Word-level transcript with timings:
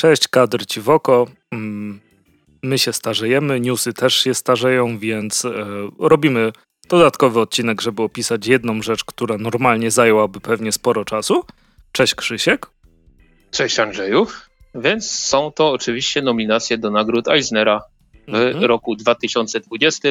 Cześć, 0.00 0.28
kadr 0.28 0.66
ci 0.66 0.80
w 0.80 0.90
oko. 0.90 1.26
Mm, 1.52 2.00
my 2.62 2.78
się 2.78 2.92
starzejemy, 2.92 3.60
newsy 3.60 3.92
też 3.92 4.14
się 4.14 4.34
starzeją, 4.34 4.98
więc 4.98 5.44
e, 5.44 5.50
robimy 5.98 6.52
dodatkowy 6.88 7.40
odcinek, 7.40 7.80
żeby 7.80 8.02
opisać 8.02 8.46
jedną 8.46 8.82
rzecz, 8.82 9.04
która 9.04 9.38
normalnie 9.38 9.90
zajęłaby 9.90 10.40
pewnie 10.40 10.72
sporo 10.72 11.04
czasu. 11.04 11.44
Cześć 11.92 12.14
Krzysiek. 12.14 12.66
Cześć 13.50 13.78
Andrzeju. 13.78 14.26
Więc 14.74 15.10
są 15.10 15.52
to 15.52 15.70
oczywiście 15.70 16.22
nominacje 16.22 16.78
do 16.78 16.90
nagród 16.90 17.28
Eisnera 17.28 17.80
w 18.28 18.34
mhm. 18.34 18.64
roku 18.64 18.96
2020. 18.96 20.08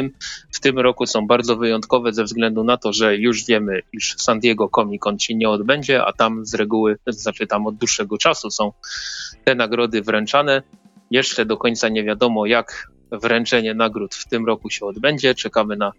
W 0.51 0.59
tym 0.59 0.79
roku 0.79 1.05
są 1.05 1.27
bardzo 1.27 1.55
wyjątkowe 1.55 2.13
ze 2.13 2.23
względu 2.23 2.63
na 2.63 2.77
to, 2.77 2.93
że 2.93 3.17
już 3.17 3.45
wiemy, 3.45 3.81
iż 3.93 4.15
San 4.17 4.39
Diego 4.39 4.69
Comic 4.69 5.01
Con 5.01 5.19
się 5.19 5.35
nie 5.35 5.49
odbędzie, 5.49 6.05
a 6.05 6.13
tam 6.13 6.45
z 6.45 6.53
reguły, 6.53 6.97
znaczy 7.07 7.47
tam 7.47 7.67
od 7.67 7.75
dłuższego 7.75 8.17
czasu 8.17 8.51
są 8.51 8.71
te 9.43 9.55
nagrody 9.55 10.01
wręczane. 10.01 10.61
Jeszcze 11.11 11.45
do 11.45 11.57
końca 11.57 11.89
nie 11.89 12.03
wiadomo, 12.03 12.45
jak 12.45 12.91
wręczenie 13.11 13.73
nagród 13.73 14.15
w 14.15 14.29
tym 14.29 14.45
roku 14.45 14.69
się 14.69 14.85
odbędzie. 14.85 15.35
Czekamy 15.35 15.75
na 15.75 15.91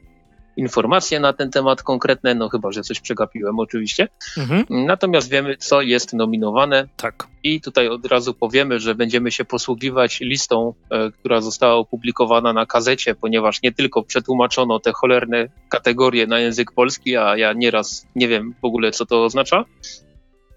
informacje 0.58 1.20
na 1.20 1.32
ten 1.32 1.50
temat 1.50 1.82
konkretne, 1.82 2.34
no 2.34 2.48
chyba, 2.48 2.72
że 2.72 2.82
coś 2.82 3.00
przegapiłem 3.00 3.58
oczywiście. 3.58 4.08
Mhm. 4.36 4.64
Natomiast 4.70 5.30
wiemy, 5.30 5.56
co 5.56 5.82
jest 5.82 6.12
nominowane. 6.12 6.88
Tak. 6.96 7.26
I 7.42 7.60
tutaj 7.60 7.88
od 7.88 8.06
razu 8.06 8.34
powiemy, 8.34 8.80
że 8.80 8.94
będziemy 8.94 9.30
się 9.30 9.44
posługiwać 9.44 10.20
listą, 10.20 10.74
e, 10.90 11.10
która 11.10 11.40
została 11.40 11.74
opublikowana 11.74 12.52
na 12.52 12.66
kazecie, 12.66 13.14
ponieważ 13.14 13.62
nie 13.62 13.72
tylko 13.72 14.02
przetłumaczono 14.02 14.80
te 14.80 14.92
cholerne 14.92 15.48
kategorie 15.68 16.26
na 16.26 16.38
język 16.38 16.72
polski, 16.72 17.16
a 17.16 17.36
ja 17.36 17.52
nieraz 17.52 18.06
nie 18.14 18.28
wiem 18.28 18.54
w 18.62 18.64
ogóle, 18.64 18.90
co 18.90 19.06
to 19.06 19.24
oznacza 19.24 19.64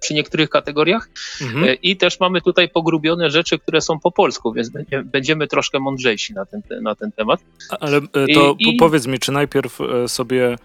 przy 0.01 0.13
niektórych 0.13 0.49
kategoriach. 0.49 1.09
Mhm. 1.41 1.63
E, 1.63 1.73
I 1.73 1.97
też 1.97 2.19
mamy 2.19 2.41
tutaj 2.41 2.69
pogrubione 2.69 3.31
rzeczy, 3.31 3.59
które 3.59 3.81
są 3.81 3.99
po 3.99 4.11
polsku, 4.11 4.53
więc 4.53 4.71
będziemy 5.05 5.47
troszkę 5.47 5.79
mądrzejsi 5.79 6.33
na 6.33 6.45
ten, 6.45 6.61
na 6.81 6.95
ten 6.95 7.11
temat. 7.11 7.39
Ale 7.79 7.97
e, 7.97 8.33
to 8.33 8.55
I, 8.59 8.77
powiedz 8.77 9.07
mi, 9.07 9.19
czy 9.19 9.31
najpierw 9.31 9.81
e, 9.81 10.07
sobie 10.07 10.55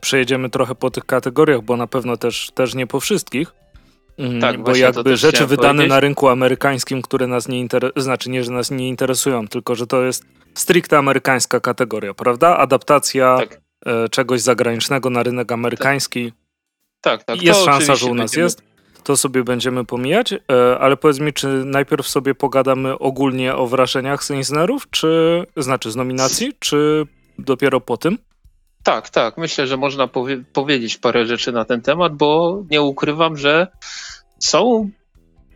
przejedziemy 0.00 0.50
trochę 0.50 0.74
po 0.74 0.90
tych 0.90 1.04
kategoriach, 1.04 1.62
bo 1.62 1.76
na 1.76 1.86
pewno 1.86 2.16
też, 2.16 2.50
też 2.54 2.74
nie 2.74 2.86
po 2.86 3.00
wszystkich. 3.00 3.54
Mm, 4.18 4.40
tak, 4.40 4.62
bo 4.62 4.76
jakby 4.76 5.16
rzeczy 5.16 5.46
wydane 5.46 5.68
powiedzieć. 5.68 5.88
na 5.90 6.00
rynku 6.00 6.28
amerykańskim, 6.28 7.02
które 7.02 7.26
nas 7.26 7.48
nie 7.48 7.60
interesują, 7.60 8.02
znaczy 8.02 8.30
nie, 8.30 8.44
że 8.44 8.52
nas 8.52 8.70
nie 8.70 8.88
interesują, 8.88 9.48
tylko 9.48 9.74
że 9.74 9.86
to 9.86 10.04
jest 10.04 10.24
stricte 10.54 10.98
amerykańska 10.98 11.60
kategoria, 11.60 12.14
prawda? 12.14 12.56
Adaptacja 12.56 13.38
tak. 13.38 13.60
czegoś 14.10 14.40
zagranicznego 14.40 15.10
na 15.10 15.22
rynek 15.22 15.52
amerykański. 15.52 16.32
Tak. 16.32 16.43
Tak, 17.04 17.24
tak. 17.24 17.42
Jest 17.42 17.64
szansa, 17.64 17.96
że 17.96 18.06
u 18.06 18.14
nas 18.14 18.30
będziemy... 18.30 18.44
jest. 18.44 18.62
To 19.04 19.16
sobie 19.16 19.44
będziemy 19.44 19.84
pomijać, 19.84 20.32
e, 20.32 20.38
ale 20.80 20.96
powiedz 20.96 21.18
mi, 21.18 21.32
czy 21.32 21.46
najpierw 21.48 22.08
sobie 22.08 22.34
pogadamy 22.34 22.98
ogólnie 22.98 23.54
o 23.54 23.66
wrażeniach 23.66 24.24
z 24.24 24.30
Eisnerów, 24.30 24.90
czy 24.90 25.42
znaczy 25.56 25.90
z 25.90 25.96
nominacji, 25.96 26.52
czy 26.58 27.06
dopiero 27.38 27.80
po 27.80 27.96
tym? 27.96 28.18
Tak, 28.82 29.10
tak. 29.10 29.38
Myślę, 29.38 29.66
że 29.66 29.76
można 29.76 30.08
powie 30.08 30.44
powiedzieć 30.52 30.96
parę 30.96 31.26
rzeczy 31.26 31.52
na 31.52 31.64
ten 31.64 31.82
temat, 31.82 32.16
bo 32.16 32.62
nie 32.70 32.82
ukrywam, 32.82 33.36
że 33.36 33.66
są 34.38 34.90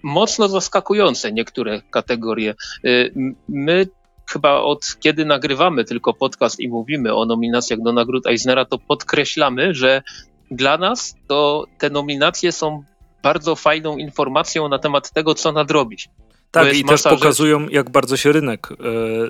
mocno 0.03 0.49
zaskakujące 0.49 1.33
niektóre 1.33 1.83
kategorie. 1.91 2.55
Y, 2.85 3.13
my 3.49 3.87
chyba 4.31 4.61
od 4.61 4.97
kiedy 5.01 5.25
nagrywamy 5.25 5.85
tylko 5.85 6.15
podcast 6.15 6.61
i 6.61 6.69
mówimy 6.69 7.15
o 7.15 7.25
nominacjach 7.25 7.83
do 7.83 7.93
nagród 7.93 8.27
Eisnera, 8.27 8.65
to 8.65 8.79
podkreślamy, 8.79 9.75
że 9.75 10.03
dla 10.51 10.79
nas 10.79 11.15
to 11.27 11.67
te 11.79 11.91
nominacje 11.91 12.53
są 12.53 12.83
bardzo 13.23 13.57
fajną 13.57 13.97
informacją 13.97 14.69
na 14.69 14.79
temat 14.79 15.11
tego, 15.11 15.35
co 15.35 15.53
nadrobić. 15.53 16.09
Tak, 16.51 16.75
i 16.75 16.85
też 16.85 17.03
pokazują, 17.03 17.61
rzeczy. 17.61 17.73
jak 17.73 17.91
bardzo 17.91 18.17
się 18.17 18.33
rynek 18.33 18.69
e, 18.73 18.77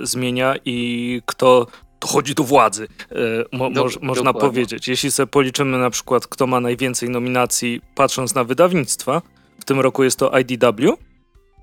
zmienia 0.06 0.54
i 0.64 1.22
kto 1.26 1.66
dochodzi 2.00 2.34
do 2.34 2.44
władzy, 2.44 2.88
e, 3.52 3.56
mo, 3.56 3.70
do, 3.70 3.84
można 4.00 4.32
dokładnie. 4.32 4.40
powiedzieć. 4.40 4.88
Jeśli 4.88 5.10
sobie 5.10 5.26
policzymy 5.26 5.78
na 5.78 5.90
przykład, 5.90 6.26
kto 6.26 6.46
ma 6.46 6.60
najwięcej 6.60 7.10
nominacji, 7.10 7.80
patrząc 7.94 8.34
na 8.34 8.44
wydawnictwa, 8.44 9.22
w 9.60 9.64
tym 9.64 9.80
roku 9.80 10.04
jest 10.04 10.18
to 10.18 10.38
IDW, 10.38 10.98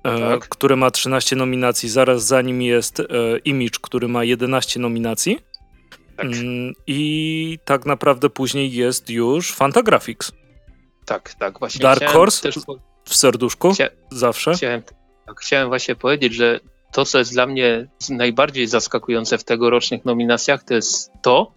e, 0.04 0.18
tak. 0.18 0.48
które 0.48 0.76
ma 0.76 0.90
13 0.90 1.36
nominacji, 1.36 1.88
zaraz 1.88 2.26
za 2.26 2.42
nim 2.42 2.62
jest 2.62 3.00
e, 3.00 3.04
Image, 3.44 3.78
który 3.82 4.08
ma 4.08 4.24
11 4.24 4.80
nominacji. 4.80 5.38
Tak. 6.16 6.26
Mm, 6.26 6.72
I 6.86 7.58
tak 7.64 7.86
naprawdę 7.86 8.30
później 8.30 8.72
jest 8.72 9.10
już 9.10 9.52
Fantagraphics. 9.52 10.32
Tak, 11.04 11.34
tak, 11.34 11.58
właśnie. 11.58 11.82
Dark 11.82 12.04
Horse 12.04 12.42
też... 12.42 12.58
w 13.04 13.16
serduszku, 13.16 13.72
Chcia... 13.72 13.88
zawsze. 14.10 14.54
Chciałem, 14.54 14.82
tak, 15.26 15.40
chciałem 15.40 15.68
właśnie 15.68 15.94
powiedzieć, 15.94 16.34
że 16.34 16.60
to, 16.92 17.04
co 17.04 17.18
jest 17.18 17.32
dla 17.32 17.46
mnie 17.46 17.86
najbardziej 18.10 18.66
zaskakujące 18.66 19.38
w 19.38 19.44
tegorocznych 19.44 20.04
nominacjach, 20.04 20.64
to 20.64 20.74
jest 20.74 21.10
to, 21.22 21.52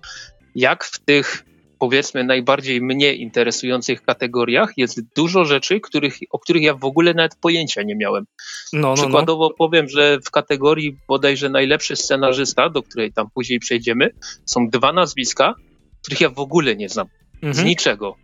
jak 0.56 0.84
w 0.84 1.00
tych 1.00 1.46
powiedzmy 1.80 2.24
najbardziej 2.24 2.82
mnie 2.82 3.14
interesujących 3.14 4.02
kategoriach 4.02 4.74
jest 4.78 5.02
dużo 5.16 5.46
rzeczy, 5.46 5.80
których, 5.80 6.18
o 6.32 6.40
których 6.40 6.64
ja 6.64 6.74
w 6.74 6.86
ogóle 6.86 7.14
nawet 7.14 7.36
pojęcia 7.36 7.84
nie 7.84 7.96
miałem. 7.96 8.26
No, 8.74 8.80
no, 8.88 8.94
Przykładowo 8.94 9.48
no. 9.50 9.56
powiem, 9.58 9.90
że 9.90 10.20
w 10.26 10.32
kategorii 10.32 10.98
bodajże 11.08 11.50
najlepszy 11.50 11.96
scenarzysta, 11.96 12.70
do 12.70 12.84
której 12.84 13.14
tam 13.14 13.28
później 13.34 13.60
przejdziemy, 13.60 14.10
są 14.46 14.70
dwa 14.70 14.94
nazwiska, 14.94 15.56
których 16.02 16.22
ja 16.22 16.30
w 16.30 16.40
ogóle 16.40 16.76
nie 16.76 16.90
znam. 16.90 17.08
Mhm. 17.36 17.54
Z 17.54 17.64
niczego. 17.64 18.16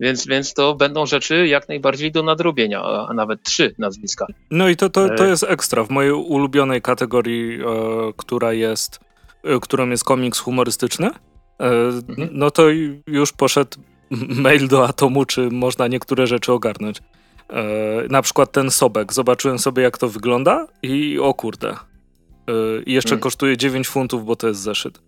Więc, 0.00 0.26
więc 0.26 0.54
to 0.54 0.74
będą 0.74 1.06
rzeczy 1.06 1.46
jak 1.46 1.68
najbardziej 1.68 2.12
do 2.12 2.22
nadrobienia, 2.22 2.82
a 2.82 3.14
nawet 3.14 3.42
trzy 3.42 3.74
nazwiska. 3.78 4.26
No 4.50 4.68
i 4.68 4.76
to, 4.76 4.90
to, 4.90 5.08
to 5.08 5.26
e, 5.26 5.28
jest 5.28 5.44
ekstra. 5.48 5.84
W 5.84 5.90
mojej 5.90 6.12
ulubionej 6.12 6.82
kategorii, 6.82 7.60
e, 7.60 7.66
która 8.16 8.52
jest, 8.52 9.00
e, 9.44 9.60
którą 9.60 9.88
jest 9.88 10.04
komiks 10.04 10.38
humorystyczny. 10.38 11.10
No 12.32 12.50
to 12.50 12.66
już 13.06 13.32
poszedł 13.32 13.78
mail 14.44 14.68
do 14.68 14.88
Atomu, 14.88 15.24
czy 15.24 15.50
można 15.50 15.88
niektóre 15.88 16.26
rzeczy 16.26 16.52
ogarnąć. 16.52 16.98
E, 17.50 17.62
na 18.10 18.22
przykład 18.22 18.52
ten 18.52 18.70
sobek. 18.70 19.12
Zobaczyłem 19.12 19.58
sobie, 19.58 19.82
jak 19.82 19.98
to 19.98 20.08
wygląda 20.08 20.66
i 20.82 21.18
o 21.18 21.34
kurde. 21.34 21.70
E, 21.70 21.76
I 22.86 22.92
jeszcze 22.92 23.10
hmm. 23.10 23.22
kosztuje 23.22 23.56
9 23.56 23.88
funtów, 23.88 24.24
bo 24.24 24.36
to 24.36 24.48
jest 24.48 24.60
zeszyt. 24.60 25.00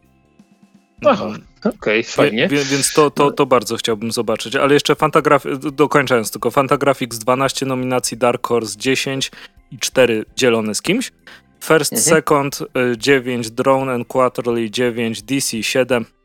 Aha, 1.06 1.26
okej, 1.58 1.72
okay, 1.78 2.02
fajnie. 2.02 2.48
Wie, 2.48 2.64
więc 2.64 2.92
to, 2.92 3.10
to, 3.10 3.30
to 3.30 3.46
bardzo 3.46 3.76
chciałbym 3.76 4.12
zobaczyć. 4.12 4.56
Ale 4.56 4.74
jeszcze 4.74 4.94
Fantagraphics, 4.94 5.58
dokończając 5.72 6.30
tylko, 6.30 6.50
Fantagraphics 6.50 7.19
12 7.19 7.66
nominacji, 7.66 8.16
Dark 8.16 8.46
Horse 8.46 8.78
10 8.78 9.30
i 9.70 9.78
4 9.78 10.24
dzielone 10.36 10.74
z 10.74 10.82
kimś. 10.82 11.12
First, 11.64 11.92
mhm. 11.92 12.08
Second 12.08 12.58
9, 12.96 13.50
Drone 13.50 13.92
and 13.92 14.08
Quarterly 14.08 14.70
9, 14.70 15.22
DC 15.22 15.62
7, 15.62 16.04
tak. 16.04 16.12
E, 16.12 16.21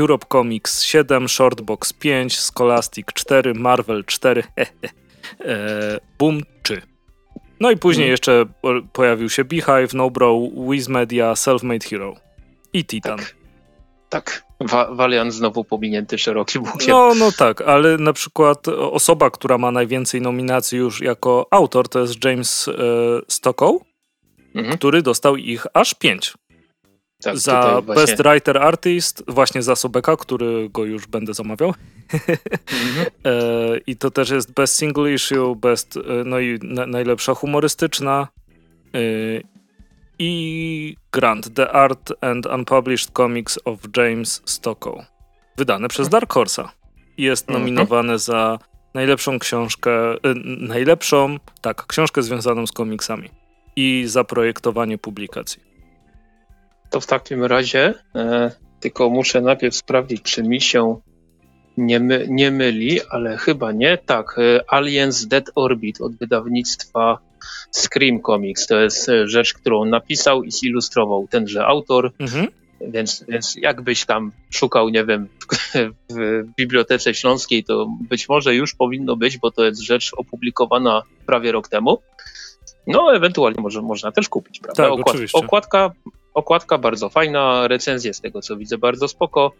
Europe 0.00 0.26
Comics 0.32 0.82
7, 0.82 1.28
Shortbox 1.28 1.92
5, 1.92 2.38
Scholastic 2.38 3.06
4, 3.14 3.54
Marvel 3.54 4.04
4, 4.04 4.42
e, 4.56 6.00
Boom 6.18 6.40
3. 6.62 6.82
No 7.60 7.70
i 7.70 7.76
później 7.76 8.04
hmm. 8.04 8.10
jeszcze 8.10 8.46
pojawił 8.92 9.28
się 9.28 9.44
Beehive, 9.44 9.94
Nobrow, 9.94 10.42
Wiz 10.70 10.88
Media, 10.88 11.36
Selfmade 11.36 11.88
Hero 11.88 12.14
i 12.72 12.84
Titan. 12.84 13.18
Tak. 13.18 13.34
tak. 14.08 14.46
Valiant 14.90 15.34
znowu 15.34 15.64
pominięty 15.64 16.18
szerokim 16.18 16.62
łukiem. 16.62 16.88
No, 16.88 17.12
no 17.14 17.32
tak, 17.32 17.60
ale 17.60 17.96
na 17.96 18.12
przykład 18.12 18.68
osoba, 18.68 19.30
która 19.30 19.58
ma 19.58 19.70
najwięcej 19.70 20.20
nominacji 20.20 20.78
już 20.78 21.00
jako 21.00 21.46
autor, 21.50 21.88
to 21.88 22.00
jest 22.00 22.24
James 22.24 22.68
e, 22.68 22.72
Stockow, 23.28 23.82
mhm. 24.54 24.78
który 24.78 25.02
dostał 25.02 25.36
ich 25.36 25.66
aż 25.74 25.94
5. 25.94 26.34
Tak, 27.22 27.38
za 27.38 27.80
właśnie... 27.80 28.06
Best 28.06 28.22
Writer 28.22 28.58
Artist, 28.58 29.24
właśnie 29.28 29.62
za 29.62 29.76
Sobeka, 29.76 30.16
którego 30.16 30.84
już 30.84 31.06
będę 31.06 31.34
zamawiał. 31.34 31.74
Mhm. 32.12 33.06
e, 33.24 33.78
I 33.86 33.96
to 33.96 34.10
też 34.10 34.30
jest 34.30 34.52
Best 34.52 34.76
Single 34.76 35.14
Issue, 35.14 35.56
Best, 35.56 35.96
e, 35.96 36.00
no 36.24 36.38
i 36.40 36.58
na, 36.62 36.86
najlepsza 36.86 37.34
humorystyczna. 37.34 38.28
E, 38.94 38.98
I 40.18 40.96
Grant, 41.12 41.54
The 41.54 41.72
Art 41.72 42.12
and 42.20 42.46
Unpublished 42.46 43.10
Comics 43.10 43.58
of 43.64 43.78
James 43.96 44.42
Stockow. 44.44 45.04
Wydane 45.56 45.88
przez 45.88 46.08
Dark 46.08 46.34
Horse'a. 46.34 46.68
Jest 47.18 47.48
mhm. 47.48 47.60
nominowany 47.60 48.18
za 48.18 48.58
najlepszą 48.94 49.38
książkę, 49.38 50.12
e, 50.12 50.34
najlepszą, 50.44 51.36
tak, 51.60 51.86
książkę 51.86 52.22
związaną 52.22 52.66
z 52.66 52.72
komiksami 52.72 53.30
i 53.76 54.04
za 54.06 54.24
projektowanie 54.24 54.98
publikacji. 54.98 55.65
To 56.90 57.00
w 57.00 57.06
takim 57.06 57.44
razie 57.44 57.94
e, 58.14 58.50
tylko 58.80 59.10
muszę 59.10 59.40
najpierw 59.40 59.76
sprawdzić, 59.76 60.22
czy 60.22 60.42
mi 60.42 60.60
się 60.60 61.00
nie, 61.76 62.00
my, 62.00 62.26
nie 62.28 62.50
myli, 62.50 63.00
ale 63.10 63.36
chyba 63.36 63.72
nie. 63.72 63.98
Tak, 63.98 64.38
e, 64.38 64.60
Aliens 64.68 65.26
Dead 65.26 65.50
Orbit 65.54 66.00
od 66.00 66.16
wydawnictwa 66.16 67.18
Scream 67.72 68.22
Comics. 68.22 68.66
To 68.66 68.80
jest 68.80 69.08
e, 69.08 69.28
rzecz, 69.28 69.54
którą 69.54 69.84
napisał 69.84 70.42
i 70.42 70.50
zilustrował 70.50 71.28
tenże 71.30 71.66
autor. 71.66 72.12
Mhm. 72.18 72.46
Więc, 72.80 73.24
więc 73.28 73.56
jakbyś 73.56 74.04
tam 74.04 74.32
szukał, 74.50 74.88
nie 74.88 75.04
wiem, 75.04 75.28
w, 75.48 75.92
w 76.10 76.44
Bibliotece 76.56 77.14
Śląskiej, 77.14 77.64
to 77.64 77.86
być 78.08 78.28
może 78.28 78.54
już 78.54 78.74
powinno 78.74 79.16
być, 79.16 79.38
bo 79.38 79.50
to 79.50 79.64
jest 79.64 79.80
rzecz 79.80 80.12
opublikowana 80.16 81.02
prawie 81.26 81.52
rok 81.52 81.68
temu. 81.68 81.98
No, 82.86 83.14
ewentualnie 83.14 83.60
może, 83.60 83.82
można 83.82 84.12
też 84.12 84.28
kupić, 84.28 84.60
prawda? 84.60 84.82
Tak, 84.82 84.92
Okład, 84.92 85.08
oczywiście. 85.08 85.38
Okładka, 85.38 85.90
okładka 86.36 86.78
bardzo 86.78 87.08
fajna, 87.08 87.68
recenzje 87.68 88.14
z 88.14 88.20
tego 88.20 88.42
co 88.42 88.56
widzę 88.56 88.78
bardzo 88.78 89.08
spoko. 89.08 89.52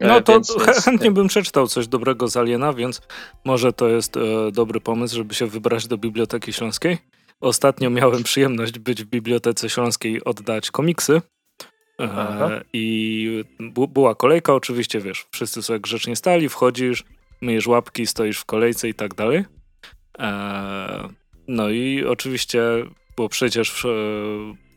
No 0.00 0.20
to 0.20 0.32
więc, 0.32 0.56
chętnie 0.84 1.10
bym 1.10 1.28
przeczytał 1.28 1.66
coś 1.66 1.88
dobrego 1.88 2.28
z 2.28 2.36
Aliena, 2.36 2.72
więc 2.72 3.02
może 3.44 3.72
to 3.72 3.88
jest 3.88 4.16
e, 4.16 4.20
dobry 4.52 4.80
pomysł, 4.80 5.16
żeby 5.16 5.34
się 5.34 5.46
wybrać 5.46 5.86
do 5.86 5.98
Biblioteki 5.98 6.52
Śląskiej. 6.52 6.98
Ostatnio 7.40 7.90
miałem 7.90 8.22
przyjemność 8.30 8.78
być 8.78 9.04
w 9.04 9.06
Bibliotece 9.06 9.70
Śląskiej 9.70 10.24
oddać 10.24 10.70
komiksy. 10.70 11.22
E, 12.00 12.64
I 12.72 13.44
była 13.88 14.14
kolejka, 14.14 14.54
oczywiście, 14.54 15.00
wiesz, 15.00 15.26
wszyscy 15.32 15.62
sobie 15.62 15.80
grzecznie 15.80 16.16
stali, 16.16 16.48
wchodzisz, 16.48 17.04
myjesz 17.40 17.66
łapki, 17.66 18.06
stoisz 18.06 18.38
w 18.38 18.44
kolejce 18.44 18.88
i 18.88 18.94
tak 18.94 19.14
dalej. 19.14 19.44
E, 20.18 21.08
no 21.48 21.70
i 21.70 22.04
oczywiście, 22.04 22.62
bo 23.16 23.28
przecież 23.28 23.84
e, 23.84 23.88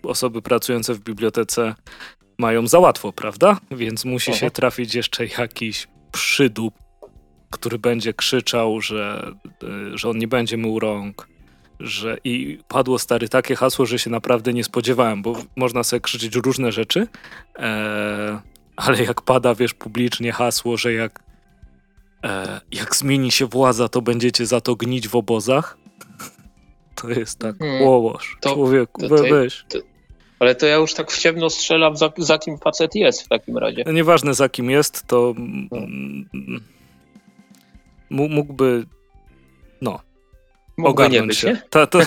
osoby 0.04 0.42
pracujące 0.42 0.94
w 0.94 1.00
bibliotece 1.00 1.76
mają 2.38 2.68
za 2.68 2.80
łatwo, 2.80 3.14
prawda? 3.14 3.58
Więc 3.72 4.06
musi 4.06 4.32
Aha. 4.32 4.40
się 4.40 4.52
trafić 4.52 4.96
jeszcze 4.96 5.26
jakiś 5.26 5.88
przydób, 6.12 6.74
który 7.50 7.80
będzie 7.80 8.14
krzyczał, 8.14 8.82
że, 8.82 9.32
że 9.94 10.10
on 10.10 10.18
nie 10.18 10.28
będzie 10.28 10.58
mył 10.58 10.80
rąk, 10.80 11.28
że 11.80 12.18
i 12.24 12.60
padło 12.68 13.00
stary 13.00 13.30
takie 13.30 13.56
hasło, 13.56 13.86
że 13.86 14.00
się 14.00 14.10
naprawdę 14.10 14.54
nie 14.54 14.64
spodziewałem, 14.64 15.22
bo 15.22 15.36
można 15.56 15.84
sobie 15.84 16.00
krzyczeć 16.00 16.36
różne 16.36 16.72
rzeczy, 16.72 17.08
e, 17.60 18.42
ale 18.76 19.04
jak 19.04 19.22
pada, 19.22 19.56
wiesz, 19.56 19.74
publicznie 19.74 20.32
hasło, 20.32 20.78
że 20.78 20.94
jak, 20.94 21.24
e, 22.24 22.62
jak 22.72 22.96
zmieni 22.96 23.32
się 23.32 23.46
władza, 23.46 23.90
to 23.90 24.02
będziecie 24.02 24.46
za 24.46 24.62
to 24.62 24.76
gnić 24.76 25.08
w 25.08 25.16
obozach, 25.16 25.78
to 27.02 27.10
jest 27.10 27.40
tak, 27.40 27.58
hmm. 27.58 27.82
łołoż, 27.82 28.38
to, 28.42 28.54
człowieku, 28.54 29.02
to, 29.02 29.16
to, 29.16 29.24
weź. 29.24 29.66
To, 29.70 29.80
ale 30.40 30.56
to 30.56 30.66
ja 30.66 30.76
już 30.76 30.94
tak 30.94 31.12
w 31.12 31.20
ciemno 31.20 31.50
strzelam, 31.50 31.98
za, 31.98 32.12
za 32.18 32.38
kim 32.38 32.58
facet 32.58 32.96
jest 32.96 33.22
w 33.22 33.28
takim 33.28 33.58
razie. 33.58 33.84
No 33.86 33.92
nieważne 33.92 34.34
za 34.34 34.50
kim 34.50 34.70
jest, 34.70 35.08
to 35.08 35.34
hmm. 35.72 36.20
mógłby, 38.10 38.86
no, 39.82 40.00
ogarnąć 40.84 41.38
się. 41.38 41.58
Ta, 41.70 41.88
to, 41.88 42.00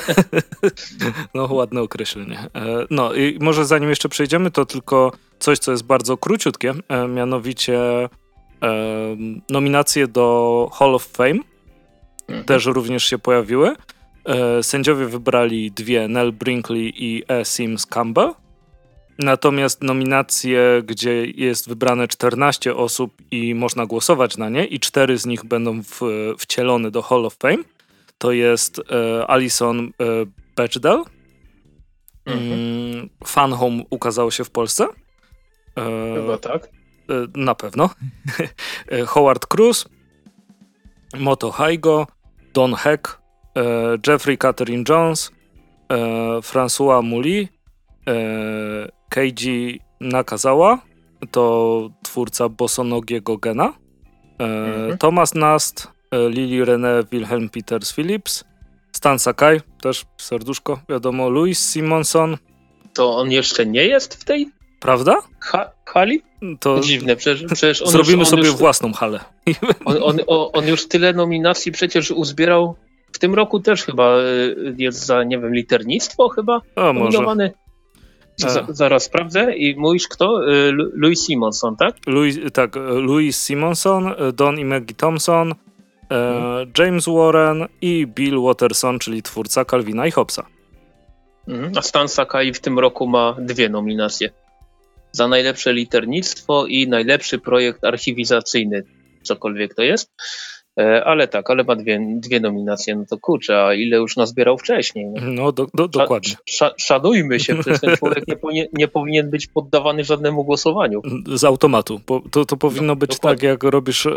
no, 1.34 1.54
ładne 1.54 1.80
określenie. 1.80 2.38
E, 2.38 2.86
no 2.90 3.14
i 3.14 3.38
może 3.40 3.64
zanim 3.64 3.88
jeszcze 3.90 4.08
przejdziemy, 4.08 4.50
to 4.50 4.66
tylko 4.66 5.12
coś, 5.38 5.58
co 5.58 5.70
jest 5.70 5.84
bardzo 5.84 6.16
króciutkie, 6.16 6.74
e, 6.88 7.08
mianowicie 7.08 7.78
e, 7.82 8.08
nominacje 9.50 10.08
do 10.08 10.68
Hall 10.72 10.94
of 10.94 11.06
Fame 11.06 11.40
mhm. 12.28 12.44
też 12.44 12.66
również 12.66 13.04
się 13.04 13.18
pojawiły. 13.18 13.76
Sędziowie 14.62 15.06
wybrali 15.06 15.70
dwie, 15.70 16.08
Nell 16.08 16.32
Brinkley 16.32 16.92
i 16.96 17.22
E. 17.28 17.44
Sims 17.44 17.86
Campbell. 17.86 18.34
Natomiast 19.18 19.82
nominacje, 19.82 20.82
gdzie 20.84 21.24
jest 21.24 21.68
wybrane 21.68 22.08
14 22.08 22.76
osób 22.76 23.12
i 23.30 23.54
można 23.54 23.86
głosować 23.86 24.36
na 24.36 24.48
nie, 24.48 24.64
i 24.64 24.80
cztery 24.80 25.18
z 25.18 25.26
nich 25.26 25.44
będą 25.44 25.82
w, 25.82 26.00
wcielone 26.38 26.90
do 26.90 27.02
Hall 27.02 27.26
of 27.26 27.36
Fame, 27.36 27.64
to 28.18 28.32
jest 28.32 28.78
e, 28.78 29.26
Alison 29.26 29.78
e, 29.80 29.90
Bechdel. 30.56 31.02
Mhm. 32.26 33.08
Fan 33.26 33.52
Home 33.52 33.82
ukazało 33.90 34.30
się 34.30 34.44
w 34.44 34.50
Polsce. 34.50 34.86
E, 35.76 36.14
Chyba 36.14 36.38
tak. 36.38 36.64
E, 36.64 36.68
na 37.34 37.54
pewno. 37.54 37.90
E, 38.90 39.06
Howard 39.06 39.46
Cruz, 39.46 39.88
Moto 41.18 41.50
Haigo, 41.50 42.06
Don 42.54 42.74
Heck, 42.74 43.08
e, 43.08 43.19
Jeffrey 44.06 44.38
Catherine 44.38 44.84
Jones, 44.88 45.30
François 46.42 47.02
Muli, 47.02 47.48
Keiji 49.10 49.80
Nakazawa, 50.00 50.78
to 51.30 51.90
twórca 52.02 52.48
bosonogiego 52.48 53.36
Gena, 53.38 53.72
mhm. 54.38 54.98
Thomas 54.98 55.34
Nast, 55.34 55.88
E, 56.10 56.28
Lili 56.28 56.64
René 56.64 57.04
Wilhelm 57.10 57.48
Peters 57.48 57.92
Phillips, 57.92 58.44
Stan 58.92 59.18
Sakai, 59.18 59.60
też 59.82 60.06
serduszko, 60.18 60.80
wiadomo, 60.88 61.30
Louis 61.30 61.70
Simonson. 61.70 62.36
To 62.94 63.16
on 63.16 63.32
jeszcze 63.32 63.66
nie 63.66 63.86
jest 63.86 64.14
w 64.14 64.24
tej? 64.24 64.48
Prawda? 64.80 65.22
Ha 65.40 65.70
hali? 65.84 66.22
To 66.60 66.80
Dziwne, 66.80 67.16
przecież, 67.16 67.52
przecież 67.52 67.82
on 67.82 67.88
Zrobimy 67.88 68.18
już, 68.18 68.28
on 68.28 68.30
sobie 68.30 68.46
już, 68.46 68.56
własną 68.56 68.92
halę. 68.92 69.20
On, 69.84 69.96
on, 70.02 70.18
on, 70.52 70.68
już 70.68 70.88
tyle 70.88 71.12
nominacji 71.12 71.72
przecież 71.72 72.10
uzbierał. 72.10 72.76
W 73.20 73.26
tym 73.28 73.34
roku 73.34 73.60
też 73.60 73.84
chyba 73.84 74.18
e, 74.18 74.22
jest 74.78 75.06
za, 75.06 75.24
nie 75.24 75.38
wiem, 75.38 75.54
liternictwo 75.54 76.28
chyba 76.28 76.60
A, 76.76 76.92
nominowany. 76.92 77.52
Z, 78.36 78.76
zaraz 78.76 79.02
sprawdzę 79.02 79.56
i 79.56 79.76
mówisz 79.76 80.08
kto? 80.08 80.52
E, 80.52 80.72
Louis 80.72 81.26
Simonson, 81.26 81.76
tak? 81.76 81.96
Louis, 82.06 82.38
tak, 82.52 82.76
Louis 82.76 83.42
Simonson, 83.42 84.14
Don 84.34 84.58
i 84.58 84.64
Maggie 84.64 84.94
Thompson, 84.94 85.54
E, 86.10 86.66
James 86.78 87.06
Warren 87.06 87.66
i 87.80 88.06
Bill 88.06 88.40
Watterson, 88.40 88.98
czyli 88.98 89.22
twórca 89.22 89.64
Calvina 89.64 90.06
i 90.06 90.10
Hobbesa. 90.10 90.46
Mhm. 91.48 91.72
A 91.76 91.82
Stan 91.82 92.08
Sakai 92.08 92.52
w 92.52 92.60
tym 92.60 92.78
roku 92.78 93.06
ma 93.06 93.36
dwie 93.38 93.68
nominacje. 93.68 94.30
Za 95.12 95.28
najlepsze 95.28 95.72
liternictwo 95.72 96.66
i 96.66 96.88
najlepszy 96.88 97.38
projekt 97.38 97.84
archiwizacyjny, 97.84 98.82
cokolwiek 99.22 99.74
to 99.74 99.82
jest. 99.82 100.10
E, 100.80 101.04
ale 101.04 101.28
tak, 101.28 101.50
ale 101.50 101.64
ma 101.64 101.76
dwie, 101.76 102.00
dwie 102.10 102.40
nominacje, 102.40 102.96
no 102.96 103.04
to 103.10 103.18
kurczę, 103.18 103.64
a 103.64 103.74
ile 103.74 103.96
już 103.96 104.16
nazbierał 104.16 104.58
wcześniej? 104.58 105.06
No, 105.06 105.20
no 105.22 105.52
do, 105.52 105.66
do, 105.74 105.88
dokładnie. 105.88 106.34
Sz, 106.48 106.74
szanujmy 106.76 107.40
się, 107.40 107.54
przecież 107.54 107.80
ten 107.80 107.96
człowiek 107.98 108.28
nie, 108.28 108.36
powinien, 108.36 108.66
nie 108.72 108.88
powinien 108.88 109.30
być 109.30 109.46
poddawany 109.46 110.04
żadnemu 110.04 110.44
głosowaniu. 110.44 111.02
Z 111.34 111.44
automatu. 111.44 112.00
To, 112.30 112.44
to 112.44 112.56
powinno 112.56 112.86
no, 112.86 112.96
być 112.96 113.10
dokładnie. 113.10 113.36
tak, 113.36 113.42
jak 113.42 113.62
robisz 113.62 114.06
e, 114.06 114.12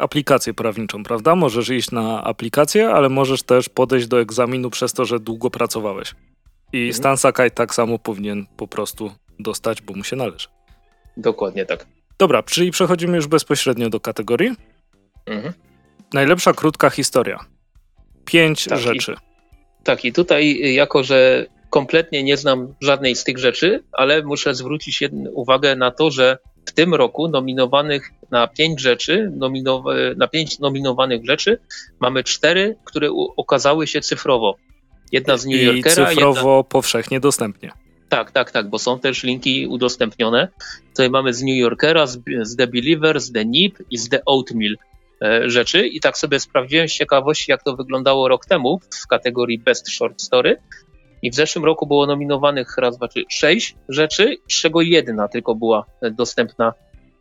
aplikację 0.00 0.54
prawniczą, 0.54 1.02
prawda? 1.02 1.34
Możesz 1.34 1.68
iść 1.68 1.90
na 1.90 2.24
aplikację, 2.24 2.88
ale 2.88 3.08
możesz 3.08 3.42
też 3.42 3.68
podejść 3.68 4.06
do 4.06 4.20
egzaminu 4.20 4.70
przez 4.70 4.92
to, 4.92 5.04
że 5.04 5.20
długo 5.20 5.50
pracowałeś. 5.50 6.14
I 6.72 6.78
mhm. 6.78 6.94
Stan 6.94 7.16
Sakai 7.16 7.50
tak 7.50 7.74
samo 7.74 7.98
powinien 7.98 8.46
po 8.56 8.68
prostu 8.68 9.10
dostać, 9.38 9.82
bo 9.82 9.94
mu 9.94 10.04
się 10.04 10.16
należy. 10.16 10.48
Dokładnie 11.16 11.66
tak. 11.66 11.86
Dobra, 12.18 12.42
czyli 12.42 12.70
przechodzimy 12.70 13.16
już 13.16 13.26
bezpośrednio 13.26 13.90
do 13.90 14.00
kategorii. 14.00 14.50
Mhm. 15.26 15.52
Najlepsza 16.12 16.52
krótka 16.52 16.90
historia. 16.90 17.38
Pięć 18.24 18.64
tak, 18.64 18.78
rzeczy. 18.78 19.12
I, 19.12 19.84
tak, 19.84 20.04
i 20.04 20.12
tutaj, 20.12 20.50
y, 20.50 20.72
jako 20.72 21.04
że 21.04 21.46
kompletnie 21.70 22.22
nie 22.22 22.36
znam 22.36 22.74
żadnej 22.80 23.16
z 23.16 23.24
tych 23.24 23.38
rzeczy, 23.38 23.84
ale 23.92 24.22
muszę 24.22 24.54
zwrócić 24.54 25.00
uwagę 25.32 25.76
na 25.76 25.90
to, 25.90 26.10
że 26.10 26.38
w 26.66 26.72
tym 26.72 26.94
roku 26.94 27.28
nominowanych 27.28 28.10
na 28.30 28.46
pięć 28.46 28.80
rzeczy, 28.80 29.32
nominow- 29.36 30.16
na 30.16 30.28
pięć 30.28 30.58
nominowanych 30.58 31.26
rzeczy, 31.26 31.58
mamy 32.00 32.24
cztery, 32.24 32.76
które 32.84 33.08
okazały 33.36 33.86
się 33.86 34.00
cyfrowo. 34.00 34.56
Jedna 35.12 35.36
z 35.36 35.46
New 35.46 35.62
Yorkera. 35.62 36.12
I 36.12 36.14
cyfrowo 36.14 36.56
jedna... 36.56 36.70
powszechnie 36.70 37.20
dostępnie. 37.20 37.72
Tak, 38.08 38.30
tak, 38.30 38.50
tak, 38.50 38.70
bo 38.70 38.78
są 38.78 39.00
też 39.00 39.22
linki 39.22 39.66
udostępnione. 39.66 40.48
Tutaj 40.90 41.10
mamy 41.10 41.34
z 41.34 41.42
New 41.42 41.56
Yorkera, 41.56 42.06
z, 42.06 42.18
z 42.42 42.56
The 42.56 42.66
Believer, 42.66 43.20
z 43.20 43.32
The 43.32 43.44
Nip 43.44 43.78
i 43.90 43.98
z 43.98 44.08
The 44.08 44.24
Oatmeal. 44.26 44.76
E, 45.24 45.50
rzeczy 45.50 45.86
i 45.86 46.00
tak 46.00 46.18
sobie 46.18 46.40
sprawdziłem 46.40 46.88
z 46.88 46.92
ciekawości, 46.92 47.50
jak 47.50 47.62
to 47.62 47.76
wyglądało 47.76 48.28
rok 48.28 48.46
temu 48.46 48.80
w 49.02 49.06
kategorii 49.06 49.58
Best 49.58 49.90
Short 49.90 50.22
Story. 50.22 50.56
I 51.22 51.30
w 51.30 51.34
zeszłym 51.34 51.64
roku 51.64 51.86
było 51.86 52.06
nominowanych 52.06 52.78
raz, 52.78 52.96
dwa, 52.96 53.08
trzy, 53.08 53.24
sześć 53.28 53.74
rzeczy, 53.88 54.36
z 54.48 54.60
czego 54.60 54.80
jedna 54.80 55.28
tylko 55.28 55.54
była 55.54 55.84
dostępna, 56.12 56.72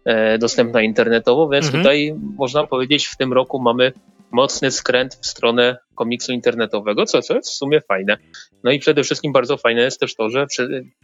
e, 0.06 0.38
dostępna 0.38 0.82
internetowo, 0.82 1.50
więc 1.50 1.66
mhm. 1.66 1.84
tutaj 1.84 2.16
można 2.38 2.68
powiedzieć, 2.68 3.06
w 3.06 3.18
tym 3.18 3.34
roku 3.34 3.60
mamy 3.60 3.94
mocny 4.32 4.72
skręt 4.72 5.16
w 5.22 5.26
stronę 5.26 5.78
komiksu 5.96 6.34
internetowego, 6.34 7.06
co, 7.06 7.22
co 7.22 7.36
jest 7.36 7.50
w 7.50 7.56
sumie 7.56 7.82
fajne. 7.82 8.18
No 8.64 8.72
i 8.72 8.80
przede 8.80 9.04
wszystkim 9.04 9.32
bardzo 9.32 9.58
fajne 9.58 9.82
jest 9.82 10.00
też 10.00 10.16
to, 10.16 10.30
że 10.30 10.46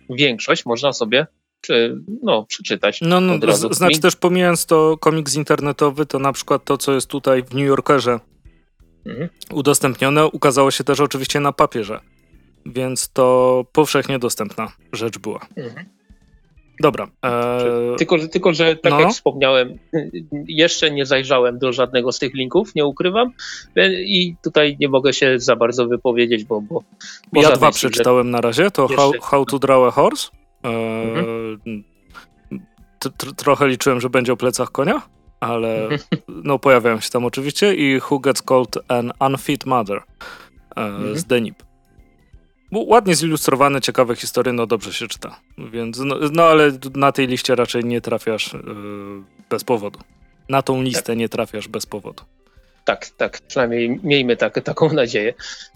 większość 0.09 0.65
można 0.65 0.93
sobie 0.93 1.27
czy, 1.63 1.97
no, 2.23 2.45
przeczytać. 2.45 2.99
No, 3.01 3.21
no 3.21 3.37
znaczy 3.71 3.99
też 3.99 4.15
pomijając 4.15 4.65
to 4.65 4.97
komiks 4.97 5.35
internetowy, 5.35 6.05
to 6.05 6.19
na 6.19 6.33
przykład 6.33 6.65
to, 6.65 6.77
co 6.77 6.93
jest 6.93 7.07
tutaj 7.07 7.43
w 7.43 7.53
New 7.53 7.65
Yorkerze 7.65 8.19
mhm. 9.05 9.29
udostępnione, 9.51 10.27
ukazało 10.27 10.71
się 10.71 10.83
też 10.83 10.99
oczywiście 10.99 11.39
na 11.39 11.51
papierze. 11.51 11.99
Więc 12.65 13.09
to 13.09 13.65
powszechnie 13.71 14.19
dostępna 14.19 14.71
rzecz 14.93 15.17
była. 15.17 15.39
Mhm. 15.57 15.85
Dobra. 16.79 17.07
E... 17.25 17.95
Tylko, 17.97 18.27
tylko, 18.27 18.53
że 18.53 18.75
tak 18.75 18.91
no. 18.91 18.99
jak 18.99 19.09
wspomniałem, 19.09 19.77
jeszcze 20.47 20.91
nie 20.91 21.05
zajrzałem 21.05 21.59
do 21.59 21.73
żadnego 21.73 22.11
z 22.11 22.19
tych 22.19 22.33
linków, 22.33 22.75
nie 22.75 22.85
ukrywam. 22.85 23.33
I 24.05 24.35
tutaj 24.43 24.77
nie 24.79 24.89
mogę 24.89 25.13
się 25.13 25.39
za 25.39 25.55
bardzo 25.55 25.87
wypowiedzieć, 25.87 26.43
bo. 26.43 26.61
bo, 26.61 26.83
bo 27.33 27.41
ja 27.41 27.51
dwa 27.51 27.71
przeczytałem 27.71 28.31
na 28.31 28.41
razie. 28.41 28.71
To 28.71 28.87
how, 28.87 29.11
how 29.21 29.45
to 29.45 29.59
Draw 29.59 29.83
a 29.83 29.91
Horse 29.91 30.42
Mhm. 30.63 31.83
Trochę 33.37 33.67
liczyłem, 33.67 34.01
że 34.01 34.09
będzie 34.09 34.33
o 34.33 34.37
plecach 34.37 34.71
konia, 34.71 35.01
ale 35.39 35.89
no 36.27 36.59
pojawiają 36.59 36.99
się 36.99 37.09
tam 37.09 37.25
oczywiście 37.25 37.75
i 37.75 38.01
Who 38.11 38.19
Gets 38.19 38.41
Called 38.41 38.77
an 38.87 39.11
Unfit 39.19 39.65
Mother 39.65 39.97
e, 39.97 40.01
mhm. 40.81 41.17
z 41.17 41.25
Denip. 41.25 41.63
ładnie 42.71 43.15
zilustrowane, 43.15 43.81
ciekawe 43.81 44.15
historie, 44.15 44.53
no 44.53 44.67
dobrze 44.67 44.93
się 44.93 45.07
czyta. 45.07 45.39
Więc, 45.57 45.99
no, 45.99 46.15
no 46.31 46.43
ale 46.43 46.71
na 46.95 47.11
tej 47.11 47.27
liście 47.27 47.55
raczej 47.55 47.83
nie 47.85 48.01
trafiasz 48.01 48.53
yy, 48.53 48.61
bez 49.49 49.63
powodu. 49.63 49.99
Na 50.49 50.61
tą 50.61 50.81
listę 50.81 51.03
tak. 51.03 51.17
nie 51.17 51.29
trafiasz 51.29 51.67
bez 51.67 51.85
powodu. 51.85 52.23
Tak, 52.85 53.09
tak, 53.09 53.41
przynajmniej 53.47 53.99
miejmy 54.03 54.37
tak, 54.37 54.63
taką 54.63 54.93
nadzieję. 54.93 55.33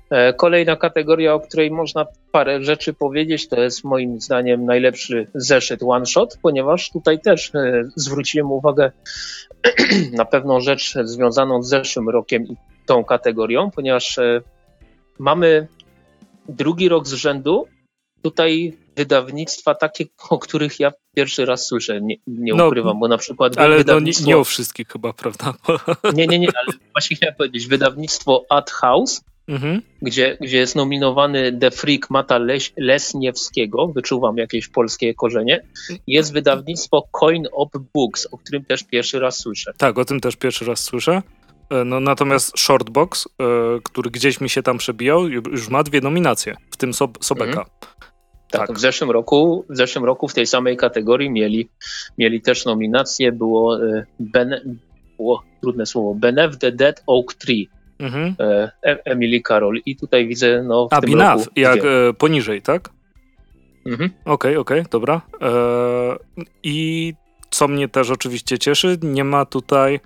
E, 0.10 0.34
kolejna 0.34 0.76
kategoria, 0.76 1.34
o 1.34 1.40
której 1.40 1.72
można 1.72 2.06
parę 2.32 2.64
rzeczy 2.64 2.94
powiedzieć, 2.94 3.48
to 3.48 3.62
jest 3.62 3.84
moim 3.84 4.22
zdaniem 4.22 4.66
najlepszy 4.66 5.28
zeszyt 5.36 5.84
one 5.84 6.06
shot, 6.06 6.38
ponieważ 6.42 6.92
tutaj 6.92 7.20
też 7.22 7.56
e, 7.56 7.84
zwróciłem 7.96 8.52
uwagę 8.52 8.92
na 10.20 10.26
pewną 10.26 10.60
rzecz 10.60 10.94
związaną 11.04 11.64
z 11.64 11.70
zeszłym 11.70 12.10
rokiem 12.10 12.44
i 12.44 12.56
tą 12.86 13.04
kategorią, 13.04 13.72
ponieważ 13.72 14.18
e, 14.18 14.42
mamy 15.20 15.68
drugi 16.50 16.90
rok 16.90 17.08
z 17.08 17.14
rzędu 17.14 17.68
tutaj 18.22 18.78
wydawnictwa 18.96 19.76
takie, 19.76 20.06
o 20.30 20.40
których 20.40 20.80
ja 20.80 20.92
pierwszy 21.16 21.46
raz 21.46 21.68
słyszę, 21.68 22.02
nie, 22.02 22.16
nie 22.28 22.54
no, 22.54 22.68
ukrywam, 22.68 23.00
bo 23.00 23.08
na 23.08 23.18
przykład 23.18 23.58
Ale 23.58 23.78
wydawnictwo... 23.78 24.24
no 24.24 24.28
nie, 24.28 24.34
nie, 24.34 24.38
o 24.38 24.44
wszystkich 24.44 24.88
chyba, 24.88 25.14
prawda? 25.14 25.54
Nie, 26.14 26.28
nie, 26.28 26.40
nie, 26.40 26.48
ale 26.48 26.78
właśnie 26.92 27.16
chciałem 27.16 27.36
powiedzieć, 27.36 27.68
wydawnictwo 27.68 28.46
Ad 28.50 28.72
House, 28.72 29.22
mhm. 29.48 29.82
gdzie, 30.02 30.38
gdzie 30.42 30.58
jest 30.58 30.76
nominowany 30.76 31.60
The 31.60 31.72
Freak 31.72 32.10
Mata 32.10 32.38
Leś, 32.38 32.74
Lesniewskiego, 32.78 33.88
wyczuwam 33.88 34.38
jakieś 34.38 34.68
polskie 34.68 35.14
korzenie, 35.14 35.62
jest 36.08 36.34
wydawnictwo 36.34 37.08
Coin 37.12 37.48
Op 37.52 37.78
Books, 37.94 38.28
o 38.32 38.38
którym 38.38 38.66
też 38.66 38.84
pierwszy 38.84 39.20
raz 39.20 39.38
słyszę. 39.38 39.72
Tak, 39.78 39.98
o 39.98 40.06
tym 40.06 40.20
też 40.20 40.36
pierwszy 40.36 40.66
raz 40.66 40.80
słyszę. 40.80 41.22
E, 41.70 41.84
no, 41.84 42.00
natomiast 42.00 42.60
Shortbox, 42.60 43.28
e, 43.28 43.44
który 43.84 44.12
gdzieś 44.12 44.42
mi 44.42 44.50
się 44.50 44.64
tam 44.64 44.78
przebijał, 44.78 45.28
już 45.28 45.70
ma 45.70 45.84
dwie 45.84 46.02
nominacje, 46.02 46.56
w 46.72 46.78
tym 46.78 46.94
Sob 46.94 47.26
Sobeka. 47.26 47.50
Mhm. 47.50 47.68
Tak, 48.52 48.68
tak, 48.68 48.78
W, 48.78 48.80
zeszłym 48.80 49.12
roku, 49.12 49.66
w 49.70 49.78
zeszłym 49.78 50.06
roku 50.06 50.28
w 50.28 50.34
tej 50.34 50.48
samej 50.48 50.78
kategorii 50.78 51.30
mieli, 51.30 51.70
mieli 52.18 52.42
też 52.42 52.66
nominację, 52.66 53.32
było, 53.32 53.86
e, 53.86 54.06
ben, 54.20 54.80
było 55.18 55.44
trudne 55.62 55.86
słowo, 55.86 56.16
Benef 56.16 56.58
the 56.58 56.72
Dead 56.72 57.04
Oak 57.08 57.34
Tree. 57.34 57.70
Mhm. 58.00 58.36
Emily 58.82 59.42
Carroll. 59.48 59.80
I 59.86 59.96
tutaj 59.96 60.28
widzę, 60.28 60.64
no 60.64 60.88
w 60.88 60.94
A, 60.94 61.02
tym 61.02 61.22
roku, 61.22 61.44
jak 61.56 61.80
e, 61.80 62.14
poniżej, 62.18 62.62
tak? 62.62 62.90
Mhm. 63.86 64.10
Okej, 64.26 64.34
okay, 64.34 64.60
okej, 64.60 64.80
okay, 64.80 64.92
dobra. 64.92 65.22
E, 65.42 66.16
I 66.64 67.14
co 67.50 67.68
mnie 67.68 67.88
też 67.88 68.10
oczywiście 68.10 68.60
cieszy, 68.60 68.98
nie 69.02 69.24
ma 69.24 69.46
tutaj 69.46 70.00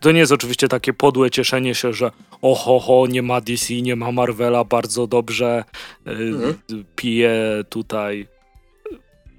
to 0.00 0.12
nie 0.12 0.20
jest 0.20 0.32
oczywiście 0.32 0.68
takie 0.68 0.92
podłe 0.92 1.30
cieszenie 1.30 1.74
się, 1.74 1.92
że 1.92 2.10
oho, 2.42 2.80
ho, 2.80 3.06
nie 3.06 3.22
ma 3.22 3.40
DC, 3.40 3.74
nie 3.74 3.96
ma 3.96 4.12
Marvela, 4.12 4.64
bardzo 4.64 5.06
dobrze, 5.06 5.64
mhm. 6.06 6.54
piję 6.96 7.64
tutaj 7.68 8.26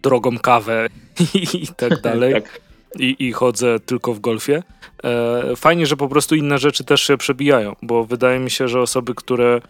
drogą 0.01 0.37
kawę 0.37 0.87
i, 1.53 1.67
tak 1.67 2.01
dalej. 2.01 2.33
tak. 2.33 2.61
I, 2.99 3.15
I 3.19 3.31
chodzę 3.31 3.79
tylko 3.79 4.13
w 4.13 4.19
golfie. 4.19 4.63
E, 5.03 5.55
fajnie, 5.55 5.85
że 5.85 5.97
po 5.97 6.07
prostu 6.07 6.35
inne 6.35 6.57
rzeczy 6.57 6.83
też 6.83 7.01
się 7.01 7.17
przebijają, 7.17 7.75
bo 7.81 8.05
wydaje 8.05 8.39
mi 8.39 8.51
się, 8.51 8.67
że 8.67 8.81
osoby, 8.81 9.15
które 9.15 9.61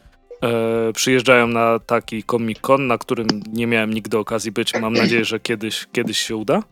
e, 0.41 0.93
przyjeżdżają 0.93 1.47
na 1.47 1.79
taki 1.79 2.23
Comic 2.23 2.59
Con, 2.59 2.87
na 2.87 2.97
którym 2.97 3.27
nie 3.53 3.67
miałem 3.67 3.93
nigdy 3.93 4.17
okazji 4.17 4.51
być, 4.51 4.73
mam 4.73 4.93
nadzieję, 4.93 5.25
że 5.25 5.39
kiedyś, 5.39 5.87
kiedyś 5.91 6.17
się 6.17 6.35
uda. 6.35 6.63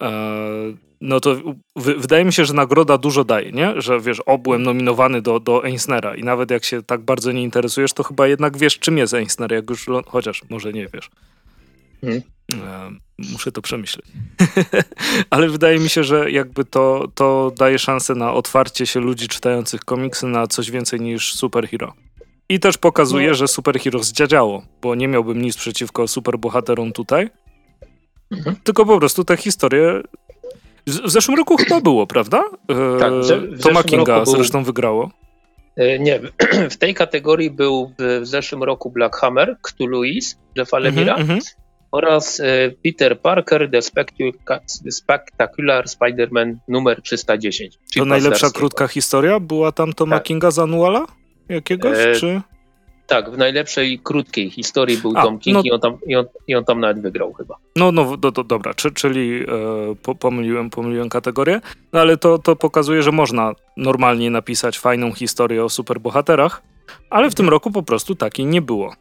E, 0.00 0.10
no 1.00 1.20
to 1.20 1.36
wydaje 1.76 2.24
mi 2.24 2.32
się, 2.32 2.44
że 2.44 2.54
nagroda 2.54 2.98
dużo 2.98 3.24
daje, 3.24 3.52
nie? 3.52 3.80
Że 3.80 4.00
wiesz, 4.00 4.20
o, 4.26 4.38
byłem 4.38 4.62
nominowany 4.62 5.22
do, 5.22 5.40
do 5.40 5.64
Eisnera 5.64 6.14
i 6.14 6.22
nawet 6.22 6.50
jak 6.50 6.64
się 6.64 6.82
tak 6.82 7.00
bardzo 7.00 7.32
nie 7.32 7.42
interesujesz, 7.42 7.92
to 7.92 8.02
chyba 8.02 8.26
jednak 8.26 8.56
wiesz, 8.56 8.78
czym 8.78 8.98
jest 8.98 9.14
Eisner, 9.14 9.52
jak 9.52 9.70
już, 9.70 9.86
chociaż 10.06 10.42
może 10.50 10.72
nie 10.72 10.86
wiesz. 10.94 11.10
Hmm. 12.00 13.00
Muszę 13.18 13.52
to 13.52 13.62
przemyśleć. 13.62 14.06
Ale 15.30 15.48
wydaje 15.48 15.78
mi 15.78 15.88
się, 15.88 16.04
że 16.04 16.30
jakby 16.30 16.64
to, 16.64 17.08
to 17.14 17.52
daje 17.58 17.78
szansę 17.78 18.14
na 18.14 18.32
otwarcie 18.32 18.86
się 18.86 19.00
ludzi 19.00 19.28
czytających 19.28 19.80
komiksy 19.80 20.26
na 20.26 20.46
coś 20.46 20.70
więcej 20.70 21.00
niż 21.00 21.34
superhero. 21.34 21.92
I 22.48 22.60
też 22.60 22.78
pokazuje, 22.78 23.28
no. 23.28 23.34
że 23.34 23.48
superhero 23.48 24.02
zdziadziało, 24.02 24.62
bo 24.82 24.94
nie 24.94 25.08
miałbym 25.08 25.42
nic 25.42 25.56
przeciwko 25.56 26.08
superbohaterom 26.08 26.92
tutaj. 26.92 27.30
Mhm. 28.30 28.56
Tylko 28.64 28.86
po 28.86 28.98
prostu 28.98 29.24
te 29.24 29.36
historie 29.36 30.02
w 30.86 31.10
zeszłym 31.10 31.36
roku 31.36 31.56
chyba 31.56 31.80
było, 31.80 32.06
prawda? 32.06 32.44
E, 32.68 32.98
tak, 32.98 33.12
w, 33.12 33.62
Toma 33.62 33.82
Kinga 33.82 34.24
był... 34.24 34.36
zresztą 34.36 34.64
wygrało. 34.64 35.10
E, 35.76 35.98
nie, 35.98 36.20
w 36.70 36.76
tej 36.78 36.94
kategorii 36.94 37.50
był 37.50 37.92
w 37.98 38.26
zeszłym 38.26 38.62
roku 38.62 38.90
Black 38.90 39.16
Hammer, 39.16 39.56
Cthulhuis, 39.62 40.38
Jeffa 40.56 40.78
Lemira 40.78 41.14
mm 41.14 41.26
-hmm, 41.26 41.54
oraz 41.96 42.40
e, 42.40 42.44
Peter 42.84 43.20
Parker, 43.20 43.70
The, 43.70 43.80
Spectacular 44.90 45.84
Spider-Man 45.84 46.54
numer 46.68 47.02
310. 47.02 47.78
To 47.96 48.04
najlepsza 48.04 48.50
krótka 48.50 48.88
historia? 48.88 49.40
Była 49.40 49.72
tam 49.72 49.92
Toma 49.92 50.16
tak. 50.16 50.24
Kinga 50.24 50.50
z 50.50 50.58
Annuala 50.58 51.06
jakiegoś, 51.48 51.98
e, 51.98 52.12
czy... 52.12 52.40
Tak, 53.06 53.30
w 53.30 53.38
najlepszej 53.38 53.98
krótkiej 53.98 54.50
historii 54.50 54.98
był 54.98 55.12
A, 55.16 55.22
Tom 55.22 55.38
King 55.38 55.54
no, 55.54 55.62
i, 55.64 55.70
on 55.70 55.80
tam, 55.80 55.98
i, 56.06 56.16
on, 56.16 56.26
i 56.48 56.54
on 56.54 56.64
tam 56.64 56.80
nawet 56.80 57.02
wygrał 57.02 57.32
chyba. 57.32 57.56
No, 57.76 57.92
no 57.92 58.16
do, 58.16 58.30
do, 58.30 58.44
dobra, 58.44 58.74
Czy, 58.74 58.90
czyli 58.90 59.42
e, 59.42 59.46
po, 60.02 60.14
pomyliłem, 60.14 60.70
pomyliłem 60.70 61.08
kategorię, 61.08 61.60
no 61.92 62.00
ale 62.00 62.16
to, 62.16 62.38
to 62.38 62.56
pokazuje, 62.56 63.02
że 63.02 63.12
można 63.12 63.52
normalnie 63.76 64.30
napisać 64.30 64.78
fajną 64.78 65.12
historię 65.12 65.64
o 65.64 65.68
superbohaterach, 65.68 66.62
ale 67.10 67.30
w 67.30 67.34
tym 67.34 67.48
roku 67.48 67.70
po 67.70 67.82
prostu 67.82 68.14
takiej 68.14 68.46
nie 68.46 68.62
było. 68.62 68.94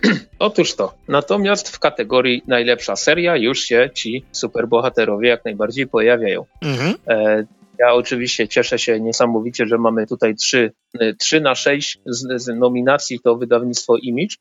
Otóż 0.38 0.74
to. 0.74 0.94
Natomiast 1.08 1.68
w 1.68 1.78
kategorii 1.78 2.42
najlepsza 2.46 2.96
seria 2.96 3.36
już 3.36 3.60
się 3.60 3.90
ci 3.94 4.24
superbohaterowie 4.32 5.28
jak 5.28 5.44
najbardziej 5.44 5.86
pojawiają. 5.86 6.44
Mhm. 6.62 6.94
E, 7.08 7.44
ja 7.78 7.94
oczywiście 7.94 8.48
cieszę 8.48 8.78
się 8.78 9.00
niesamowicie, 9.00 9.66
że 9.66 9.78
mamy 9.78 10.06
tutaj 10.06 10.34
3, 10.34 10.72
3 11.18 11.40
na 11.40 11.54
6 11.54 11.98
z, 12.06 12.42
z 12.42 12.48
nominacji 12.56 13.20
to 13.20 13.36
wydawnictwo 13.36 13.96
Image. 13.96 14.36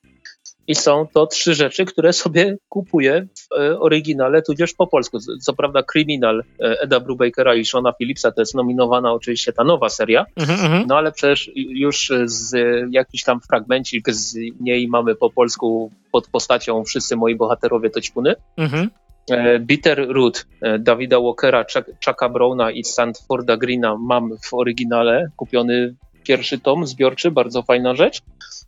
I 0.67 0.75
są 0.75 1.07
to 1.13 1.27
trzy 1.27 1.55
rzeczy, 1.55 1.85
które 1.85 2.13
sobie 2.13 2.57
kupuję 2.69 3.27
w 3.35 3.55
e, 3.55 3.79
oryginale, 3.79 4.41
tudzież 4.41 4.73
po 4.73 4.87
polsku. 4.87 5.17
Co 5.41 5.53
prawda, 5.53 5.83
Criminal 5.83 6.43
e, 6.59 6.81
Eda 6.81 6.99
Brubakera 6.99 7.55
i 7.55 7.65
Shona 7.65 7.93
Phillipsa 7.93 8.31
to 8.31 8.41
jest 8.41 8.55
nominowana 8.55 9.13
oczywiście 9.13 9.53
ta 9.53 9.63
nowa 9.63 9.89
seria, 9.89 10.25
mm 10.35 10.49
-hmm. 10.49 10.85
no 10.87 10.97
ale 10.97 11.11
przecież 11.11 11.51
już 11.55 12.11
z 12.25 12.55
jakiś 12.91 13.23
tam 13.23 13.39
fragmencik 13.41 14.09
z 14.09 14.35
niej 14.59 14.87
mamy 14.87 15.15
po 15.15 15.29
polsku 15.29 15.91
pod 16.11 16.27
postacią 16.27 16.83
Wszyscy 16.83 17.15
moi 17.15 17.35
bohaterowie 17.35 17.89
to 17.89 18.01
ćpuny. 18.01 18.35
-hmm. 18.57 18.87
E, 19.31 19.59
Bitter 19.59 20.07
Root 20.09 20.45
Davida 20.79 21.19
Walkera, 21.19 21.65
Chucka 22.05 22.29
Browna 22.29 22.71
i 22.71 22.83
Sandforda 22.83 23.57
Greena 23.57 23.97
mam 23.97 24.37
w 24.43 24.53
oryginale, 24.53 25.27
kupiony 25.35 25.95
pierwszy 26.23 26.59
tom 26.59 26.87
zbiorczy, 26.87 27.31
bardzo 27.31 27.61
fajna 27.61 27.95
rzecz. 27.95 28.21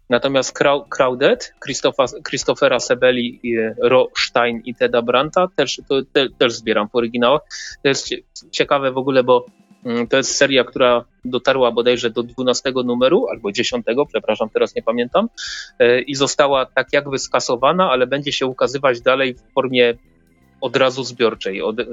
Natomiast 0.10 0.60
Crowded, 0.90 1.54
Christophera 2.30 2.80
Sebeli, 2.80 3.42
Ro 3.82 4.08
Stein 4.18 4.62
i 4.66 4.76
Teda 4.76 5.02
Branta 5.02 5.48
też, 5.56 5.82
to, 5.90 6.02
te, 6.14 6.30
też 6.30 6.54
zbieram 6.54 6.90
w 6.90 6.96
oryginałach. 6.96 7.42
To 7.84 7.90
jest 7.90 8.10
ciekawe 8.52 8.92
w 8.92 8.98
ogóle, 8.98 9.24
bo 9.24 9.46
mm, 9.86 10.08
to 10.08 10.18
jest 10.18 10.36
seria, 10.36 10.64
która 10.64 11.06
dotarła 11.26 11.72
bodajże 11.72 12.10
do 12.10 12.24
12 12.24 12.72
numeru 12.86 13.28
albo 13.28 13.52
10, 13.52 13.86
przepraszam, 14.10 14.50
teraz 14.50 14.76
nie 14.76 14.84
pamiętam, 14.84 15.30
e, 15.80 16.02
i 16.02 16.16
została 16.16 16.66
tak 16.66 16.88
jakby 16.94 17.20
skasowana, 17.20 17.92
ale 17.92 18.08
będzie 18.08 18.32
się 18.32 18.46
ukazywać 18.46 19.02
dalej 19.02 19.34
w 19.34 19.54
formie 19.54 19.94
od 20.64 20.76
razu 20.76 21.04
zbiorczej, 21.04 21.62
od 21.62 21.80
y, 21.80 21.86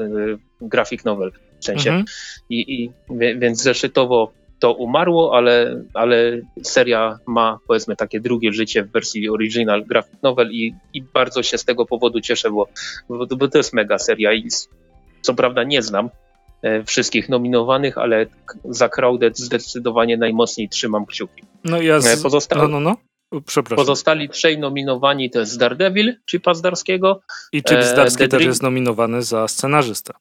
graphic 0.61 1.05
novel 1.05 1.33
w 1.61 1.65
sensie. 1.65 1.91
Mhm. 1.91 2.05
I, 2.51 2.75
I, 2.75 2.91
więc 3.39 3.63
zeszytowo 3.63 4.33
to 4.61 4.73
umarło, 4.73 5.37
ale, 5.37 5.85
ale 5.95 6.41
seria 6.63 7.19
ma 7.27 7.59
powiedzmy 7.69 7.97
takie 7.97 8.21
drugie 8.21 8.53
życie 8.53 8.85
w 8.85 8.91
wersji 8.91 9.29
original 9.29 9.85
graphic 9.85 10.23
novel 10.23 10.51
i, 10.53 10.75
i 10.95 11.03
bardzo 11.03 11.43
się 11.43 11.59
z 11.59 11.65
tego 11.65 11.87
powodu 11.87 12.21
cieszę, 12.21 12.51
bo, 12.51 12.69
bo, 13.09 13.27
bo 13.27 13.49
to 13.49 13.59
jest 13.59 13.73
mega 13.73 13.99
seria 13.99 14.33
i 14.33 14.49
co 15.21 15.35
prawda 15.35 15.65
nie 15.65 15.83
znam 15.83 16.11
e, 16.63 16.85
wszystkich 16.85 17.29
nominowanych, 17.29 17.99
ale 17.99 18.27
za 18.65 18.89
Crowded 18.89 19.39
zdecydowanie 19.39 20.17
najmocniej 20.17 20.69
trzymam 20.69 21.07
kciuki. 21.07 21.43
No 21.65 21.83
ja 21.83 22.01
z... 22.01 22.07
E, 22.07 22.23
Pozostałe... 22.23 22.63
no, 22.63 22.69
no, 22.69 22.81
no. 22.81 22.97
Przepraszam. 23.47 23.77
Pozostali 23.77 24.29
trzej 24.29 24.59
nominowani 24.59 25.31
to 25.31 25.41
jest 25.41 25.59
Daredevil, 25.59 26.15
Chipa 26.31 26.55
Zdarskiego. 26.55 27.21
I 27.53 27.63
Chip 27.63 27.83
Zdarski 27.83 28.23
e, 28.25 28.29
też 28.29 28.45
jest 28.45 28.63
nominowany 28.63 29.23
za 29.23 29.49
scenarzystę. 29.49 30.13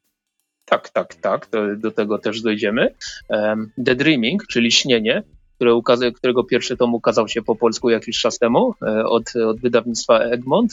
Tak, 0.69 0.89
tak, 0.89 1.15
tak, 1.15 1.47
do 1.77 1.91
tego 1.91 2.17
też 2.17 2.41
dojdziemy. 2.41 2.93
Um, 3.29 3.71
The 3.85 3.95
Dreaming, 3.95 4.47
czyli 4.47 4.71
Śnienie, 4.71 5.23
które 5.55 6.11
którego 6.15 6.43
pierwszy 6.43 6.77
tom 6.77 6.95
ukazał 6.95 7.27
się 7.27 7.41
po 7.41 7.55
polsku 7.55 7.89
jakiś 7.89 8.19
czas 8.19 8.39
temu 8.39 8.73
e, 8.81 9.05
od, 9.05 9.35
od 9.35 9.59
wydawnictwa 9.59 10.19
Egmont 10.19 10.71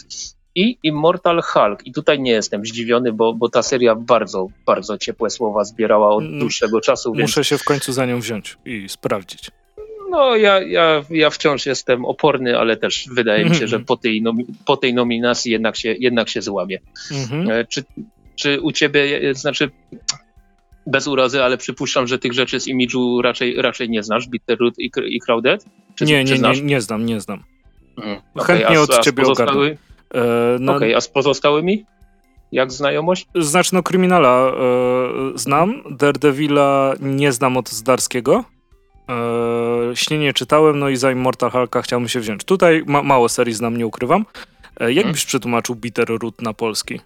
i 0.54 0.78
Immortal 0.82 1.42
Hulk. 1.42 1.86
I 1.86 1.92
tutaj 1.92 2.20
nie 2.20 2.30
jestem 2.30 2.66
zdziwiony, 2.66 3.12
bo, 3.12 3.34
bo 3.34 3.48
ta 3.48 3.62
seria 3.62 3.94
bardzo, 3.94 4.48
bardzo 4.66 4.98
ciepłe 4.98 5.30
słowa 5.30 5.64
zbierała 5.64 6.14
od 6.14 6.24
mm, 6.24 6.38
dłuższego 6.38 6.80
czasu. 6.80 7.14
Muszę 7.14 7.40
więc... 7.40 7.46
się 7.46 7.58
w 7.58 7.64
końcu 7.64 7.92
za 7.92 8.06
nią 8.06 8.20
wziąć 8.20 8.58
i 8.64 8.88
sprawdzić 8.88 9.50
no 10.16 10.36
ja, 10.36 10.62
ja, 10.62 11.04
ja 11.10 11.30
wciąż 11.30 11.66
jestem 11.66 12.04
oporny, 12.04 12.58
ale 12.58 12.76
też 12.76 13.08
wydaje 13.12 13.44
mi 13.44 13.56
się, 13.56 13.66
że 13.66 13.80
po 13.80 13.96
tej, 13.96 14.22
po 14.66 14.76
tej 14.76 14.94
nominacji 14.94 15.52
jednak 15.52 15.76
się, 15.76 15.94
jednak 15.98 16.28
się 16.28 16.42
złamie. 16.42 16.78
Mhm. 17.12 17.66
Czy, 17.68 17.84
czy 18.36 18.60
u 18.60 18.72
ciebie, 18.72 19.34
znaczy 19.34 19.70
bez 20.86 21.06
urazy, 21.06 21.42
ale 21.42 21.56
przypuszczam, 21.56 22.06
że 22.06 22.18
tych 22.18 22.32
rzeczy 22.32 22.60
z 22.60 22.68
imidżu 22.68 23.22
raczej, 23.22 23.62
raczej 23.62 23.90
nie 23.90 24.02
znasz, 24.02 24.28
Bitterroot 24.28 24.74
i, 24.78 24.90
i 25.06 25.20
Crowded? 25.20 25.64
Czy, 25.94 26.04
nie, 26.04 26.24
nie, 26.24 26.38
nie, 26.38 26.62
nie 26.62 26.80
znam, 26.80 27.06
nie 27.06 27.20
znam. 27.20 27.42
Hmm, 28.00 28.20
Chętnie 28.38 28.66
okay, 28.66 28.80
od 28.80 28.94
a 28.94 29.00
ciebie 29.00 29.22
pozostały... 29.22 29.78
E, 30.14 30.20
no... 30.60 30.76
Okej, 30.76 30.88
okay, 30.88 30.96
a 30.96 31.00
z 31.00 31.08
pozostałymi? 31.08 31.84
Jak 32.52 32.72
znajomość? 32.72 33.26
Znaczy, 33.34 33.74
no 33.74 33.82
Kryminala 33.82 34.52
e, 34.52 34.52
znam, 35.34 35.82
Daredevila 35.90 36.94
nie 37.00 37.32
znam 37.32 37.56
od 37.56 37.68
Zdarskiego. 37.68 38.44
E, 39.08 39.96
Śnienie 39.96 40.32
czytałem, 40.32 40.78
no 40.78 40.88
i 40.88 40.96
za 40.96 41.12
Immortal 41.12 41.50
Hulka 41.50 41.82
chciałbym 41.82 42.08
się 42.08 42.20
wziąć. 42.20 42.44
Tutaj 42.44 42.82
ma 42.86 43.02
mało 43.02 43.28
serii 43.28 43.54
znam, 43.54 43.76
nie 43.76 43.86
ukrywam. 43.86 44.24
E, 44.80 44.84
jak 44.92 44.94
hmm. 44.94 45.12
byś 45.12 45.24
przetłumaczył 45.24 45.74
Bitterroot 45.74 46.42
na 46.42 46.52
polski? 46.52 47.00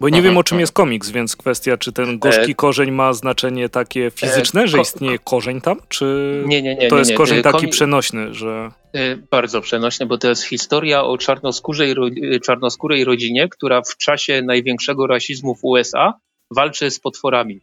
Bo 0.00 0.08
nie 0.08 0.22
wiem 0.22 0.38
o 0.38 0.44
czym 0.44 0.60
jest 0.60 0.72
komiks, 0.72 1.10
więc 1.10 1.36
kwestia, 1.36 1.76
czy 1.76 1.92
ten 1.92 2.18
gorzki 2.18 2.50
e, 2.50 2.54
korzeń 2.54 2.90
ma 2.90 3.12
znaczenie 3.12 3.68
takie 3.68 4.06
e, 4.06 4.10
fizyczne, 4.10 4.68
że 4.68 4.80
istnieje 4.80 5.18
korzeń 5.18 5.60
tam, 5.60 5.80
czy 5.88 6.04
nie, 6.46 6.62
nie, 6.62 6.74
nie, 6.74 6.88
to 6.88 6.98
jest 6.98 7.14
korzeń 7.14 7.38
e, 7.38 7.42
taki 7.42 7.68
przenośny, 7.68 8.34
że... 8.34 8.70
Bardzo 9.30 9.60
przenośny, 9.60 10.06
bo 10.06 10.18
to 10.18 10.28
jest 10.28 10.44
historia 10.44 11.04
o 11.04 11.18
czarnoskórej, 11.18 11.94
czarnoskórej 12.44 13.04
rodzinie, 13.04 13.48
która 13.48 13.82
w 13.82 13.96
czasie 13.96 14.42
największego 14.42 15.06
rasizmu 15.06 15.54
w 15.54 15.64
USA 15.64 16.14
walczy 16.50 16.90
z 16.90 17.00
potworami 17.00 17.60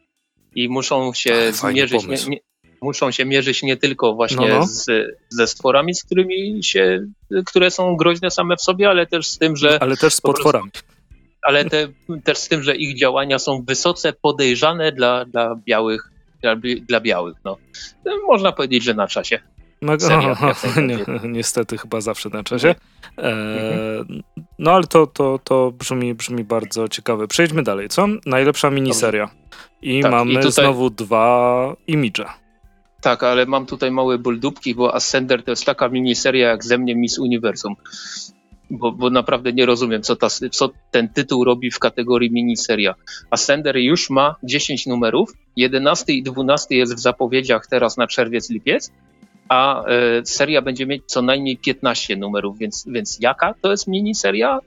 i 0.56 0.70
muszą 0.70 1.14
się 1.14 1.52
Ach, 1.64 1.74
mierzyć... 1.74 2.08
Nie, 2.08 2.18
nie, 2.28 2.40
muszą 2.82 3.12
się 3.12 3.26
mierzyć 3.26 3.64
nie 3.64 3.78
tylko 3.78 4.14
właśnie 4.14 4.50
no, 4.50 4.60
no. 4.60 4.66
Z, 4.68 4.86
ze 5.30 5.48
stworami, 5.48 5.96
z 5.96 6.04
którymi 6.04 6.64
się, 6.64 7.08
które 7.46 7.72
są 7.72 7.96
groźne 7.96 8.32
same 8.32 8.56
w 8.56 8.62
sobie, 8.62 8.90
ale 8.90 9.08
też 9.08 9.28
z 9.28 9.38
tym, 9.38 9.56
że. 9.56 9.82
Ale 9.82 9.98
też 9.98 10.14
z 10.14 10.22
potworami. 10.22 10.72
Prostu, 10.72 10.97
ale 11.48 11.66
te, 11.66 11.88
też 12.24 12.38
z 12.38 12.48
tym, 12.48 12.63
że 12.63 12.75
ich 12.75 12.98
działania 12.98 13.39
są 13.39 13.63
wysoce 13.68 14.13
podejrzane 14.13 14.92
dla, 14.92 15.25
dla 15.25 15.56
białych, 15.56 16.12
dla, 16.42 16.56
dla 16.88 17.00
białych. 17.00 17.38
No. 17.46 17.58
Można 18.27 18.51
powiedzieć, 18.51 18.84
że 18.84 18.94
na 18.94 19.08
czasie. 19.08 19.39
No, 19.82 20.00
Seria, 20.00 20.38
nie, 20.88 21.30
niestety 21.30 21.77
chyba 21.77 22.01
zawsze 22.01 22.30
na 22.30 22.44
czasie. 22.44 22.75
E. 23.18 23.34
No 24.60 24.72
ale 24.72 24.84
to, 24.84 25.08
to, 25.08 25.39
to 25.44 25.72
brzmi, 25.72 26.13
brzmi 26.13 26.44
bardzo 26.44 26.88
ciekawe. 26.88 27.27
Przejdźmy 27.27 27.63
dalej, 27.63 27.89
co? 27.89 28.08
Najlepsza 28.25 28.70
miniseria. 28.70 29.30
I 29.82 30.01
tak, 30.01 30.12
mamy 30.12 30.32
i 30.32 30.36
tutaj... 30.36 30.51
znowu 30.51 30.89
dwa 30.89 31.75
imidże. 31.88 32.25
Tak, 33.01 33.24
ale 33.24 33.46
mam 33.46 33.66
tutaj 33.66 33.92
małe 33.92 34.18
buldupki, 34.18 34.75
bo 34.75 34.96
Ascender 34.96 35.44
to 35.44 35.51
jest 35.51 35.66
taka 35.66 35.89
miniseria 35.89 36.50
jak 36.50 36.63
ze 36.63 36.77
mnie 36.77 36.96
Miss 36.96 37.20
Universum 37.20 37.75
bo, 38.70 38.92
bo 38.92 39.10
naprawdę 39.10 39.54
nie 39.54 39.66
rozumiem, 39.66 40.02
co, 40.02 40.16
ta, 40.16 40.28
co 40.52 40.70
ten 40.92 41.10
tytuł 41.10 41.44
robi 41.44 41.72
w 41.72 41.80
kategorii 41.80 42.32
miniseria. 42.32 42.96
Ascender 43.30 43.78
już 43.78 44.10
ma 44.10 44.36
10 44.44 44.86
numerów, 44.86 45.34
11 45.56 46.14
i 46.14 46.24
12 46.24 46.76
jest 46.76 46.96
w 46.96 47.00
zapowiedziach 47.00 47.68
teraz 47.68 47.98
na 47.98 48.08
czerwiec, 48.08 48.50
lipiec, 48.50 48.92
a 49.50 49.86
e, 49.86 50.26
seria 50.26 50.62
będzie 50.62 50.86
mieć 50.86 51.04
co 51.06 51.22
najmniej 51.22 51.58
15 51.58 52.16
numerów, 52.16 52.58
więc, 52.58 52.86
więc 52.88 53.18
jaka 53.22 53.54
to 53.62 53.72
jest 53.72 53.88
miniseria? 53.88 54.60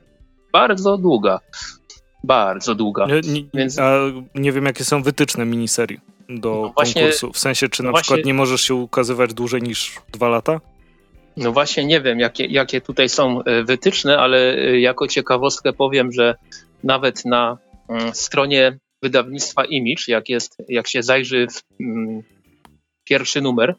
Bardzo 0.53 0.99
długa. 0.99 1.41
Bardzo 2.25 2.75
długa. 2.75 3.07
Nie, 3.07 3.33
nie, 3.33 3.45
więc... 3.55 3.79
A 3.79 3.99
nie 4.35 4.53
wiem, 4.53 4.65
jakie 4.65 4.85
są 4.85 5.03
wytyczne 5.03 5.47
miniserii 5.47 6.01
do 6.29 6.51
no 6.51 6.73
właśnie, 6.75 7.03
konkursu. 7.03 7.33
W 7.33 7.39
sensie, 7.39 7.69
czy 7.69 7.83
na 7.83 7.91
no 7.91 7.97
przykład 7.97 8.25
nie 8.25 8.35
możesz 8.35 8.61
się 8.61 8.75
ukazywać 8.75 9.35
dłużej 9.35 9.63
niż 9.63 9.95
dwa 10.13 10.29
lata? 10.29 10.61
No 11.37 11.53
właśnie 11.53 11.85
nie 11.85 12.01
wiem, 12.01 12.21
jakie, 12.21 12.47
jakie 12.47 12.81
tutaj 12.81 13.09
są 13.09 13.43
e, 13.43 13.65
wytyczne, 13.65 14.19
ale 14.19 14.55
e, 14.55 14.81
jako 14.81 15.09
ciekawostkę 15.09 15.73
powiem, 15.73 16.13
że 16.13 16.35
nawet 16.85 17.25
na 17.25 17.59
mm, 17.89 18.15
stronie 18.15 18.79
wydawnictwa 19.03 19.65
Image, 19.65 20.05
jak, 20.09 20.29
jest, 20.29 20.57
jak 20.69 20.89
się 20.89 21.03
zajrzy 21.03 21.47
w 21.47 21.81
mm, 21.81 22.23
pierwszy 23.05 23.41
numer, 23.41 23.75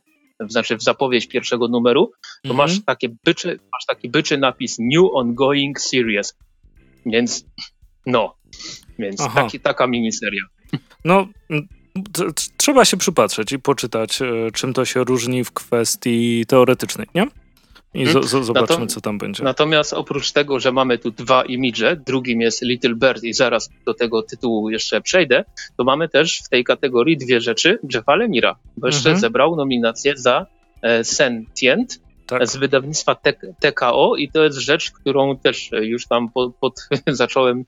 znaczy 0.50 0.78
w 0.78 0.84
zapowiedź 0.84 1.28
pierwszego 1.28 1.68
numeru, 1.68 2.08
to 2.08 2.14
mm 2.44 2.56
-hmm. 2.56 2.58
masz, 2.58 2.86
takie 2.86 3.10
byczy, 3.26 3.48
masz 3.48 3.86
taki 3.88 4.10
byczy 4.10 4.38
napis 4.38 4.76
New 4.80 5.04
Ongoing 5.14 5.82
Series. 5.82 6.38
Więc 7.06 7.46
no, 8.06 8.36
więc 9.00 9.34
taki, 9.36 9.60
taka 9.60 9.88
miniseria. 9.88 10.42
No, 11.06 11.28
trzeba 12.58 12.86
się 12.86 12.98
przypatrzeć 12.98 13.52
i 13.52 13.60
poczytać, 13.60 14.22
e, 14.22 14.52
czym 14.54 14.74
to 14.74 14.86
się 14.86 15.04
różni 15.04 15.44
w 15.44 15.52
kwestii 15.52 16.46
teoretycznej, 16.48 17.08
nie? 17.16 17.28
I 17.94 18.06
z, 18.06 18.26
z, 18.26 18.46
zobaczymy, 18.46 18.88
co 18.88 19.02
tam 19.02 19.18
będzie. 19.18 19.44
Natomiast 19.44 19.94
oprócz 19.94 20.32
tego, 20.32 20.60
że 20.60 20.72
mamy 20.72 20.98
tu 20.98 21.12
dwa 21.12 21.46
imidże, 21.46 21.96
drugim 21.96 22.42
jest 22.42 22.62
Little 22.62 22.96
Bird 22.96 23.24
i 23.24 23.34
zaraz 23.34 23.70
do 23.86 23.94
tego 23.94 24.24
tytułu 24.24 24.70
jeszcze 24.70 25.02
przejdę, 25.02 25.44
to 25.78 25.84
mamy 25.84 26.10
też 26.10 26.42
w 26.46 26.50
tej 26.50 26.64
kategorii 26.64 27.18
dwie 27.18 27.42
rzeczy 27.42 27.80
Jeffa 27.94 28.16
Lemira, 28.16 28.56
bo 28.78 28.88
jeszcze 28.88 29.10
mhm. 29.10 29.20
zebrał 29.20 29.56
nominację 29.56 30.14
za 30.18 30.46
e, 30.82 31.04
Sentient 31.04 32.00
tak. 32.28 32.48
z 32.48 32.58
wydawnictwa 32.58 33.16
TKO 33.60 34.16
i 34.16 34.30
to 34.30 34.44
jest 34.44 34.58
rzecz, 34.58 34.92
którą 34.92 35.38
też 35.38 35.70
już 35.82 36.08
tam 36.08 36.30
pod, 36.30 36.56
pod 36.56 36.90
zacząłem 37.08 37.66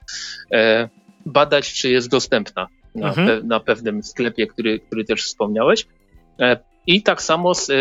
e, 0.51 0.89
badać, 1.25 1.73
czy 1.73 1.89
jest 1.89 2.09
dostępna 2.09 2.67
na, 2.95 3.07
mhm. 3.07 3.27
pe, 3.27 3.47
na 3.47 3.59
pewnym 3.59 4.03
sklepie, 4.03 4.47
który, 4.47 4.79
który 4.79 5.05
też 5.05 5.23
wspomniałeś. 5.23 5.87
E, 6.39 6.59
I 6.87 7.03
tak 7.03 7.21
samo 7.21 7.55
z 7.55 7.69
e, 7.69 7.73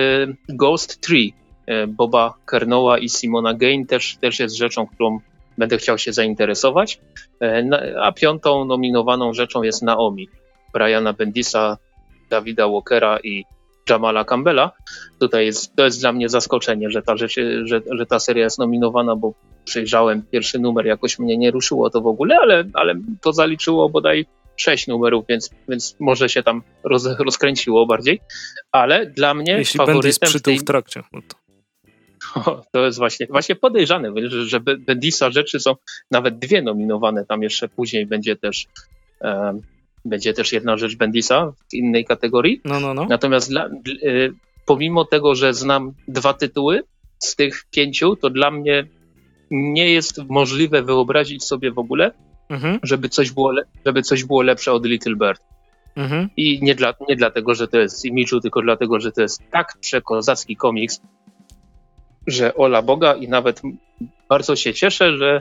Ghost 0.49 1.01
Tree, 1.01 1.35
E, 1.35 1.42
Boba 1.88 2.35
Kernoła 2.46 2.98
i 2.98 3.09
Simona 3.09 3.55
Gain 3.55 3.87
też, 3.87 4.16
też 4.16 4.40
jest 4.40 4.57
rzeczą, 4.57 4.87
którą 4.87 5.18
będę 5.59 5.79
chciał 5.79 5.98
się 5.98 6.12
zainteresować. 6.12 7.01
E, 7.42 7.68
a 8.03 8.12
piątą 8.12 8.64
nominowaną 8.64 9.33
rzeczą 9.33 9.62
jest 9.62 9.83
Naomi, 9.83 10.29
Briana 10.72 11.12
Bendisa, 11.12 11.79
Davida 12.31 12.68
Walkera 12.68 13.18
i 13.25 13.44
Jamala 13.90 14.25
Campbella. 14.25 14.72
Tutaj 15.20 15.46
jest, 15.46 15.77
to 15.77 15.85
jest 15.85 16.01
dla 16.01 16.12
mnie 16.12 16.29
zaskoczenie, 16.29 16.90
że 16.90 17.03
ta, 17.03 17.16
rzecz, 17.16 17.35
że, 17.64 17.81
że 17.90 18.07
ta 18.07 18.20
seria 18.20 18.44
jest 18.44 18.59
nominowana, 18.59 19.16
bo 19.16 19.35
przejrzałem 19.64 20.22
pierwszy 20.22 20.59
numer, 20.59 20.87
jakoś 20.87 21.18
mnie 21.18 21.38
nie 21.38 21.51
ruszyło 21.51 21.90
to 21.90 22.01
w 22.01 22.07
ogóle, 22.07 22.37
ale, 22.42 22.64
ale 22.75 22.94
to 23.20 23.33
zaliczyło 23.33 23.88
bodaj 23.88 24.27
sześć 24.57 24.87
numerów, 24.87 25.25
więc, 25.29 25.51
więc 25.68 25.96
może 26.01 26.29
się 26.29 26.42
tam 26.42 26.62
roz, 26.85 27.07
rozkręciło 27.18 27.87
bardziej. 27.87 28.20
Ale 28.72 29.07
dla 29.07 29.35
mnie 29.35 29.53
Jeśli 29.53 29.79
faworytem 29.79 30.31
w, 30.31 30.42
tej... 30.42 30.59
w 30.59 30.64
trakcie. 30.64 31.03
No 31.12 31.20
to... 31.29 31.42
to 32.73 32.85
jest 32.85 32.99
właśnie, 32.99 33.27
właśnie 33.27 33.55
podejrzane, 33.55 34.12
że, 34.29 34.45
że 34.45 34.61
Bendisa 34.61 35.31
rzeczy 35.31 35.61
są 35.61 35.77
nawet 36.11 36.38
dwie 36.38 36.62
nominowane, 36.62 37.27
tam 37.27 37.42
jeszcze 37.42 37.68
później 37.68 38.07
będzie 38.07 38.37
też 38.37 38.66
um, 39.21 39.62
będzie 40.05 40.33
też 40.33 40.53
jedna 40.53 40.77
rzecz 40.77 40.97
Bendisa 40.97 41.53
w 41.71 41.75
innej 41.75 42.05
kategorii. 42.05 42.61
No, 42.64 42.81
no, 42.81 42.95
no. 42.95 43.07
Natomiast 43.09 43.49
dla, 43.49 43.66
y, 44.05 44.35
pomimo 44.66 45.05
tego, 45.05 45.35
że 45.35 45.55
znam 45.55 45.92
dwa 46.09 46.35
tytuły 46.35 46.83
z 47.18 47.37
tych 47.37 47.64
pięciu, 47.71 48.16
to 48.16 48.31
dla 48.31 48.51
mnie 48.51 48.87
nie 49.51 49.92
jest 49.92 50.18
możliwe 50.29 50.83
wyobrazić 50.83 51.45
sobie 51.45 51.73
w 51.73 51.79
ogóle, 51.79 52.12
mhm. 52.49 52.79
żeby, 52.83 53.09
coś 53.09 53.31
było 53.31 53.53
żeby 53.87 54.03
coś 54.03 54.25
było 54.25 54.42
lepsze 54.42 54.73
od 54.73 54.87
Little 54.87 55.16
Bird. 55.16 55.42
Mhm. 55.97 56.29
I 56.37 56.59
nie, 56.62 56.75
dla, 56.75 56.95
nie 57.09 57.16
dlatego, 57.16 57.55
że 57.55 57.68
to 57.68 57.79
jest 57.79 58.05
imidżu, 58.05 58.40
tylko 58.40 58.62
dlatego, 58.62 59.01
że 59.01 59.12
to 59.12 59.23
jest 59.23 59.42
tak 59.51 59.79
przekozacki 59.81 60.57
komiks, 60.57 61.01
że 62.27 62.55
ola 62.55 62.83
Boga 62.83 63.15
i 63.15 63.29
nawet 63.29 63.63
bardzo 64.29 64.57
się 64.57 64.75
cieszę, 64.75 65.17
że 65.17 65.41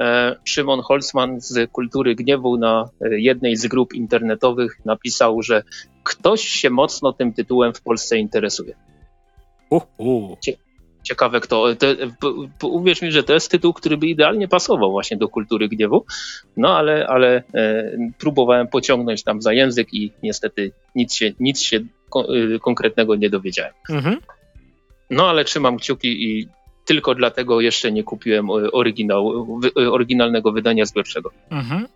e, 0.00 0.36
Szymon 0.44 0.80
Holzman 0.80 1.40
z 1.40 1.70
Kultury 1.70 2.14
Gniewu 2.14 2.56
na 2.56 2.90
e, 3.00 3.20
jednej 3.20 3.56
z 3.56 3.66
grup 3.66 3.94
internetowych 3.94 4.84
napisał, 4.84 5.42
że 5.42 5.62
ktoś 6.02 6.42
się 6.42 6.70
mocno 6.70 7.12
tym 7.12 7.32
tytułem 7.32 7.74
w 7.74 7.82
Polsce 7.82 8.18
interesuje. 8.18 8.74
Uh, 9.70 9.82
uh. 9.98 10.38
Ciekawe 11.02 11.40
kto. 11.40 11.64
uwierz 12.62 13.02
mi, 13.02 13.12
że 13.12 13.22
to 13.22 13.32
jest 13.34 13.50
tytuł, 13.50 13.72
który 13.72 13.96
by 13.96 14.06
idealnie 14.06 14.48
pasował 14.48 14.90
właśnie 14.90 15.16
do 15.16 15.28
Kultury 15.28 15.68
Gniewu, 15.68 16.04
no 16.56 16.76
ale, 16.76 17.06
ale 17.06 17.42
e, 17.54 17.92
próbowałem 18.18 18.68
pociągnąć 18.68 19.22
tam 19.22 19.42
za 19.42 19.52
język 19.52 19.94
i 19.94 20.12
niestety 20.22 20.72
nic 20.94 21.14
się, 21.14 21.32
nic 21.40 21.60
się 21.60 21.80
konkretnego 22.60 23.16
nie 23.16 23.30
dowiedziałem. 23.30 23.72
Mhm. 23.90 24.18
No 25.12 25.28
ale 25.28 25.44
trzymam 25.44 25.76
kciuki 25.76 26.08
i 26.08 26.48
tylko 26.84 27.14
dlatego 27.14 27.60
jeszcze 27.60 27.92
nie 27.92 28.02
kupiłem 28.04 28.50
oryginał, 28.50 29.46
oryginalnego 29.90 30.52
wydania 30.52 30.84
zbiorczego. 30.84 31.30
Mhm. 31.50 31.86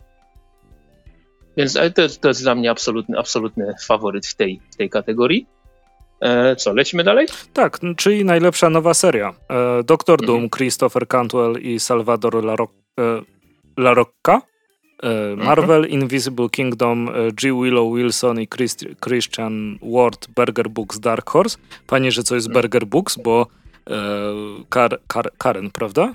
Więc 1.56 1.74
to, 1.74 2.08
to 2.20 2.28
jest 2.28 2.42
dla 2.42 2.54
mnie 2.54 2.70
absolutny, 2.70 3.18
absolutny 3.18 3.74
faworyt 3.86 4.26
w 4.26 4.34
tej, 4.34 4.60
w 4.70 4.76
tej 4.76 4.90
kategorii. 4.90 5.46
E, 6.20 6.56
co, 6.56 6.74
lecimy 6.74 7.04
dalej? 7.04 7.26
Tak, 7.52 7.78
czyli 7.96 8.24
najlepsza 8.24 8.70
nowa 8.70 8.94
seria. 8.94 9.34
E, 9.50 9.82
Doktor 9.84 10.20
mhm. 10.20 10.26
Doom, 10.26 10.50
Christopher 10.50 11.08
Cantwell 11.08 11.56
i 11.62 11.80
Salvador 11.80 12.44
Larocca. 12.44 14.32
E, 14.32 14.36
Mhm. 14.36 14.55
Marvel, 15.36 15.86
Invisible 15.86 16.48
Kingdom, 16.48 17.10
G. 17.32 17.52
Willow 17.62 17.94
Wilson 17.94 18.40
i 18.40 18.48
Christian 19.00 19.78
Ward, 19.82 20.28
Burger 20.36 20.70
Books, 20.70 21.00
Dark 21.00 21.30
Horse. 21.30 21.58
Panie, 21.86 22.12
że 22.12 22.22
co 22.22 22.34
jest 22.34 22.46
mhm. 22.46 22.62
Burger 22.62 22.86
Books, 22.86 23.18
bo 23.18 23.46
Kar, 24.68 25.00
Kar, 25.06 25.30
Karen, 25.38 25.70
prawda? 25.70 26.14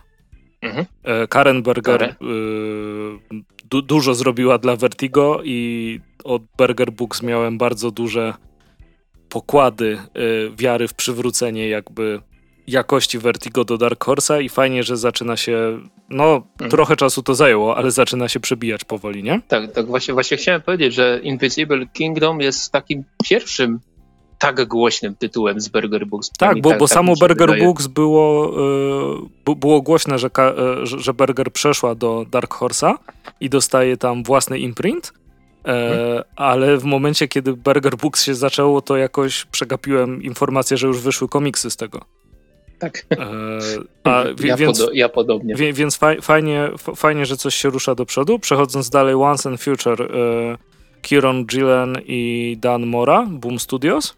Mhm. 0.61 0.85
Karen 1.29 1.63
Berger 1.63 1.99
Karen. 1.99 2.15
Du 3.69 3.81
dużo 3.81 4.15
zrobiła 4.15 4.57
dla 4.57 4.75
Vertigo 4.75 5.41
i 5.43 5.99
od 6.23 6.41
Burger 6.57 6.91
Books 6.91 7.23
miałem 7.23 7.57
bardzo 7.57 7.91
duże 7.91 8.33
pokłady 9.29 9.97
wiary 10.57 10.87
w 10.87 10.93
przywrócenie 10.93 11.69
jakby 11.69 12.21
jakości 12.67 13.19
Vertigo 13.19 13.63
do 13.63 13.77
Dark 13.77 14.05
Horse'a 14.05 14.41
i 14.41 14.49
fajnie, 14.49 14.83
że 14.83 14.97
zaczyna 14.97 15.37
się, 15.37 15.79
no 16.09 16.35
mhm. 16.35 16.71
trochę 16.71 16.95
czasu 16.95 17.23
to 17.23 17.35
zajęło, 17.35 17.77
ale 17.77 17.91
zaczyna 17.91 18.27
się 18.29 18.39
przebijać 18.39 18.83
powoli, 18.83 19.23
nie? 19.23 19.41
Tak, 19.47 19.71
tak 19.71 19.87
właśnie, 19.87 20.13
właśnie 20.13 20.37
chciałem 20.37 20.61
powiedzieć, 20.61 20.93
że 20.93 21.19
Invisible 21.23 21.87
Kingdom 21.87 22.41
jest 22.41 22.71
takim 22.71 23.03
pierwszym 23.23 23.79
tak 24.39 24.67
głośnym 24.67 25.15
tytułem 25.15 25.61
z 25.61 25.69
Burger 25.69 26.07
Books. 26.07 26.29
Tak, 26.37 26.61
bo, 26.61 26.69
tak, 26.69 26.79
bo 26.79 26.85
tak 26.85 26.93
samo 26.93 27.13
Burger 27.15 27.47
wydaje. 27.47 27.63
Books 27.63 27.87
było, 27.87 28.53
y, 29.49 29.55
było 29.55 29.81
głośne, 29.81 30.19
że, 30.19 30.27
y, 30.27 30.85
że 30.85 31.13
Burger 31.13 31.51
przeszła 31.51 31.95
do 31.95 32.25
Dark 32.31 32.55
Horse'a 32.55 32.93
i 33.39 33.49
dostaje 33.49 33.97
tam 33.97 34.23
własny 34.23 34.59
imprint, 34.59 35.13
E, 35.67 36.23
ale 36.35 36.77
w 36.77 36.83
momencie, 36.83 37.27
kiedy 37.27 37.53
Burger 37.53 37.97
Books 37.97 38.23
się 38.23 38.35
zaczęło, 38.35 38.81
to 38.81 38.97
jakoś 38.97 39.45
przegapiłem 39.45 40.23
informację, 40.23 40.77
że 40.77 40.87
już 40.87 41.01
wyszły 41.01 41.29
komiksy 41.29 41.71
z 41.71 41.75
tego. 41.75 42.01
Tak. 42.81 43.05
E, 43.11 43.17
a, 44.03 44.23
ja, 44.43 44.57
więc, 44.57 44.79
podo 44.79 44.91
ja 44.93 45.09
podobnie. 45.09 45.55
Wie, 45.55 45.73
więc 45.73 45.99
fajnie, 46.21 46.69
fajnie, 46.95 47.25
że 47.25 47.37
coś 47.37 47.55
się 47.55 47.69
rusza 47.69 47.95
do 47.95 48.05
przodu. 48.05 48.39
Przechodząc 48.39 48.89
dalej, 48.89 49.15
Once 49.15 49.49
and 49.49 49.61
Future, 49.61 50.01
e, 50.01 50.57
Kieron 51.01 51.45
Gillen 51.45 51.97
i 52.05 52.57
Dan 52.59 52.85
Mora, 52.85 53.27
Boom 53.29 53.59
Studios. 53.59 54.17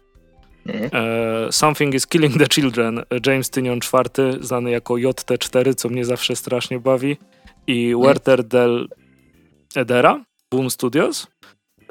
Mhm. 0.66 0.90
E, 0.92 1.52
Something 1.52 1.94
is 1.94 2.06
Killing 2.06 2.38
the 2.38 2.46
Children, 2.46 3.02
James 3.26 3.50
Tynion 3.50 3.78
IV, 3.78 4.36
znany 4.40 4.70
jako 4.70 4.94
JT4, 4.94 5.74
co 5.74 5.88
mnie 5.88 6.04
zawsze 6.04 6.36
strasznie 6.36 6.80
bawi. 6.80 7.16
I 7.66 7.92
mhm. 7.92 8.02
Werther 8.06 8.44
del 8.44 8.88
Edera, 9.76 10.24
Boom 10.50 10.70
Studios. 10.70 11.26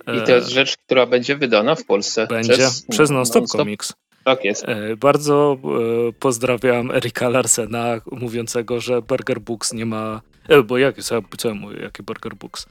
I 0.07 0.25
to 0.25 0.31
jest 0.31 0.49
rzecz, 0.49 0.77
która 0.77 1.05
będzie 1.05 1.35
wydana 1.35 1.75
w 1.75 1.85
Polsce. 1.85 2.27
Będzie, 2.27 2.53
przez, 2.53 2.85
przez 2.89 3.09
Non-Stop 3.09 3.41
non 3.41 3.47
Comics. 3.47 3.93
Tak 4.23 4.45
jest. 4.45 4.69
E, 4.69 4.97
bardzo 4.97 5.57
e, 5.63 6.13
pozdrawiam 6.13 6.91
Erika 6.91 7.29
Larsena, 7.29 8.01
mówiącego, 8.11 8.79
że 8.79 9.01
Burger 9.01 9.39
Books 9.39 9.73
nie 9.73 9.85
ma. 9.85 10.21
E, 10.49 10.63
bo 10.63 10.77
jak, 10.77 11.03
co, 11.03 11.21
co 11.37 11.47
ja 11.47 11.53
mówię, 11.53 11.81
jakie 11.81 12.03
Burger 12.03 12.35
Books? 12.35 12.65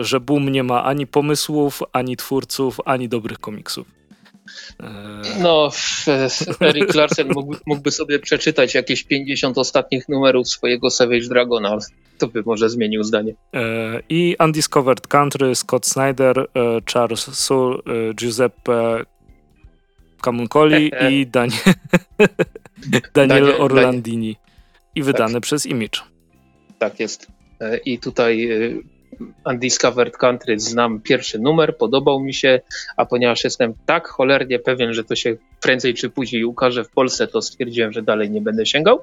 Że 0.00 0.20
Boom 0.20 0.48
nie 0.48 0.62
ma 0.62 0.84
ani 0.84 1.06
pomysłów, 1.06 1.82
ani 1.92 2.16
twórców, 2.16 2.80
ani 2.84 3.08
dobrych 3.08 3.38
komiksów. 3.38 3.86
No, 5.40 5.70
Erik 6.60 6.94
Larsen 6.94 7.28
mógłby, 7.28 7.58
mógłby, 7.66 7.90
sobie 7.90 8.18
przeczytać 8.18 8.74
jakieś 8.74 9.04
50 9.04 9.58
ostatnich 9.58 10.08
numerów 10.08 10.48
swojego 10.48 10.90
Savage 10.90 11.28
Dragona, 11.28 11.78
to 12.18 12.26
by 12.28 12.42
może 12.46 12.70
zmienił 12.70 13.02
zdanie. 13.02 13.34
I 14.08 14.36
Undiscovered 14.44 15.06
Country, 15.06 15.54
Scott 15.54 15.86
Snyder, 15.86 16.46
Charles 16.92 17.20
Soule, 17.20 17.78
Giuseppe 18.14 19.04
Camuncoli 20.20 20.92
i 21.10 21.26
Daniel, 21.36 21.60
Daniel 23.14 23.54
Orlandini. 23.58 24.36
I 24.94 25.02
wydane 25.02 25.34
tak. 25.34 25.42
przez 25.42 25.66
Image. 25.66 26.00
Tak 26.78 27.00
jest. 27.00 27.26
E, 27.60 27.76
I 27.76 27.98
tutaj 27.98 28.50
e, 28.50 28.70
Undiscovered 29.44 30.16
Country 30.16 30.58
znam 30.58 31.00
pierwszy 31.00 31.38
numer, 31.38 31.76
podobał 31.76 32.20
mi 32.20 32.34
się, 32.34 32.60
a 32.96 33.06
ponieważ 33.06 33.44
jestem 33.44 33.74
tak 33.86 34.08
cholernie 34.08 34.58
pewien, 34.58 34.94
że 34.94 35.04
to 35.04 35.16
się 35.16 35.36
prędzej 35.60 35.94
czy 35.94 36.10
później 36.10 36.44
ukaże 36.44 36.84
w 36.84 36.90
Polsce, 36.90 37.26
to 37.26 37.42
stwierdziłem, 37.42 37.92
że 37.92 38.02
dalej 38.02 38.30
nie 38.30 38.40
będę 38.40 38.66
sięgał. 38.66 39.00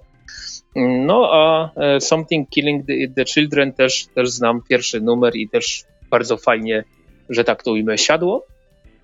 No 0.75 1.29
a 1.33 1.71
e, 1.75 2.01
Something 2.01 2.49
Killing 2.49 2.87
the, 2.87 2.93
the 3.15 3.25
Children 3.25 3.73
też, 3.73 4.05
też 4.15 4.29
znam 4.29 4.61
pierwszy 4.69 5.01
numer 5.01 5.35
i 5.35 5.49
też 5.49 5.83
bardzo 6.09 6.37
fajnie, 6.37 6.83
że 7.29 7.43
tak 7.43 7.63
to 7.63 7.71
ujmę, 7.71 7.97
siadło. 7.97 8.45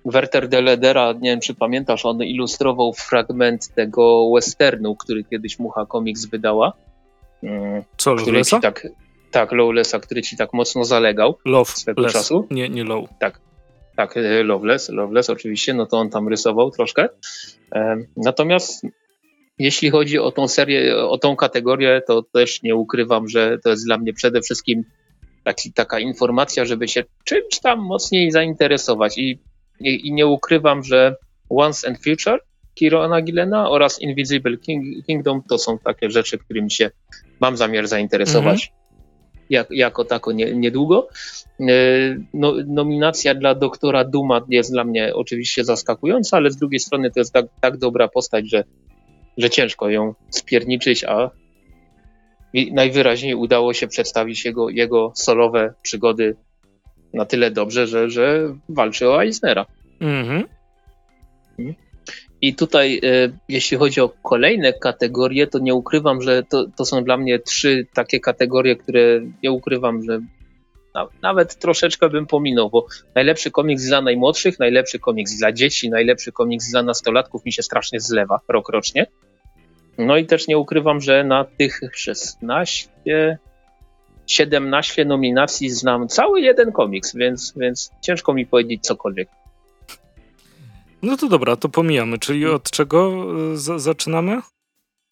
Werter 0.04 0.48
de 0.48 0.60
Ledera, 0.60 1.12
nie 1.12 1.30
wiem 1.30 1.40
czy 1.40 1.54
pamiętasz, 1.54 2.06
on 2.06 2.22
ilustrował 2.22 2.92
fragment 2.92 3.74
tego 3.74 4.30
westernu, 4.34 4.96
który 4.96 5.24
kiedyś 5.24 5.58
Mucha 5.58 5.86
Comics 5.86 6.24
wydała. 6.24 6.72
Mm, 7.42 7.82
Co, 7.96 8.14
który 8.14 8.44
ci 8.44 8.60
tak, 8.60 8.86
tak, 9.30 9.52
Lowlessa, 9.52 10.00
który 10.00 10.22
ci 10.22 10.36
tak 10.36 10.52
mocno 10.52 10.84
zalegał 10.84 11.38
Love, 11.44 11.70
swego 11.70 12.02
less. 12.02 12.12
czasu. 12.12 12.46
Nie, 12.50 12.68
nie 12.68 12.84
Low. 12.84 13.08
Tak, 13.18 13.40
tak, 13.96 14.16
e, 14.16 14.42
Loveless, 14.42 14.88
Loveless 14.88 15.30
oczywiście, 15.30 15.74
no 15.74 15.86
to 15.86 15.96
on 15.98 16.10
tam 16.10 16.28
rysował 16.28 16.70
troszkę. 16.70 17.08
Natomiast 18.16 18.86
jeśli 19.58 19.90
chodzi 19.90 20.18
o 20.18 20.32
tą 20.32 20.48
serię, 20.48 20.96
o 20.96 21.18
tą 21.18 21.36
kategorię, 21.36 22.02
to 22.06 22.22
też 22.22 22.62
nie 22.62 22.76
ukrywam, 22.76 23.28
że 23.28 23.58
to 23.58 23.70
jest 23.70 23.86
dla 23.86 23.98
mnie 23.98 24.12
przede 24.12 24.40
wszystkim 24.40 24.84
taki, 25.44 25.72
taka 25.72 26.00
informacja, 26.00 26.64
żeby 26.64 26.88
się 26.88 27.04
czymś 27.24 27.60
tam 27.62 27.78
mocniej 27.80 28.30
zainteresować. 28.30 29.18
I 29.18 29.38
i, 29.80 30.08
i 30.08 30.12
nie 30.12 30.26
ukrywam, 30.26 30.84
że 30.84 31.16
Once 31.48 31.88
and 31.88 31.98
Future 32.04 32.40
Kirona 32.74 33.22
Gillena 33.22 33.70
oraz 33.70 34.02
Invisible 34.02 34.56
King, 34.56 35.06
Kingdom 35.06 35.42
to 35.48 35.58
są 35.58 35.78
takie 35.78 36.10
rzeczy, 36.10 36.38
którymi 36.38 36.70
się 36.70 36.90
mam 37.40 37.56
zamiar 37.56 37.86
zainteresować. 37.86 38.66
Mhm. 38.66 38.84
Jak, 39.50 39.70
jako 39.70 40.04
tako 40.04 40.32
nie, 40.32 40.54
niedługo. 40.54 41.08
E, 41.60 41.64
no, 42.34 42.54
nominacja 42.66 43.34
dla 43.34 43.54
doktora 43.54 44.04
Duma 44.04 44.40
jest 44.48 44.72
dla 44.72 44.84
mnie 44.84 45.14
oczywiście 45.14 45.64
zaskakująca, 45.64 46.36
ale 46.36 46.50
z 46.50 46.56
drugiej 46.56 46.80
strony 46.80 47.10
to 47.10 47.20
jest 47.20 47.32
tak, 47.32 47.46
tak 47.60 47.76
dobra 47.76 48.08
postać, 48.08 48.50
że, 48.50 48.64
że 49.36 49.50
ciężko 49.50 49.90
ją 49.90 50.14
spierniczyć, 50.30 51.04
a 51.04 51.30
najwyraźniej 52.72 53.34
udało 53.34 53.72
się 53.72 53.88
przedstawić 53.88 54.44
jego, 54.44 54.68
jego 54.68 55.12
solowe 55.14 55.74
przygody 55.82 56.36
na 57.14 57.24
tyle 57.24 57.50
dobrze, 57.50 57.86
że, 57.86 58.10
że 58.10 58.54
walczy 58.68 59.10
o 59.10 59.22
Eisnera. 59.22 59.66
Mhm. 60.00 60.44
I 62.40 62.54
tutaj, 62.54 63.00
e, 63.02 63.38
jeśli 63.48 63.76
chodzi 63.76 64.00
o 64.00 64.08
kolejne 64.22 64.72
kategorie, 64.72 65.46
to 65.46 65.58
nie 65.58 65.74
ukrywam, 65.74 66.22
że 66.22 66.42
to, 66.42 66.66
to 66.76 66.84
są 66.84 67.04
dla 67.04 67.16
mnie 67.16 67.38
trzy 67.38 67.86
takie 67.94 68.20
kategorie, 68.20 68.76
które 68.76 69.20
nie 69.42 69.52
ukrywam, 69.52 70.02
że 70.02 70.20
nawet 71.22 71.58
troszeczkę 71.58 72.08
bym 72.08 72.26
pominął, 72.26 72.70
bo 72.70 72.86
najlepszy 73.14 73.50
komiks 73.50 73.84
dla 73.84 74.00
najmłodszych, 74.00 74.58
najlepszy 74.58 74.98
komiks 74.98 75.38
dla 75.38 75.52
dzieci, 75.52 75.90
najlepszy 75.90 76.32
komiks 76.32 76.70
dla 76.70 76.82
nastolatków 76.82 77.44
mi 77.44 77.52
się 77.52 77.62
strasznie 77.62 78.00
zlewa 78.00 78.40
rok 78.48 78.68
rocznie. 78.68 79.06
No 79.98 80.16
i 80.16 80.26
też 80.26 80.48
nie 80.48 80.58
ukrywam, 80.58 81.00
że 81.00 81.24
na 81.24 81.44
tych 81.44 81.80
16, 81.92 82.88
17 84.26 85.04
nominacji 85.04 85.70
znam 85.70 86.08
cały 86.08 86.40
jeden 86.40 86.72
komiks, 86.72 87.14
więc, 87.16 87.52
więc 87.56 87.90
ciężko 88.00 88.34
mi 88.34 88.46
powiedzieć 88.46 88.82
cokolwiek. 88.82 89.28
No 91.02 91.16
to 91.16 91.28
dobra, 91.28 91.56
to 91.56 91.68
pomijamy. 91.68 92.18
Czyli 92.18 92.46
od 92.46 92.70
czego 92.70 93.26
y, 93.52 93.80
zaczynamy? 93.80 94.40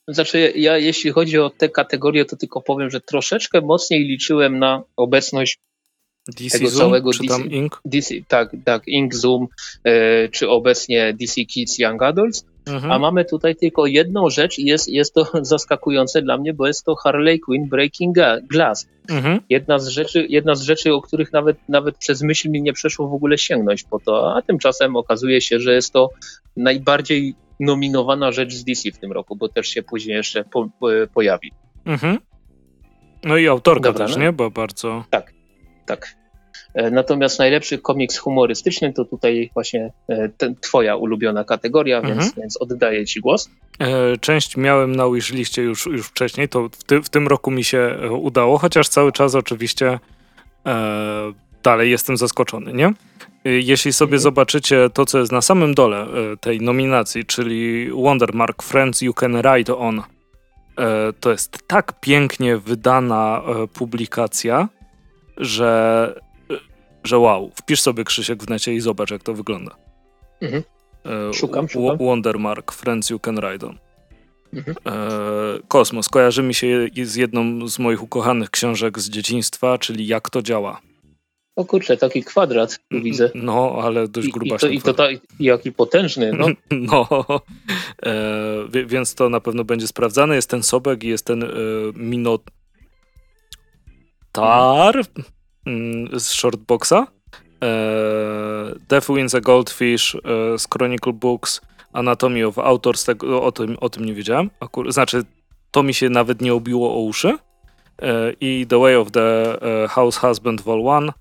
Znaczy, 0.08 0.52
ja 0.56 0.78
jeśli 0.78 1.10
chodzi 1.10 1.38
o 1.38 1.50
te 1.50 1.68
kategorie, 1.68 2.24
to 2.24 2.36
tylko 2.36 2.60
powiem, 2.60 2.90
że 2.90 3.00
troszeczkę 3.00 3.60
mocniej 3.60 4.04
liczyłem 4.04 4.58
na 4.58 4.82
obecność 4.96 5.58
DC 6.28 6.58
tego 6.58 6.70
Zoom, 6.70 6.80
całego 6.80 7.12
czy 7.12 7.22
DC, 7.22 7.42
Ink? 7.42 7.80
DC, 7.84 8.14
tak, 8.28 8.56
tak, 8.64 8.88
Ink 8.88 9.14
Zoom, 9.14 9.46
e, 9.84 10.28
czy 10.28 10.48
obecnie 10.48 11.14
DC 11.20 11.44
Kids 11.44 11.78
Young 11.78 12.02
Adults. 12.02 12.44
Mhm. 12.66 12.92
A 12.92 12.98
mamy 12.98 13.24
tutaj 13.24 13.56
tylko 13.56 13.86
jedną 13.86 14.30
rzecz 14.30 14.58
i 14.58 14.64
jest, 14.64 14.88
jest 14.88 15.14
to 15.14 15.26
zaskakujące 15.42 16.22
dla 16.22 16.36
mnie, 16.38 16.54
bo 16.54 16.66
jest 16.66 16.84
to 16.84 16.94
Harley 16.94 17.40
Quinn 17.40 17.68
Breaking 17.68 18.16
Glass. 18.50 18.88
Mhm. 19.10 19.40
Jedna, 19.48 19.78
z 19.78 19.88
rzeczy, 19.88 20.26
jedna 20.28 20.54
z 20.54 20.62
rzeczy, 20.62 20.94
o 20.94 21.02
których 21.02 21.32
nawet, 21.32 21.56
nawet 21.68 21.96
przez 21.96 22.22
myśl 22.22 22.50
mi 22.50 22.62
nie 22.62 22.72
przeszło 22.72 23.08
w 23.08 23.14
ogóle 23.14 23.38
sięgnąć 23.38 23.82
po 23.82 24.00
to, 24.00 24.36
a 24.36 24.42
tymczasem 24.42 24.96
okazuje 24.96 25.40
się, 25.40 25.60
że 25.60 25.74
jest 25.74 25.92
to 25.92 26.10
najbardziej 26.56 27.34
nominowana 27.60 28.32
rzecz 28.32 28.54
z 28.54 28.64
DC 28.64 28.90
w 28.90 28.98
tym 28.98 29.12
roku, 29.12 29.36
bo 29.36 29.48
też 29.48 29.68
się 29.68 29.82
później 29.82 30.16
jeszcze 30.16 30.44
po, 30.44 30.68
po, 30.80 30.88
pojawi. 31.14 31.52
Mhm. 31.84 32.18
No 33.24 33.36
i 33.36 33.48
autorka 33.48 33.92
Dobra, 33.92 34.06
też, 34.06 34.16
no? 34.16 34.22
nie? 34.22 34.32
Bo 34.32 34.50
bardzo... 34.50 35.04
Tak, 35.10 35.32
tak. 35.86 36.21
E, 36.74 36.90
natomiast 36.90 37.38
najlepszy 37.38 37.78
komiks 37.78 38.18
humorystyczny 38.18 38.92
to 38.92 39.04
tutaj 39.04 39.50
właśnie 39.54 39.92
e, 40.08 40.28
ten, 40.28 40.56
twoja 40.56 40.96
ulubiona 40.96 41.44
kategoria, 41.44 41.98
mhm. 41.98 42.18
więc, 42.18 42.34
więc 42.34 42.56
oddaję 42.56 43.06
ci 43.06 43.20
głos. 43.20 43.50
E, 43.78 44.16
część 44.16 44.56
miałem 44.56 44.96
na 44.96 45.10
wishliście 45.10 45.62
już, 45.62 45.86
już 45.86 46.06
wcześniej, 46.06 46.48
to 46.48 46.68
w, 46.68 46.84
ty, 46.84 47.02
w 47.02 47.08
tym 47.08 47.28
roku 47.28 47.50
mi 47.50 47.64
się 47.64 47.98
udało, 48.20 48.58
chociaż 48.58 48.88
cały 48.88 49.12
czas 49.12 49.34
oczywiście 49.34 49.98
e, 50.66 51.32
dalej 51.62 51.90
jestem 51.90 52.16
zaskoczony, 52.16 52.72
nie? 52.72 52.92
Jeśli 53.44 53.92
sobie 53.92 54.14
mhm. 54.14 54.22
zobaczycie 54.22 54.90
to, 54.94 55.06
co 55.06 55.18
jest 55.18 55.32
na 55.32 55.42
samym 55.42 55.74
dole 55.74 56.06
tej 56.40 56.60
nominacji, 56.60 57.24
czyli 57.24 57.90
Wondermark 57.90 58.62
Friends 58.62 59.02
You 59.02 59.14
Can 59.14 59.42
Ride 59.42 59.76
On, 59.76 60.02
to 61.20 61.30
jest 61.30 61.58
tak 61.66 62.00
pięknie 62.00 62.56
wydana 62.56 63.42
publikacja, 63.74 64.68
że, 65.36 66.14
że 67.04 67.18
wow, 67.18 67.50
wpisz 67.54 67.80
sobie 67.80 68.04
Krzysiek 68.04 68.42
w 68.42 68.48
necie 68.48 68.74
i 68.74 68.80
zobacz, 68.80 69.10
jak 69.10 69.22
to 69.22 69.34
wygląda. 69.34 69.76
Mhm. 70.40 70.62
E, 71.06 71.34
szukam, 71.34 71.68
szukam. 71.68 71.98
Wondermark, 71.98 72.72
Friends 72.72 73.10
You 73.10 73.18
Can 73.18 73.38
Ride 73.38 73.66
On. 73.66 73.78
Mhm. 74.52 74.76
E, 74.86 74.92
kosmos 75.68 76.08
kojarzy 76.08 76.42
mi 76.42 76.54
się 76.54 76.88
z 77.02 77.14
jedną 77.14 77.68
z 77.68 77.78
moich 77.78 78.02
ukochanych 78.02 78.50
książek 78.50 78.98
z 78.98 79.10
dzieciństwa, 79.10 79.78
czyli 79.78 80.06
Jak 80.06 80.30
to 80.30 80.42
działa. 80.42 80.80
O 81.56 81.64
kurczę, 81.64 81.96
taki 81.96 82.24
kwadrat 82.24 82.78
widzę. 82.90 83.30
No, 83.34 83.78
ale 83.82 84.08
dość 84.08 84.28
gruba. 84.28 84.56
I, 84.56 84.58
to, 84.58 84.68
i 84.68 84.80
to 84.80 84.94
ta, 84.94 85.04
jaki 85.40 85.72
potężny, 85.72 86.32
no. 86.32 86.46
no, 86.92 87.08
e, 88.06 88.84
więc 88.86 89.14
to 89.14 89.28
na 89.28 89.40
pewno 89.40 89.64
będzie 89.64 89.86
sprawdzane. 89.86 90.34
Jest 90.34 90.50
ten 90.50 90.62
Sobek 90.62 91.04
i 91.04 91.08
jest 91.08 91.26
ten 91.26 91.42
e, 91.42 91.46
Minotar 91.94 92.46
mm, 94.96 95.04
z 96.12 96.30
Shortboxa. 96.32 97.06
E, 97.62 98.74
Death 98.88 99.08
Wins 99.08 99.34
a 99.34 99.40
Goldfish 99.40 100.14
e, 100.14 100.58
z 100.58 100.68
Chronicle 100.68 101.12
Books, 101.12 101.60
Anatomy 101.92 102.46
of 102.46 102.58
Authors, 102.58 103.04
tego, 103.04 103.42
o, 103.42 103.52
tym, 103.52 103.76
o 103.80 103.88
tym 103.88 104.04
nie 104.04 104.14
wiedziałem. 104.14 104.50
Akur 104.60 104.92
znaczy, 104.92 105.22
to 105.70 105.82
mi 105.82 105.94
się 105.94 106.08
nawet 106.08 106.40
nie 106.40 106.54
obiło 106.54 106.94
o 106.94 107.00
uszy. 107.00 107.38
E, 108.02 108.32
I 108.40 108.66
The 108.68 108.78
Way 108.78 108.96
of 108.96 109.10
the 109.10 109.58
House 109.88 110.16
Husband 110.16 110.60
Vol 110.60 110.82
1 110.82 111.12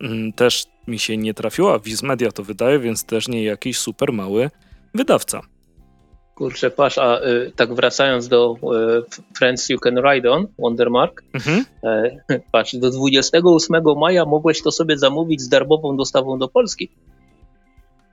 mm, 0.00 0.32
też 0.32 0.66
mi 0.86 0.98
się 0.98 1.16
nie 1.16 1.34
trafiła. 1.34 1.78
Viz 1.78 2.02
Media 2.02 2.32
to 2.32 2.42
wydaje, 2.42 2.78
więc 2.78 3.04
też 3.04 3.28
nie 3.28 3.42
jakiś 3.42 3.78
super 3.78 4.12
mały 4.12 4.50
wydawca. 4.94 5.40
Kurczę, 6.38 6.70
patrz, 6.70 6.98
a 6.98 7.20
y, 7.20 7.52
tak 7.56 7.74
wracając 7.74 8.28
do 8.28 8.56
y, 8.56 9.36
Friends 9.38 9.68
You 9.68 9.78
Can 9.78 9.94
Ride 9.96 10.30
On, 10.30 10.46
Wondermark, 10.58 11.22
mhm. 11.32 11.64
y, 12.30 12.42
patrz, 12.52 12.76
do 12.76 12.90
28 12.90 13.82
maja 13.96 14.24
mogłeś 14.24 14.62
to 14.62 14.72
sobie 14.72 14.98
zamówić 14.98 15.40
z 15.40 15.48
darmową 15.48 15.96
dostawą 15.96 16.38
do 16.38 16.48
Polski. 16.48 16.90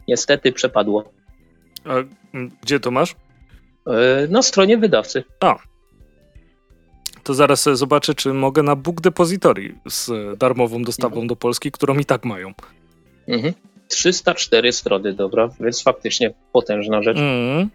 Niestety 0.07 0.51
przepadło. 0.51 1.11
A 1.85 1.93
gdzie 2.61 2.79
to 2.79 2.91
masz? 2.91 3.15
na 4.29 4.41
stronie 4.41 4.77
wydawcy. 4.77 5.23
A, 5.39 5.55
to 7.23 7.33
zaraz 7.33 7.63
zobaczę, 7.73 8.15
czy 8.15 8.33
mogę 8.33 8.63
na 8.63 8.75
Book 8.75 9.01
Depository 9.01 9.75
z 9.89 10.11
darmową 10.37 10.83
dostawą 10.83 11.13
mhm. 11.13 11.27
do 11.27 11.35
Polski, 11.35 11.71
którą 11.71 11.97
i 11.97 12.05
tak 12.05 12.25
mają. 12.25 12.53
Mhm. 13.27 13.53
304 13.87 14.71
strony, 14.71 15.13
dobra, 15.13 15.49
więc 15.59 15.83
faktycznie 15.83 16.33
potężna 16.51 17.01
rzecz. 17.01 17.17
Mhm. 17.17 17.69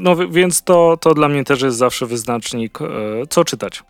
No 0.00 0.16
więc 0.16 0.62
to, 0.62 0.96
to 1.00 1.14
dla 1.14 1.28
mnie 1.28 1.44
też 1.44 1.62
jest 1.62 1.76
zawsze 1.76 2.06
wyznacznik, 2.06 2.82
e, 2.82 2.86
co 3.30 3.44
czytać. 3.44 3.82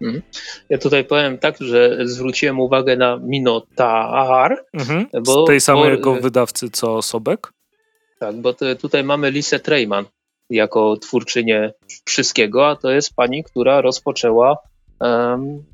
Mhm. 0.00 0.22
Ja 0.70 0.78
tutaj 0.78 1.04
powiem 1.04 1.38
tak, 1.38 1.56
że 1.60 1.98
zwróciłem 2.04 2.60
uwagę 2.60 2.96
na 2.96 3.16
Minotaur. 3.16 4.64
Mhm. 4.72 5.06
Bo, 5.24 5.44
Z 5.44 5.46
tej 5.46 5.60
samego 5.60 6.14
bo, 6.14 6.20
wydawcy 6.20 6.70
co 6.70 7.02
Sobek? 7.02 7.52
Tak, 8.20 8.36
bo 8.36 8.54
tutaj 8.80 9.04
mamy 9.04 9.30
Lisę 9.30 9.60
Treyman 9.60 10.04
jako 10.50 10.96
twórczynię 10.96 11.72
wszystkiego, 12.04 12.68
a 12.68 12.76
to 12.76 12.90
jest 12.90 13.14
pani, 13.14 13.44
która 13.44 13.80
rozpoczęła 13.80 14.56
um, 15.00 15.64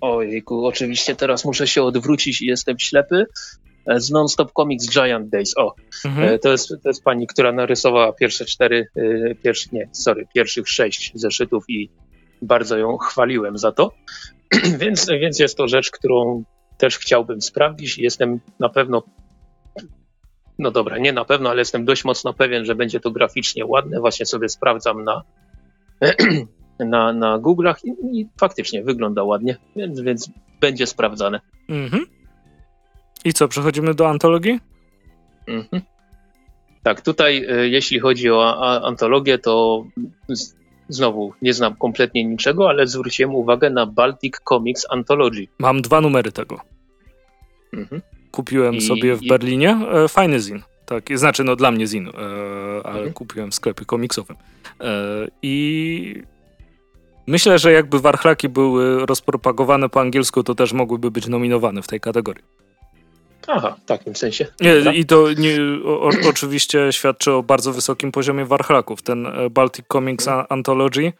ojejku, 0.00 0.66
oczywiście 0.66 1.16
teraz 1.16 1.44
muszę 1.44 1.66
się 1.66 1.82
odwrócić 1.82 2.42
i 2.42 2.46
jestem 2.46 2.78
ślepy, 2.78 3.16
e, 3.16 3.63
z 3.96 4.10
Non-Stop 4.10 4.52
Comics 4.52 4.90
Giant 4.90 5.28
Days. 5.28 5.58
O, 5.58 5.74
mhm. 6.04 6.28
E, 6.28 6.38
to, 6.38 6.52
jest, 6.52 6.68
to 6.68 6.88
jest 6.88 7.04
pani, 7.04 7.26
która 7.26 7.52
narysowała 7.52 8.12
pierwsze 8.12 8.44
cztery, 8.44 8.86
e, 8.96 9.34
pierwszy, 9.34 9.68
nie, 9.72 9.88
sorry, 9.92 10.26
pierwszych 10.34 10.68
sześć 10.68 11.12
zeszytów 11.14 11.64
i 11.68 11.90
bardzo 12.42 12.78
ją 12.78 12.96
chwaliłem 12.96 13.58
za 13.58 13.72
to. 13.72 13.92
więc, 14.78 15.06
więc 15.08 15.38
jest 15.38 15.56
to 15.56 15.68
rzecz, 15.68 15.90
którą 15.90 16.44
też 16.78 16.98
chciałbym 16.98 17.42
sprawdzić. 17.42 17.98
Jestem 17.98 18.40
na 18.60 18.68
pewno 18.68 19.02
no 20.58 20.70
dobra, 20.70 20.98
nie 20.98 21.12
na 21.12 21.24
pewno, 21.24 21.50
ale 21.50 21.58
jestem 21.58 21.84
dość 21.84 22.04
mocno 22.04 22.34
pewien, 22.34 22.64
że 22.64 22.74
będzie 22.74 23.00
to 23.00 23.10
graficznie 23.10 23.66
ładne. 23.66 24.00
Właśnie 24.00 24.26
sobie 24.26 24.48
sprawdzam 24.48 25.04
na, 25.04 25.22
na, 26.78 27.12
na 27.12 27.38
Google'ach 27.38 27.74
i, 27.84 28.20
i 28.20 28.28
faktycznie 28.40 28.82
wygląda 28.82 29.24
ładnie, 29.24 29.56
więc, 29.76 30.00
więc 30.00 30.30
będzie 30.60 30.86
sprawdzane. 30.86 31.40
Mhm. 31.68 32.06
I 33.24 33.32
co, 33.32 33.48
przechodzimy 33.48 33.94
do 33.94 34.08
antologii? 34.08 34.60
Mhm. 35.46 35.82
Tak, 36.82 37.00
tutaj 37.00 37.46
y, 37.50 37.68
jeśli 37.68 38.00
chodzi 38.00 38.30
o 38.30 38.66
antologię, 38.84 39.38
to 39.38 39.84
z, 40.28 40.54
znowu 40.88 41.32
nie 41.42 41.54
znam 41.54 41.76
kompletnie 41.76 42.24
niczego, 42.24 42.68
ale 42.68 42.86
zwróciłem 42.86 43.34
uwagę 43.34 43.70
na 43.70 43.86
Baltic 43.86 44.40
Comics 44.48 44.86
Anthology. 44.90 45.46
Mam 45.58 45.82
dwa 45.82 46.00
numery 46.00 46.32
tego. 46.32 46.60
Mhm. 47.72 48.02
Kupiłem 48.30 48.74
I, 48.74 48.80
sobie 48.80 49.16
w 49.16 49.22
i... 49.22 49.28
Berlinie. 49.28 49.78
E, 49.92 50.08
fajny 50.08 50.40
zin. 50.40 50.62
Tak, 50.86 51.18
znaczy, 51.18 51.44
no 51.44 51.56
dla 51.56 51.70
mnie 51.70 51.86
zin, 51.86 52.08
e, 52.08 52.12
ale 52.84 52.96
mhm. 52.96 53.12
kupiłem 53.12 53.50
w 53.50 53.54
sklepie 53.54 53.84
komiksowym. 53.84 54.36
E, 54.80 54.90
I 55.42 56.22
myślę, 57.26 57.58
że 57.58 57.72
jakby 57.72 58.00
warchlaki 58.00 58.48
były 58.48 59.06
rozpropagowane 59.06 59.88
po 59.88 60.00
angielsku, 60.00 60.42
to 60.42 60.54
też 60.54 60.72
mogłyby 60.72 61.10
być 61.10 61.28
nominowane 61.28 61.82
w 61.82 61.86
tej 61.86 62.00
kategorii. 62.00 62.44
Aha, 63.46 63.76
w 63.82 63.84
takim 63.84 64.16
sensie. 64.16 64.46
Nie, 64.60 64.94
I 64.94 65.04
to 65.04 65.32
nie, 65.32 65.58
o, 65.84 66.10
oczywiście 66.28 66.92
świadczy 66.92 67.32
o 67.32 67.42
bardzo 67.42 67.72
wysokim 67.72 68.12
poziomie 68.12 68.44
warchlaków. 68.44 69.02
Ten 69.02 69.26
e, 69.26 69.50
Baltic 69.50 69.86
Comics 69.92 70.28
mhm. 70.28 70.46
Anthology, 70.48 71.12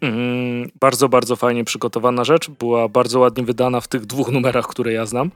mm, 0.00 0.70
bardzo, 0.80 1.08
bardzo 1.08 1.36
fajnie 1.36 1.64
przygotowana 1.64 2.24
rzecz. 2.24 2.50
Była 2.50 2.88
bardzo 2.88 3.18
ładnie 3.18 3.44
wydana 3.44 3.80
w 3.80 3.88
tych 3.88 4.06
dwóch 4.06 4.28
numerach, 4.32 4.66
które 4.66 4.92
ja 4.92 5.06
znam. 5.06 5.30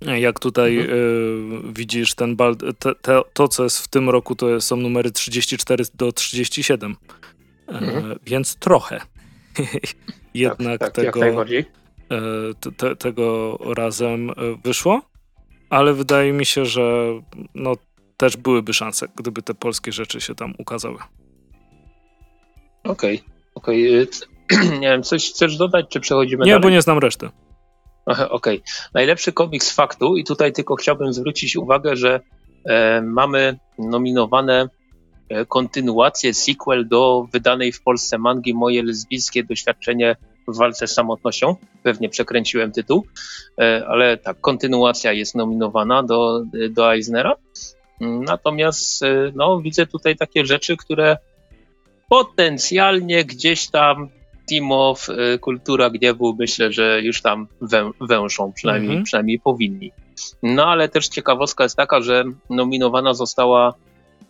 Jak 0.00 0.40
tutaj 0.40 0.78
mhm. 0.78 0.98
y, 0.98 1.72
widzisz, 1.72 2.14
ten 2.14 2.36
bal, 2.36 2.56
te, 2.56 2.94
te, 2.94 3.20
to 3.32 3.48
co 3.48 3.64
jest 3.64 3.78
w 3.78 3.88
tym 3.88 4.10
roku, 4.10 4.34
to 4.34 4.60
są 4.60 4.76
numery 4.76 5.10
34 5.10 5.84
do 5.94 6.12
37. 6.12 6.96
E, 7.68 7.72
mhm. 7.72 8.12
E, 8.12 8.16
więc 8.26 8.56
trochę. 8.56 9.00
Jednak 10.34 10.80
tak, 10.80 10.92
tak, 10.92 11.04
tego, 11.04 11.26
e, 11.26 11.64
te, 12.76 12.96
tego 12.96 13.58
razem 13.76 14.30
e, 14.30 14.34
wyszło, 14.64 15.02
ale 15.70 15.94
wydaje 15.94 16.32
mi 16.32 16.46
się, 16.46 16.64
że 16.66 17.04
no, 17.54 17.72
też 18.16 18.36
byłyby 18.36 18.74
szanse, 18.74 19.08
gdyby 19.16 19.42
te 19.42 19.54
polskie 19.54 19.92
rzeczy 19.92 20.20
się 20.20 20.34
tam 20.34 20.54
ukazały. 20.58 20.98
Okej, 22.84 23.16
okay, 23.16 23.32
okej. 23.54 24.02
Okay. 24.02 24.78
nie 24.80 24.88
wiem, 24.88 25.02
coś 25.02 25.30
chcesz 25.30 25.56
dodać, 25.56 25.86
czy 25.88 26.00
przechodzimy 26.00 26.44
nie, 26.44 26.50
dalej? 26.50 26.60
Nie, 26.60 26.62
bo 26.62 26.70
nie 26.70 26.82
znam 26.82 26.98
reszty. 26.98 27.30
Okej. 28.06 28.28
Okay. 28.30 28.62
Najlepszy 28.94 29.32
komiks 29.32 29.72
faktu 29.72 30.16
i 30.16 30.24
tutaj 30.24 30.52
tylko 30.52 30.76
chciałbym 30.76 31.12
zwrócić 31.12 31.56
uwagę, 31.56 31.96
że 31.96 32.20
e, 32.64 33.02
mamy 33.02 33.58
nominowane 33.78 34.68
e, 35.28 35.46
kontynuację, 35.46 36.34
sequel 36.34 36.88
do 36.88 37.26
wydanej 37.32 37.72
w 37.72 37.82
Polsce 37.82 38.18
mangi 38.18 38.54
Moje 38.54 38.82
lesbijskie 38.82 39.44
doświadczenie 39.44 40.16
w 40.48 40.56
walce 40.56 40.86
z 40.86 40.94
samotnością. 40.94 41.56
Pewnie 41.82 42.08
przekręciłem 42.08 42.72
tytuł, 42.72 43.06
e, 43.60 43.86
ale 43.88 44.16
tak, 44.16 44.40
kontynuacja 44.40 45.12
jest 45.12 45.34
nominowana 45.34 46.02
do, 46.02 46.42
do 46.70 46.94
Eisnera. 46.94 47.34
Natomiast 48.00 49.02
e, 49.02 49.32
no, 49.34 49.60
widzę 49.60 49.86
tutaj 49.86 50.16
takie 50.16 50.46
rzeczy, 50.46 50.76
które 50.76 51.16
potencjalnie 52.08 53.24
gdzieś 53.24 53.70
tam 53.70 54.08
Timow, 54.48 55.08
y, 55.08 55.38
Kultura 55.38 55.90
Gniewu, 55.90 56.36
myślę, 56.38 56.72
że 56.72 57.02
już 57.02 57.22
tam 57.22 57.46
wę, 57.60 57.90
węszą, 58.00 58.52
przynajmniej, 58.52 58.90
mhm. 58.90 59.04
przynajmniej 59.04 59.40
powinni. 59.40 59.92
No 60.42 60.66
ale 60.66 60.88
też 60.88 61.08
ciekawostka 61.08 61.64
jest 61.64 61.76
taka, 61.76 62.00
że 62.00 62.24
nominowana 62.50 63.14
została 63.14 63.74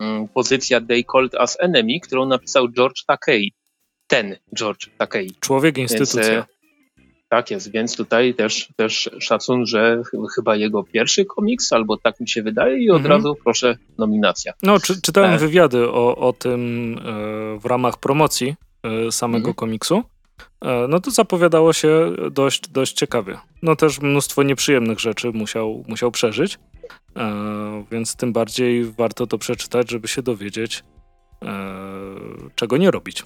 um, 0.00 0.28
pozycja 0.28 0.80
They 0.80 1.04
Called 1.12 1.34
Us 1.34 1.56
Enemy, 1.60 2.00
którą 2.02 2.26
napisał 2.26 2.68
George 2.68 3.04
Takei. 3.06 3.52
Ten 4.06 4.36
George 4.56 4.88
Takei. 4.98 5.34
Człowiek 5.40 5.78
instytucja. 5.78 6.22
Więc, 6.22 6.44
e, 6.44 6.46
tak 7.28 7.50
jest, 7.50 7.70
więc 7.70 7.96
tutaj 7.96 8.34
też, 8.34 8.68
też 8.76 9.10
szacun, 9.20 9.66
że 9.66 10.02
chyba 10.34 10.56
jego 10.56 10.84
pierwszy 10.84 11.24
komiks, 11.24 11.72
albo 11.72 11.96
tak 11.96 12.20
mi 12.20 12.28
się 12.28 12.42
wydaje 12.42 12.78
i 12.78 12.90
od 12.90 12.96
mhm. 12.96 13.12
razu 13.12 13.36
proszę 13.44 13.76
nominacja. 13.98 14.52
No, 14.62 14.80
czy, 14.80 15.00
czytałem 15.00 15.32
e. 15.32 15.38
wywiady 15.38 15.88
o, 15.88 16.16
o 16.16 16.32
tym 16.32 16.92
e, 16.98 17.58
w 17.58 17.64
ramach 17.64 17.96
promocji 17.96 18.54
E, 18.84 19.12
samego 19.12 19.48
mhm. 19.48 19.54
komiksu, 19.54 20.02
e, 20.64 20.86
no 20.88 21.00
to 21.00 21.10
zapowiadało 21.10 21.72
się 21.72 22.12
dość, 22.30 22.68
dość 22.68 22.92
ciekawie. 22.92 23.38
No 23.62 23.76
też 23.76 24.00
mnóstwo 24.00 24.42
nieprzyjemnych 24.42 25.00
rzeczy 25.00 25.32
musiał, 25.32 25.84
musiał 25.88 26.10
przeżyć, 26.10 26.58
e, 27.16 27.84
więc 27.90 28.16
tym 28.16 28.32
bardziej 28.32 28.84
warto 28.84 29.26
to 29.26 29.38
przeczytać, 29.38 29.90
żeby 29.90 30.08
się 30.08 30.22
dowiedzieć, 30.22 30.84
czego 32.54 32.76
nie 32.76 32.90
robić. 32.90 33.22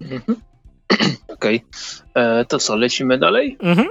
Mhm. 0.00 0.36
Okej, 1.28 1.62
okay. 2.10 2.44
to 2.44 2.58
co, 2.58 2.76
lecimy 2.76 3.18
dalej? 3.18 3.56
Mhm. 3.60 3.88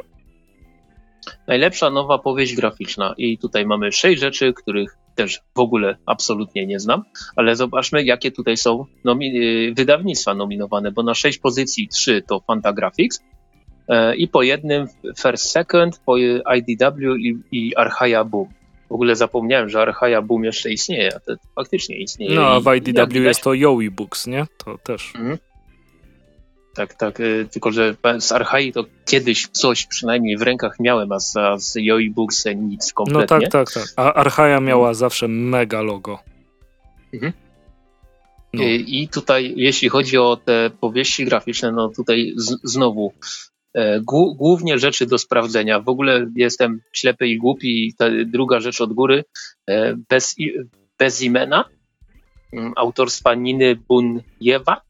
Najlepsza 1.48 1.90
nowa 1.90 2.18
powieść 2.18 2.56
graficzna 2.56 3.14
i 3.18 3.38
tutaj 3.38 3.66
mamy 3.66 3.92
sześć 3.92 4.22
rzeczy, 4.22 4.54
których 4.54 4.98
też 5.16 5.42
w 5.56 5.60
ogóle 5.60 5.98
absolutnie 6.06 6.66
nie 6.66 6.80
znam, 6.80 7.04
ale 7.36 7.56
zobaczmy, 7.56 8.04
jakie 8.04 8.32
tutaj 8.32 8.58
są 8.58 8.86
nomi 9.04 9.38
y, 9.38 9.74
wydawnictwa 9.74 10.34
nominowane, 10.34 10.92
bo 10.92 11.04
na 11.04 11.14
sześć 11.14 11.38
pozycji 11.38 11.88
trzy 11.88 12.22
to 12.28 12.40
Fantagraphics, 12.40 13.22
E, 13.88 14.16
I 14.16 14.28
po 14.28 14.44
jednym 14.44 14.88
First 15.24 15.52
Second, 15.52 16.00
po 16.06 16.18
IDW 16.58 17.16
i, 17.16 17.38
i 17.52 17.76
Archaia 17.76 18.24
Boom. 18.24 18.48
W 18.90 18.92
ogóle 18.92 19.16
zapomniałem, 19.16 19.70
że 19.70 19.82
Archaia 19.82 20.22
Boom 20.22 20.44
jeszcze 20.44 20.72
istnieje, 20.72 21.16
a 21.16 21.20
to 21.20 21.34
faktycznie 21.56 21.98
istnieje. 21.98 22.36
No, 22.36 22.48
a 22.48 22.60
w 22.60 22.76
IDW 22.76 23.24
jest 23.24 23.42
to 23.42 23.54
Yowie 23.54 23.92
Books, 23.92 24.28
nie? 24.28 24.46
To 24.58 24.78
też. 24.78 25.14
Mhm. 25.16 25.38
Tak, 26.78 26.94
tak, 26.94 27.20
y, 27.20 27.48
tylko 27.52 27.72
że 27.72 27.96
z 28.20 28.32
Archai 28.32 28.74
to 28.74 28.86
kiedyś 29.06 29.48
coś 29.48 29.86
przynajmniej 29.86 30.38
w 30.38 30.42
rękach 30.42 30.80
miałem, 30.80 31.12
a 31.12 31.20
z, 31.20 31.74
Books 32.12 32.46
nic 32.56 32.94
kompletnie. 32.94 33.38
No 33.38 33.42
tak, 33.42 33.52
tak, 33.52 33.72
tak. 33.74 33.94
A 33.96 34.14
Archaia 34.14 34.60
miała 34.60 34.94
zawsze 34.94 35.28
mega 35.28 35.82
logo. 35.82 36.20
Mhm. 37.14 37.34
No. 38.54 38.64
Y, 38.64 38.76
I 38.76 39.08
tutaj, 39.08 39.54
jeśli 39.56 39.90
chodzi 39.90 40.18
o 40.18 40.38
te 40.46 40.70
powieści 40.80 41.26
graficzne, 41.26 41.72
no 41.72 41.90
tutaj 41.90 42.34
z, 42.36 42.56
znowu 42.64 43.14
e, 43.74 44.02
głównie 44.38 44.80
rzeczy 44.80 45.06
do 45.06 45.18
sprawdzenia. 45.18 45.80
W 45.80 45.90
ogóle 45.90 46.28
jestem 46.36 46.82
ślepy 46.94 47.28
i 47.28 47.38
głupi. 47.38 47.88
I 47.88 47.94
ta 47.94 48.06
druga 48.26 48.60
rzecz 48.60 48.82
od 48.82 48.94
góry, 48.94 49.24
e, 49.68 49.96
bez, 50.10 50.36
bez 51.00 51.22
imena, 51.22 51.66
mm, 52.54 52.74
autorstwa 52.76 53.36
Niny 53.36 53.76
Bunjewa, 53.76 54.82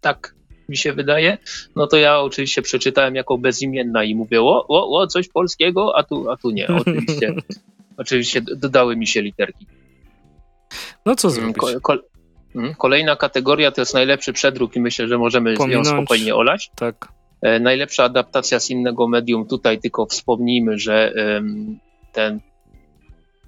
tak 0.00 0.34
mi 0.68 0.76
się 0.76 0.92
wydaje, 0.92 1.38
no 1.76 1.86
to 1.86 1.96
ja 1.96 2.20
oczywiście 2.20 2.62
przeczytałem 2.62 3.14
jako 3.14 3.38
bezimienna 3.38 4.04
i 4.04 4.14
mówię, 4.14 4.42
o, 4.42 4.66
o, 4.68 4.98
o 4.98 5.06
coś 5.06 5.28
polskiego, 5.28 5.98
a 5.98 6.02
tu, 6.02 6.30
a 6.30 6.36
tu 6.36 6.50
nie. 6.50 6.68
Oczywiście, 6.68 7.34
oczywiście 7.96 8.42
dodały 8.56 8.96
mi 8.96 9.06
się 9.06 9.22
literki. 9.22 9.66
No 11.06 11.16
co 11.16 11.28
mm, 11.28 11.40
zrobić? 11.40 11.56
Ko, 11.56 11.80
ko, 11.82 11.96
mm, 12.54 12.74
kolejna 12.74 13.16
kategoria 13.16 13.70
to 13.70 13.80
jest 13.80 13.94
najlepszy 13.94 14.32
przedruk 14.32 14.76
i 14.76 14.80
myślę, 14.80 15.08
że 15.08 15.18
możemy 15.18 15.54
Pominąć, 15.54 15.86
ją 15.86 15.92
spokojnie 15.92 16.34
olać. 16.34 16.70
Tak. 16.76 17.08
E, 17.42 17.60
najlepsza 17.60 18.04
adaptacja 18.04 18.60
z 18.60 18.70
innego 18.70 19.08
medium, 19.08 19.46
tutaj 19.46 19.80
tylko 19.80 20.06
wspomnijmy, 20.06 20.78
że 20.78 21.12
ten 22.12 22.40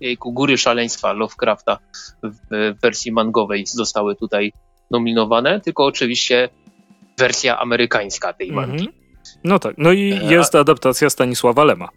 jejku, 0.01 0.33
Góry 0.33 0.59
Szaleństwa 0.59 1.13
Lovecrafta 1.13 1.79
w 2.23 2.75
wersji 2.83 3.13
mangowej 3.13 3.67
zostały 3.67 4.17
tutaj 4.17 4.53
nominowane, 4.91 5.61
tylko 5.61 5.85
oczywiście 5.85 6.49
wersja 7.19 7.59
amerykańska 7.59 8.33
tej 8.33 8.53
mangi. 8.53 8.89
No 9.45 9.59
tak, 9.59 9.75
no 9.79 9.93
i 9.93 10.13
e, 10.13 10.33
jest 10.33 10.55
adaptacja 10.55 11.11
Stanisława 11.11 11.65
Lema. 11.65 11.89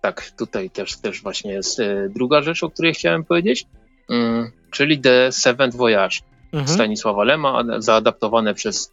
Tak, 0.00 0.30
tutaj 0.38 0.70
też, 0.70 0.96
też 0.96 1.22
właśnie 1.22 1.52
jest 1.52 1.80
e, 1.80 2.08
druga 2.08 2.42
rzecz, 2.42 2.62
o 2.62 2.70
której 2.70 2.94
chciałem 2.94 3.24
powiedzieć, 3.24 3.66
mm, 4.10 4.50
czyli 4.70 4.98
The 4.98 5.32
Seventh 5.32 5.76
Voyage 5.76 6.16
mhm. 6.52 6.68
Stanisława 6.68 7.24
Lema, 7.24 7.64
zaadaptowane 7.78 8.54
przez 8.54 8.92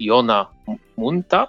Iona 0.00 0.46
Munta, 0.96 1.46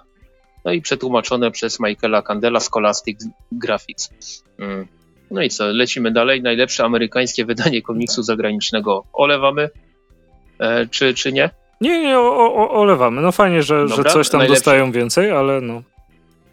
no 0.64 0.72
i 0.72 0.82
przetłumaczone 0.82 1.50
przez 1.50 1.80
Michaela 1.80 2.22
Candela 2.22 2.60
Scholastic 2.60 3.24
Graphics. 3.52 4.10
Mm. 4.58 4.86
No 5.30 5.42
i 5.42 5.50
co, 5.50 5.66
lecimy 5.66 6.10
dalej. 6.10 6.42
Najlepsze 6.42 6.84
amerykańskie 6.84 7.44
wydanie 7.44 7.82
komiksu 7.82 8.22
zagranicznego 8.22 9.04
olewamy, 9.12 9.70
e, 10.58 10.86
czy, 10.86 11.14
czy 11.14 11.32
nie? 11.32 11.50
Nie, 11.82 12.02
nie, 12.02 12.18
o, 12.18 12.54
o, 12.54 12.70
olewamy. 12.70 13.22
No 13.22 13.32
fajnie, 13.32 13.62
że, 13.62 13.86
Dobra, 13.88 13.96
że 13.96 14.04
coś 14.04 14.28
tam 14.28 14.38
najlepsze. 14.38 14.60
dostają 14.60 14.92
więcej, 14.92 15.30
ale 15.30 15.60
no. 15.60 15.82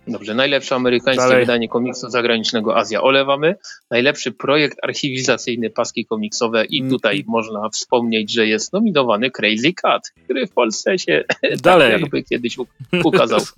Dobrze, 0.07 0.35
najlepsze 0.35 0.75
amerykańskie 0.75 1.23
Dalej. 1.23 1.39
wydanie 1.39 1.69
komiksu 1.69 2.09
zagranicznego 2.09 2.77
Azja 2.77 3.01
olewamy. 3.01 3.55
Najlepszy 3.91 4.31
projekt 4.31 4.77
archiwizacyjny 4.83 5.69
paski 5.69 6.05
komiksowe 6.05 6.65
i 6.65 6.79
mm, 6.79 6.91
tutaj 6.91 7.23
można 7.27 7.69
wspomnieć, 7.69 8.33
że 8.33 8.47
jest 8.47 8.73
nominowany 8.73 9.31
Crazy 9.31 9.73
Cat, 9.73 10.01
który 10.23 10.47
w 10.47 10.51
Polsce 10.51 10.99
się 10.99 11.23
tak 11.41 11.57
Dalej. 11.57 11.91
tak 11.91 12.01
jakby 12.01 12.23
kiedyś 12.23 12.57
ukazał. 13.03 13.39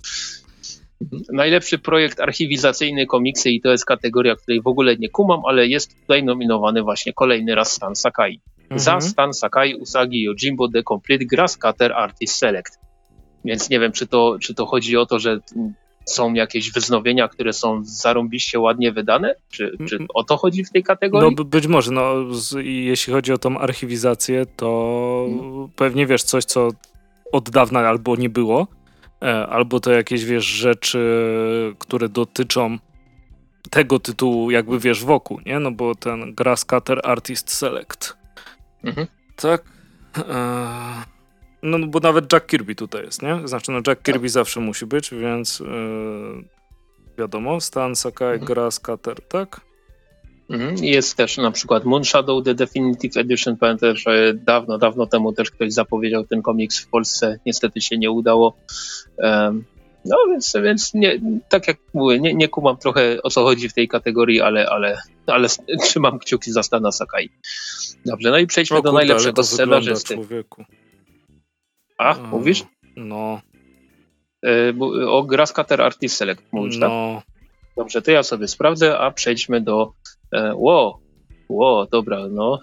Najlepszy 1.32 1.78
projekt 1.78 2.20
archiwizacyjny 2.20 3.06
komiksy 3.06 3.50
i 3.50 3.60
to 3.60 3.70
jest 3.70 3.84
kategoria, 3.84 4.36
której 4.36 4.62
w 4.62 4.66
ogóle 4.66 4.96
nie 4.96 5.08
kumam, 5.08 5.40
ale 5.46 5.66
jest 5.66 6.00
tutaj 6.00 6.24
nominowany 6.24 6.82
właśnie 6.82 7.12
kolejny 7.12 7.54
raz 7.54 7.72
Stan 7.72 7.96
Sakai. 7.96 8.40
Mhm. 8.72 8.80
Za 8.80 9.00
Stan 9.00 9.34
Sakai 9.34 9.74
Usagi 9.74 10.22
Yojimbo 10.22 10.68
The 10.68 10.82
Complete 10.82 11.24
Grass 11.24 11.58
Cutter 11.58 11.92
Artist 11.92 12.36
Select. 12.36 12.78
Więc 13.44 13.70
nie 13.70 13.80
wiem, 13.80 13.92
czy 13.92 14.06
to, 14.06 14.36
czy 14.40 14.54
to 14.54 14.66
chodzi 14.66 14.96
o 14.96 15.06
to, 15.06 15.18
że 15.18 15.38
są 16.04 16.34
jakieś 16.34 16.72
wznowienia, 16.72 17.28
które 17.28 17.52
są 17.52 17.80
zarąbiście 17.84 18.60
ładnie 18.60 18.92
wydane? 18.92 19.34
Czy, 19.50 19.76
czy 19.88 19.98
o 20.14 20.24
to 20.24 20.36
chodzi 20.36 20.64
w 20.64 20.70
tej 20.70 20.82
kategorii? 20.82 21.34
No 21.38 21.44
być 21.44 21.66
może, 21.66 21.92
no 21.92 22.34
z, 22.34 22.56
jeśli 22.64 23.12
chodzi 23.12 23.32
o 23.32 23.38
tą 23.38 23.58
archiwizację, 23.58 24.46
to 24.56 25.26
hmm. 25.28 25.68
pewnie 25.76 26.06
wiesz 26.06 26.22
coś, 26.22 26.44
co 26.44 26.68
od 27.32 27.50
dawna 27.50 27.80
albo 27.80 28.16
nie 28.16 28.28
było, 28.28 28.66
e, 29.22 29.46
albo 29.46 29.80
to 29.80 29.92
jakieś, 29.92 30.24
wiesz, 30.24 30.44
rzeczy, 30.44 30.98
które 31.78 32.08
dotyczą 32.08 32.78
tego 33.70 33.98
tytułu, 33.98 34.50
jakby 34.50 34.78
wiesz, 34.78 35.04
wokół, 35.04 35.40
nie? 35.46 35.60
No 35.60 35.70
bo 35.70 35.94
ten 35.94 36.34
Grasscutter 36.34 37.00
Artist 37.04 37.50
Select. 37.50 38.21
Mhm. 38.84 39.06
Tak. 39.36 39.62
E, 40.18 41.02
no 41.62 41.78
bo 41.86 42.00
nawet 42.00 42.32
Jack 42.32 42.46
Kirby 42.46 42.74
tutaj 42.74 43.04
jest, 43.04 43.22
nie? 43.22 43.48
Znaczy, 43.48 43.72
no 43.72 43.80
Jack 43.86 44.02
Kirby 44.02 44.26
tak. 44.26 44.30
zawsze 44.30 44.60
musi 44.60 44.86
być, 44.86 45.10
więc 45.10 45.60
e, 45.60 45.64
wiadomo, 47.18 47.60
Stan 47.60 47.96
Sakai 47.96 48.32
mhm. 48.32 48.44
gra 48.44 48.70
Scatter, 48.70 49.16
tak? 49.28 49.60
Mhm. 50.50 50.76
Jest 50.76 51.16
też 51.16 51.36
na 51.36 51.50
przykład 51.50 51.84
Moonshadow 51.84 52.44
The 52.44 52.54
Definitive 52.54 53.16
Edition. 53.16 53.56
Pamiętam, 53.56 53.96
że 53.96 54.34
dawno, 54.34 54.78
dawno 54.78 55.06
temu 55.06 55.32
też 55.32 55.50
ktoś 55.50 55.72
zapowiedział 55.72 56.24
ten 56.24 56.42
komiks 56.42 56.78
w 56.78 56.88
Polsce. 56.88 57.38
Niestety 57.46 57.80
się 57.80 57.98
nie 57.98 58.10
udało. 58.10 58.56
No 60.04 60.16
więc, 60.30 60.52
więc 60.62 60.94
nie, 60.94 61.20
tak 61.48 61.68
jak 61.68 61.76
mówię, 61.94 62.20
nie, 62.20 62.34
nie 62.34 62.48
kumam 62.48 62.76
trochę 62.76 63.22
o 63.22 63.30
co 63.30 63.42
chodzi 63.42 63.68
w 63.68 63.74
tej 63.74 63.88
kategorii, 63.88 64.40
ale, 64.40 64.66
ale, 64.66 64.98
ale 65.26 65.48
trzymam 65.82 66.18
kciuki 66.18 66.52
za 66.52 66.62
Stana 66.62 66.92
Sakai. 66.92 67.30
Dobrze, 68.06 68.30
no 68.30 68.38
i 68.38 68.46
przejdźmy 68.46 68.78
o, 68.78 68.82
do 68.82 68.90
kurde, 68.90 69.06
najlepszego 69.06 69.42
scenarzysty. 69.44 70.14
Człowieku. 70.14 70.64
A, 71.98 72.14
mówisz? 72.14 72.64
No. 72.96 73.40
E, 74.46 74.74
o 75.08 75.22
Grasscutter 75.22 75.82
Artist 75.82 76.16
Select 76.16 76.42
mówisz, 76.52 76.80
tak? 76.80 76.88
no. 76.88 77.22
tak? 77.26 77.34
Dobrze, 77.76 78.02
to 78.02 78.10
ja 78.10 78.22
sobie 78.22 78.48
sprawdzę, 78.48 78.98
a 78.98 79.10
przejdźmy 79.10 79.60
do... 79.60 79.92
E, 80.32 80.54
ło, 80.54 81.00
ło, 81.48 81.86
dobra, 81.90 82.28
no. 82.30 82.58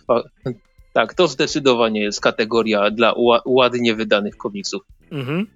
Tak, 0.93 1.13
to 1.13 1.27
zdecydowanie 1.27 2.01
jest 2.01 2.21
kategoria 2.21 2.91
dla 2.91 3.13
ładnie 3.45 3.95
wydanych 3.95 4.37
komiksów. 4.37 4.81
Mhm. 5.11 5.47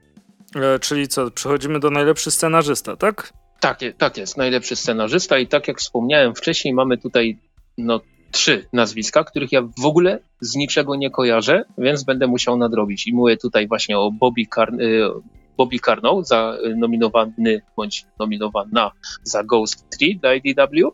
E, 0.56 0.80
czyli 0.80 1.08
co, 1.08 1.32
przechodzimy 1.32 1.80
do 1.80 1.90
najlepszy 1.90 2.32
scenarzysta, 2.32 2.96
tak? 2.96 3.34
Tak, 3.60 3.80
tak 3.98 4.18
jest, 4.18 4.38
najlepszy 4.38 4.76
scenarzysta 4.76 5.38
i 5.38 5.48
tak 5.48 5.68
jak 5.68 5.80
wspomniałem 5.80 6.36
wcześniej, 6.36 6.74
mamy 6.74 6.98
tutaj 6.98 7.38
no, 7.78 8.02
trzy 8.32 8.68
nazwiska, 8.74 9.24
których 9.24 9.52
ja 9.52 9.62
w 9.62 9.86
ogóle 9.86 10.20
z 10.42 10.56
niczego 10.56 10.96
nie 10.96 11.12
kojarzę, 11.12 11.66
więc 11.78 12.04
będę 12.04 12.28
musiał 12.28 12.58
nadrobić. 12.58 13.08
I 13.08 13.14
mówię 13.14 13.38
tutaj 13.38 13.68
właśnie 13.68 13.98
o 13.98 14.12
Bobby, 14.12 14.44
Car 14.56 14.74
y, 14.82 15.10
Bobby 15.58 15.80
Carnow, 15.80 16.28
za 16.28 16.58
y, 16.66 16.76
nominowany 16.76 17.62
bądź 17.78 18.06
nominowana 18.20 18.92
za 19.24 19.44
Ghost 19.44 19.90
3 19.90 20.06
dla 20.22 20.34
IDW 20.34 20.92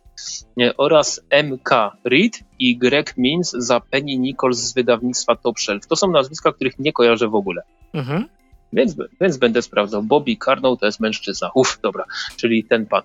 oraz 0.77 1.21
M.K. 1.29 1.97
Reed 2.03 2.39
i 2.59 2.77
Greg 2.77 3.13
Means 3.17 3.51
za 3.51 3.79
Penny 3.79 4.17
Nichols 4.17 4.57
z 4.57 4.73
wydawnictwa 4.73 5.35
Top 5.35 5.59
Shelf. 5.59 5.87
To 5.87 5.95
są 5.95 6.11
nazwiska, 6.11 6.53
których 6.53 6.79
nie 6.79 6.93
kojarzę 6.93 7.27
w 7.27 7.35
ogóle. 7.35 7.61
Mhm. 7.93 8.25
Więc, 8.73 8.95
więc 9.21 9.37
będę 9.37 9.61
sprawdzał. 9.61 10.03
Bobby 10.03 10.35
Carnow 10.45 10.79
to 10.79 10.85
jest 10.85 10.99
mężczyzna. 10.99 11.51
Uff, 11.55 11.79
dobra, 11.83 12.05
czyli 12.37 12.63
ten 12.63 12.85
pan. 12.85 13.01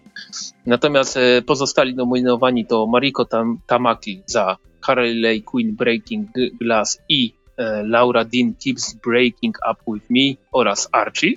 Natomiast 0.67 1.17
e, 1.17 1.43
pozostali 1.43 1.95
nominowani 1.95 2.67
to 2.67 2.87
Mariko 2.87 3.25
Tam 3.25 3.59
Tamaki 3.67 4.23
za 4.27 4.57
Harley 4.81 5.43
Quinn 5.43 5.77
Breaking 5.77 6.29
Glass 6.61 6.99
i 7.09 7.33
e, 7.57 7.83
Laura 7.83 8.25
Dean 8.25 8.55
Keeps 8.65 8.95
Breaking 8.95 9.57
Up 9.71 9.93
With 9.93 10.07
Me 10.11 10.47
oraz 10.53 10.89
Archie. 10.93 11.33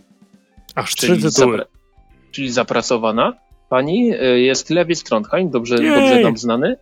Aż 0.76 0.96
czyli, 0.96 1.22
zapra 1.22 1.66
czyli 2.32 2.52
zapracowana 2.52 3.34
pani. 3.70 4.14
E, 4.14 4.40
jest 4.40 4.70
Levi 4.70 4.96
Trondheim, 4.96 5.50
dobrze, 5.50 5.76
dobrze 5.76 6.22
nam 6.22 6.38
znany. 6.38 6.78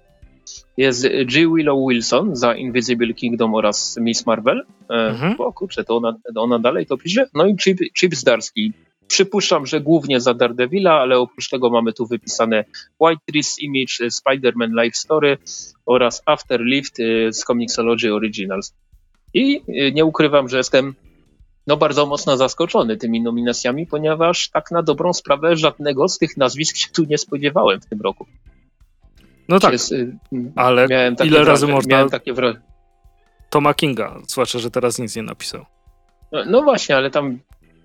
Jest 0.78 1.08
G. 1.26 1.48
Willow 1.56 1.90
Wilson 1.90 2.36
za 2.36 2.56
Invisible 2.56 3.14
Kingdom 3.14 3.56
oraz 3.56 3.98
Miss 4.02 4.26
Marvel. 4.26 4.66
E, 4.90 4.94
mhm. 4.94 5.36
O 5.42 5.54
kurczę, 5.54 5.84
to 5.84 5.98
ona, 5.98 6.18
ona 6.36 6.60
dalej 6.60 6.86
to 6.86 6.98
pisze. 6.98 7.30
No 7.34 7.46
i 7.46 7.56
Chip, 7.56 7.80
Chip 8.00 8.16
Zdarski. 8.16 8.74
Przypuszczam, 9.08 9.66
że 9.66 9.82
głównie 9.82 10.20
za 10.20 10.34
Daredevila, 10.34 10.94
ale 10.94 11.20
oprócz 11.20 11.50
tego 11.50 11.70
mamy 11.70 11.94
tu 11.94 12.06
wypisane 12.06 12.66
White 13.00 13.22
Trees 13.26 13.60
Image, 13.60 14.10
Spider-Man 14.10 14.84
Life 14.84 14.98
Story 14.98 15.38
oraz 15.86 16.24
Afterlift 16.26 17.00
e, 17.00 17.34
z 17.34 17.44
Comixology 17.44 18.14
Originals. 18.14 18.74
I 19.34 19.62
e, 19.68 19.92
nie 19.92 20.06
ukrywam, 20.06 20.50
że 20.50 20.58
jestem 20.58 20.96
no 21.68 21.78
bardzo 21.78 22.06
mocno 22.06 22.38
zaskoczony 22.38 22.98
tymi 22.98 23.22
nominacjami, 23.22 23.88
ponieważ 23.88 24.50
tak 24.50 24.72
na 24.72 24.84
dobrą 24.84 25.14
sprawę 25.14 25.56
żadnego 25.56 26.08
z 26.08 26.18
tych 26.18 26.38
nazwisk 26.38 26.78
się 26.78 26.88
tu 26.90 27.04
nie 27.04 27.18
spodziewałem 27.18 27.82
w 27.82 27.86
tym 27.86 28.02
roku. 28.02 28.26
No 29.50 29.60
tak, 29.60 29.72
jest, 29.72 29.92
y, 29.92 30.18
ale 30.56 30.88
ile 31.24 31.44
razy 31.44 31.68
można... 31.68 32.10
Takie 32.10 32.34
wra... 32.34 32.54
Toma 33.50 33.74
Kinga, 33.74 34.16
zwłaszcza, 34.28 34.60
że 34.60 34.72
teraz 34.72 35.00
nic 35.00 35.16
nie 35.16 35.24
napisał. 35.24 35.66
No, 36.32 36.46
no, 36.46 36.64
właśnie, 36.64 36.98
ale 36.98 37.12
tam, 37.12 37.40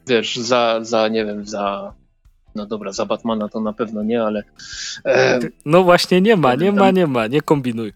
wiesz, 0.07 0.37
za, 0.37 0.79
za 0.83 1.09
nie 1.09 1.25
wiem, 1.25 1.47
za 1.47 1.93
no 2.55 2.67
dobra, 2.67 2.93
za 2.93 3.07
Batmana 3.07 3.49
to 3.49 3.61
na 3.61 3.73
pewno 3.73 4.03
nie, 4.03 4.23
ale... 4.23 4.43
E, 5.05 5.39
no 5.65 5.83
właśnie 5.83 6.21
nie 6.21 6.37
ma, 6.37 6.55
nie 6.55 6.73
ma, 6.73 6.91
nie 6.91 7.07
ma, 7.07 7.27
nie 7.27 7.41
kombinuj. 7.41 7.93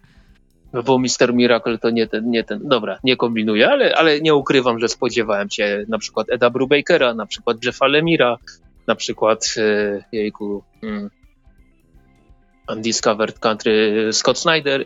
No 0.72 0.82
bo 0.82 0.98
Mister 0.98 1.34
Miracle 1.34 1.78
to 1.78 1.90
nie 1.90 2.06
ten, 2.06 2.30
nie 2.30 2.44
ten, 2.44 2.68
dobra, 2.68 2.98
nie 3.04 3.16
kombinuję, 3.16 3.70
ale, 3.70 3.94
ale 3.96 4.20
nie 4.20 4.34
ukrywam, 4.34 4.80
że 4.80 4.88
spodziewałem 4.88 5.50
się 5.50 5.84
na 5.88 5.98
przykład 5.98 6.30
Eda 6.30 6.50
Brubakera, 6.50 7.14
na 7.14 7.26
przykład 7.26 7.64
Jeffa 7.64 7.86
Lemira, 7.86 8.36
na 8.86 8.94
przykład 8.94 9.54
e, 9.56 10.04
jejku 10.12 10.62
hmm, 10.80 11.10
Undiscovered 12.68 13.38
Country 13.38 14.08
Scott 14.12 14.38
Snyder, 14.38 14.84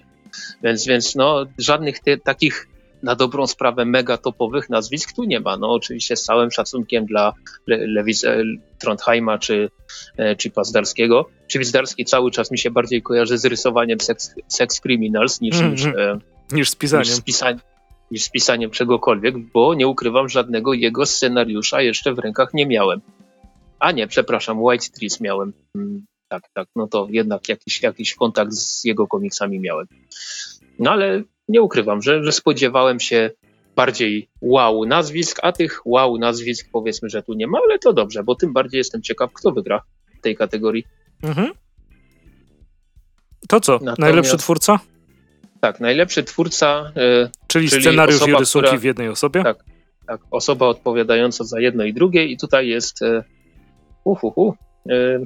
więc, 0.62 0.86
więc 0.86 1.14
no 1.14 1.46
żadnych 1.58 2.00
te, 2.00 2.16
takich 2.16 2.68
na 3.02 3.14
dobrą 3.14 3.46
sprawę 3.46 3.84
mega 3.84 4.16
topowych 4.16 4.70
nazwisk 4.70 5.12
tu 5.12 5.24
nie 5.24 5.40
ma. 5.40 5.56
No 5.56 5.72
oczywiście 5.72 6.16
z 6.16 6.22
całym 6.22 6.50
szacunkiem 6.50 7.06
dla 7.06 7.32
Le 7.66 7.76
Lewis 7.86 8.24
e, 8.24 8.42
Trondheima 8.78 9.38
czy, 9.38 9.70
e, 10.16 10.36
czy 10.36 10.50
Pazdarskiego. 10.50 11.28
Czy 11.46 11.58
Pazdarski 11.58 12.04
cały 12.04 12.30
czas 12.30 12.50
mi 12.50 12.58
się 12.58 12.70
bardziej 12.70 13.02
kojarzy 13.02 13.38
z 13.38 13.44
rysowaniem 13.44 14.00
Sex, 14.00 14.34
sex 14.48 14.80
Criminals 14.80 15.40
niż, 15.40 15.56
mm, 15.56 15.72
niż, 15.72 15.84
mm. 15.84 16.20
niż 16.52 16.70
z 16.70 16.76
pisaniem. 16.76 17.06
Niż 17.06 17.14
z, 17.14 17.20
pisaniem 17.20 17.60
niż 18.10 18.22
z 18.22 18.30
pisaniem 18.30 18.70
czegokolwiek, 18.70 19.38
bo 19.38 19.74
nie 19.74 19.86
ukrywam, 19.86 20.28
żadnego 20.28 20.74
jego 20.74 21.06
scenariusza 21.06 21.82
jeszcze 21.82 22.14
w 22.14 22.18
rękach 22.18 22.54
nie 22.54 22.66
miałem. 22.66 23.00
A 23.78 23.92
nie, 23.92 24.06
przepraszam, 24.06 24.62
White 24.62 24.86
Trees 24.98 25.20
miałem. 25.20 25.52
Tak, 26.28 26.42
tak, 26.54 26.68
no 26.76 26.86
to 26.86 27.06
jednak 27.10 27.48
jakiś, 27.48 27.82
jakiś 27.82 28.14
kontakt 28.14 28.52
z 28.52 28.84
jego 28.84 29.06
komiksami 29.06 29.60
miałem. 29.60 29.86
No 30.78 30.90
ale 30.90 31.22
nie 31.48 31.62
ukrywam, 31.62 32.02
że, 32.02 32.24
że 32.24 32.32
spodziewałem 32.32 33.00
się 33.00 33.30
bardziej 33.76 34.28
wow 34.40 34.84
nazwisk, 34.84 35.38
a 35.42 35.52
tych 35.52 35.80
wow 35.84 36.18
nazwisk 36.18 36.68
powiedzmy, 36.72 37.08
że 37.08 37.22
tu 37.22 37.34
nie 37.34 37.46
ma, 37.46 37.58
ale 37.68 37.78
to 37.78 37.92
dobrze, 37.92 38.24
bo 38.24 38.34
tym 38.34 38.52
bardziej 38.52 38.78
jestem 38.78 39.02
ciekaw, 39.02 39.32
kto 39.32 39.52
wygra 39.52 39.82
w 40.18 40.20
tej 40.20 40.36
kategorii. 40.36 40.84
Mhm. 41.22 41.52
To 43.48 43.60
co? 43.60 43.72
Natomiast, 43.72 43.98
najlepszy 43.98 44.36
twórca? 44.36 44.80
Tak, 45.60 45.80
najlepszy 45.80 46.24
twórca. 46.24 46.92
E, 46.96 47.30
czyli, 47.46 47.68
czyli 47.68 47.82
scenariusz 47.82 48.16
osoba, 48.16 48.36
i 48.36 48.40
rysunki 48.40 48.66
która, 48.66 48.80
w 48.80 48.84
jednej 48.84 49.08
osobie? 49.08 49.42
Tak, 49.42 49.64
tak, 50.06 50.20
osoba 50.30 50.66
odpowiadająca 50.66 51.44
za 51.44 51.60
jedno 51.60 51.84
i 51.84 51.94
drugie, 51.94 52.24
i 52.24 52.36
tutaj 52.36 52.68
jest 52.68 53.02
e, 53.02 53.24
uhuhu, 54.04 54.54
e, 54.90 55.20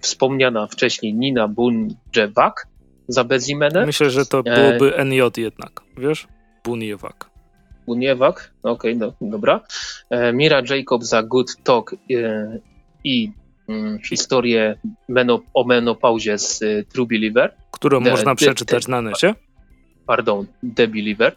wspomniana 0.00 0.66
wcześniej 0.66 1.14
Nina 1.14 1.48
Bunjewak, 1.48 2.66
za 3.10 3.24
Bezimenę. 3.24 3.86
Myślę, 3.86 4.10
że 4.10 4.26
to 4.26 4.38
e, 4.38 4.42
byłoby 4.42 5.04
NJ 5.04 5.22
jednak, 5.36 5.82
wiesz? 5.98 6.28
Buniewak. 6.64 7.30
Buniewak, 7.86 8.52
okej, 8.62 8.96
okay, 8.96 9.14
no, 9.20 9.30
dobra. 9.30 9.60
E, 10.10 10.32
Mira 10.32 10.62
Jacob 10.70 11.04
za 11.04 11.22
Good 11.22 11.56
Talk 11.62 11.92
e, 11.92 11.96
i 13.04 13.32
mm, 13.68 13.98
historię 13.98 14.78
meno, 15.08 15.40
o 15.54 15.64
menopauzie 15.64 16.38
z 16.38 16.60
True 16.88 17.06
Believer. 17.06 17.54
Którą 17.70 18.02
de, 18.02 18.10
można 18.10 18.32
de, 18.32 18.36
przeczytać 18.36 18.86
de, 18.86 18.90
na 18.90 19.02
necie. 19.02 19.34
Pardon, 20.06 20.46
The 20.76 20.88
Believer. 20.88 21.36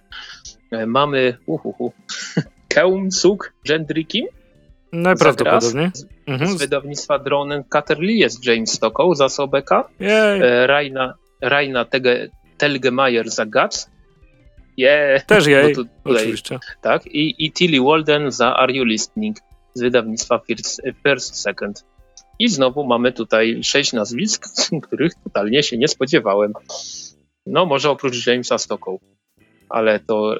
Mamy 0.88 1.38
uhuhu, 1.46 1.94
Keum 2.74 3.12
Suk 3.12 3.54
Gendrikim. 3.68 4.26
Najprawdopodobniej. 4.94 5.90
Z, 5.94 6.06
mhm. 6.28 6.50
z 6.50 6.56
wydawnictwa 6.56 7.20
Dronen 7.20 7.64
Caterly 7.64 8.14
jest 8.14 8.46
James 8.46 8.72
Stockow 8.72 9.18
za 9.18 9.30
Sobeka. 9.30 9.90
Raina, 10.66 11.14
Raina 11.42 11.86
Telgemeier 12.58 13.30
za 13.30 13.46
Guts. 13.46 13.90
Yeah. 14.78 15.26
Też 15.26 15.48
jej, 15.48 15.76
tutaj, 15.76 15.94
oczywiście. 16.04 16.60
Tak, 16.82 17.06
i, 17.08 17.46
i 17.46 17.52
Tilly 17.52 17.82
Walden 17.82 18.32
za 18.32 18.56
Are 18.56 18.74
You 18.74 18.84
Listening 18.86 19.38
z 19.74 19.82
wydawnictwa 19.82 20.40
First, 20.40 20.82
First 21.04 21.36
Second. 21.36 21.86
I 22.40 22.48
znowu 22.48 22.84
mamy 22.84 23.12
tutaj 23.12 23.64
sześć 23.64 23.94
nazwisk, 23.94 24.48
których 24.88 25.14
totalnie 25.24 25.64
się 25.64 25.78
nie 25.78 25.88
spodziewałem. 25.88 26.54
No, 27.46 27.66
może 27.66 27.90
oprócz 27.90 28.28
Jamesa 28.28 28.58
Stockow, 28.58 29.02
ale 29.70 30.00
to. 30.00 30.36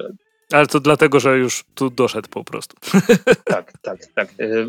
Ale 0.54 0.66
to 0.66 0.80
dlatego, 0.80 1.20
że 1.20 1.38
już 1.38 1.64
tu 1.74 1.90
doszedł 1.90 2.28
po 2.28 2.44
prostu. 2.44 2.76
Tak, 3.44 3.72
tak, 3.82 3.98
tak. 4.14 4.28
Y, 4.40 4.66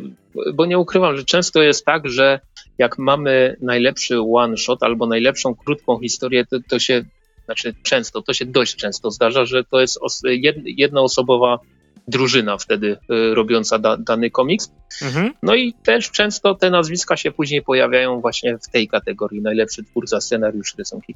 bo 0.54 0.66
nie 0.66 0.80
ukrywam, 0.80 1.18
że 1.18 1.24
często 1.24 1.62
jest 1.62 1.86
tak, 1.86 2.10
że 2.10 2.40
jak 2.78 2.98
mamy 2.98 3.56
najlepszy 3.62 4.20
one 4.34 4.58
shot 4.58 4.84
albo 4.84 5.08
najlepszą 5.08 5.56
krótką 5.56 6.00
historię, 6.00 6.46
to, 6.46 6.58
to 6.70 6.80
się, 6.80 7.06
znaczy 7.46 7.76
często, 7.84 8.22
to 8.22 8.34
się 8.34 8.46
dość 8.46 8.76
często 8.76 9.12
zdarza, 9.12 9.46
że 9.46 9.64
to 9.64 9.82
jest 9.82 9.98
os 10.02 10.22
jednoosobowa 10.66 11.60
drużyna 12.08 12.58
wtedy 12.58 12.98
y, 13.32 13.36
robiąca 13.36 13.80
da, 13.80 13.98
dany 13.98 14.32
komiks. 14.32 14.72
Mhm. 15.02 15.34
No 15.44 15.56
i 15.56 15.74
też 15.74 16.12
często 16.12 16.56
te 16.56 16.70
nazwiska 16.70 17.18
się 17.18 17.32
później 17.32 17.62
pojawiają 17.62 18.22
właśnie 18.22 18.58
w 18.58 18.72
tej 18.72 18.88
kategorii 18.88 19.42
najlepszy 19.42 19.84
twórca 19.84 20.22
scenariusz 20.22 20.76
rysunki. 20.78 21.16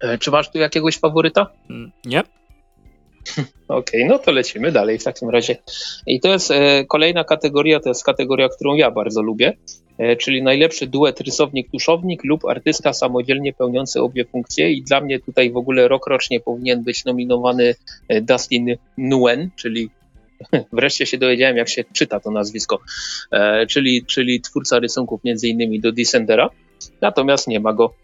E, 0.00 0.18
czy 0.18 0.30
masz 0.30 0.50
tu 0.50 0.58
jakiegoś 0.58 0.98
faworyta? 0.98 1.46
Mm, 1.70 1.92
nie. 2.04 2.22
Okej, 3.68 4.02
okay, 4.02 4.04
no 4.04 4.18
to 4.18 4.32
lecimy 4.32 4.72
dalej 4.72 4.98
w 4.98 5.04
takim 5.04 5.30
razie. 5.30 5.56
I 6.06 6.20
to 6.20 6.28
jest 6.28 6.50
e, 6.50 6.84
kolejna 6.84 7.24
kategoria, 7.24 7.80
to 7.80 7.88
jest 7.88 8.04
kategoria, 8.04 8.48
którą 8.48 8.74
ja 8.74 8.90
bardzo 8.90 9.22
lubię, 9.22 9.56
e, 9.98 10.16
czyli 10.16 10.42
najlepszy 10.42 10.86
duet 10.86 11.20
rysownik-tuszownik 11.20 12.18
lub 12.24 12.44
artysta 12.44 12.92
samodzielnie 12.92 13.52
pełniący 13.52 14.02
obie 14.02 14.24
funkcje. 14.24 14.72
I 14.72 14.82
dla 14.82 15.00
mnie 15.00 15.20
tutaj 15.20 15.50
w 15.50 15.56
ogóle 15.56 15.88
rok 15.88 16.06
rocznie 16.06 16.40
powinien 16.40 16.84
być 16.84 17.04
nominowany 17.04 17.74
Dustin 18.22 18.76
Nguyen, 18.98 19.50
czyli 19.56 19.90
wreszcie 20.72 21.06
się 21.06 21.18
dowiedziałem, 21.18 21.56
jak 21.56 21.68
się 21.68 21.84
czyta 21.92 22.20
to 22.20 22.30
nazwisko, 22.30 22.80
czyli, 23.68 24.04
czyli 24.06 24.40
twórca 24.40 24.78
rysunków 24.78 25.24
między 25.24 25.48
innymi 25.48 25.80
do 25.80 25.92
Descendera. 25.92 26.50
Natomiast 27.00 27.48
nie 27.48 27.60
ma 27.60 27.72
go 27.72 27.94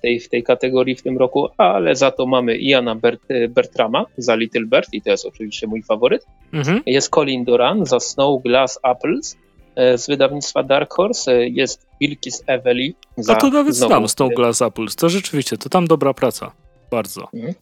w 0.00 0.02
tej, 0.02 0.20
w 0.20 0.28
tej 0.28 0.42
kategorii 0.42 0.96
w 0.96 1.02
tym 1.02 1.18
roku, 1.18 1.48
ale 1.56 1.96
za 1.96 2.10
to 2.10 2.26
mamy 2.26 2.56
Iana 2.56 2.94
Bert, 2.94 3.22
Bertrama 3.48 4.06
za 4.16 4.34
Little 4.34 4.66
Bird 4.66 4.88
i 4.92 5.02
to 5.02 5.10
jest 5.10 5.26
oczywiście 5.26 5.66
mój 5.66 5.82
faworyt. 5.82 6.26
Mhm. 6.52 6.82
Jest 6.86 7.10
Colin 7.14 7.44
Doran 7.44 7.86
za 7.86 8.00
Snow 8.00 8.42
Glass 8.42 8.78
Apples 8.82 9.36
e, 9.76 9.98
z 9.98 10.06
wydawnictwa 10.06 10.62
Dark 10.62 10.94
Horse. 10.94 11.32
E, 11.32 11.48
jest 11.48 11.86
Bilkis 12.00 12.42
Evely 12.46 12.92
za... 13.16 13.32
A 13.32 13.36
to 13.36 13.50
nawet 13.50 13.74
znowu, 13.74 13.90
znam 13.90 14.08
Snow 14.08 14.34
Glass 14.34 14.62
Apples. 14.62 14.96
To 14.96 15.08
rzeczywiście, 15.08 15.58
to 15.58 15.68
tam 15.68 15.86
dobra 15.86 16.14
praca. 16.14 16.52
Bardzo. 16.90 17.28
Mhm. 17.34 17.54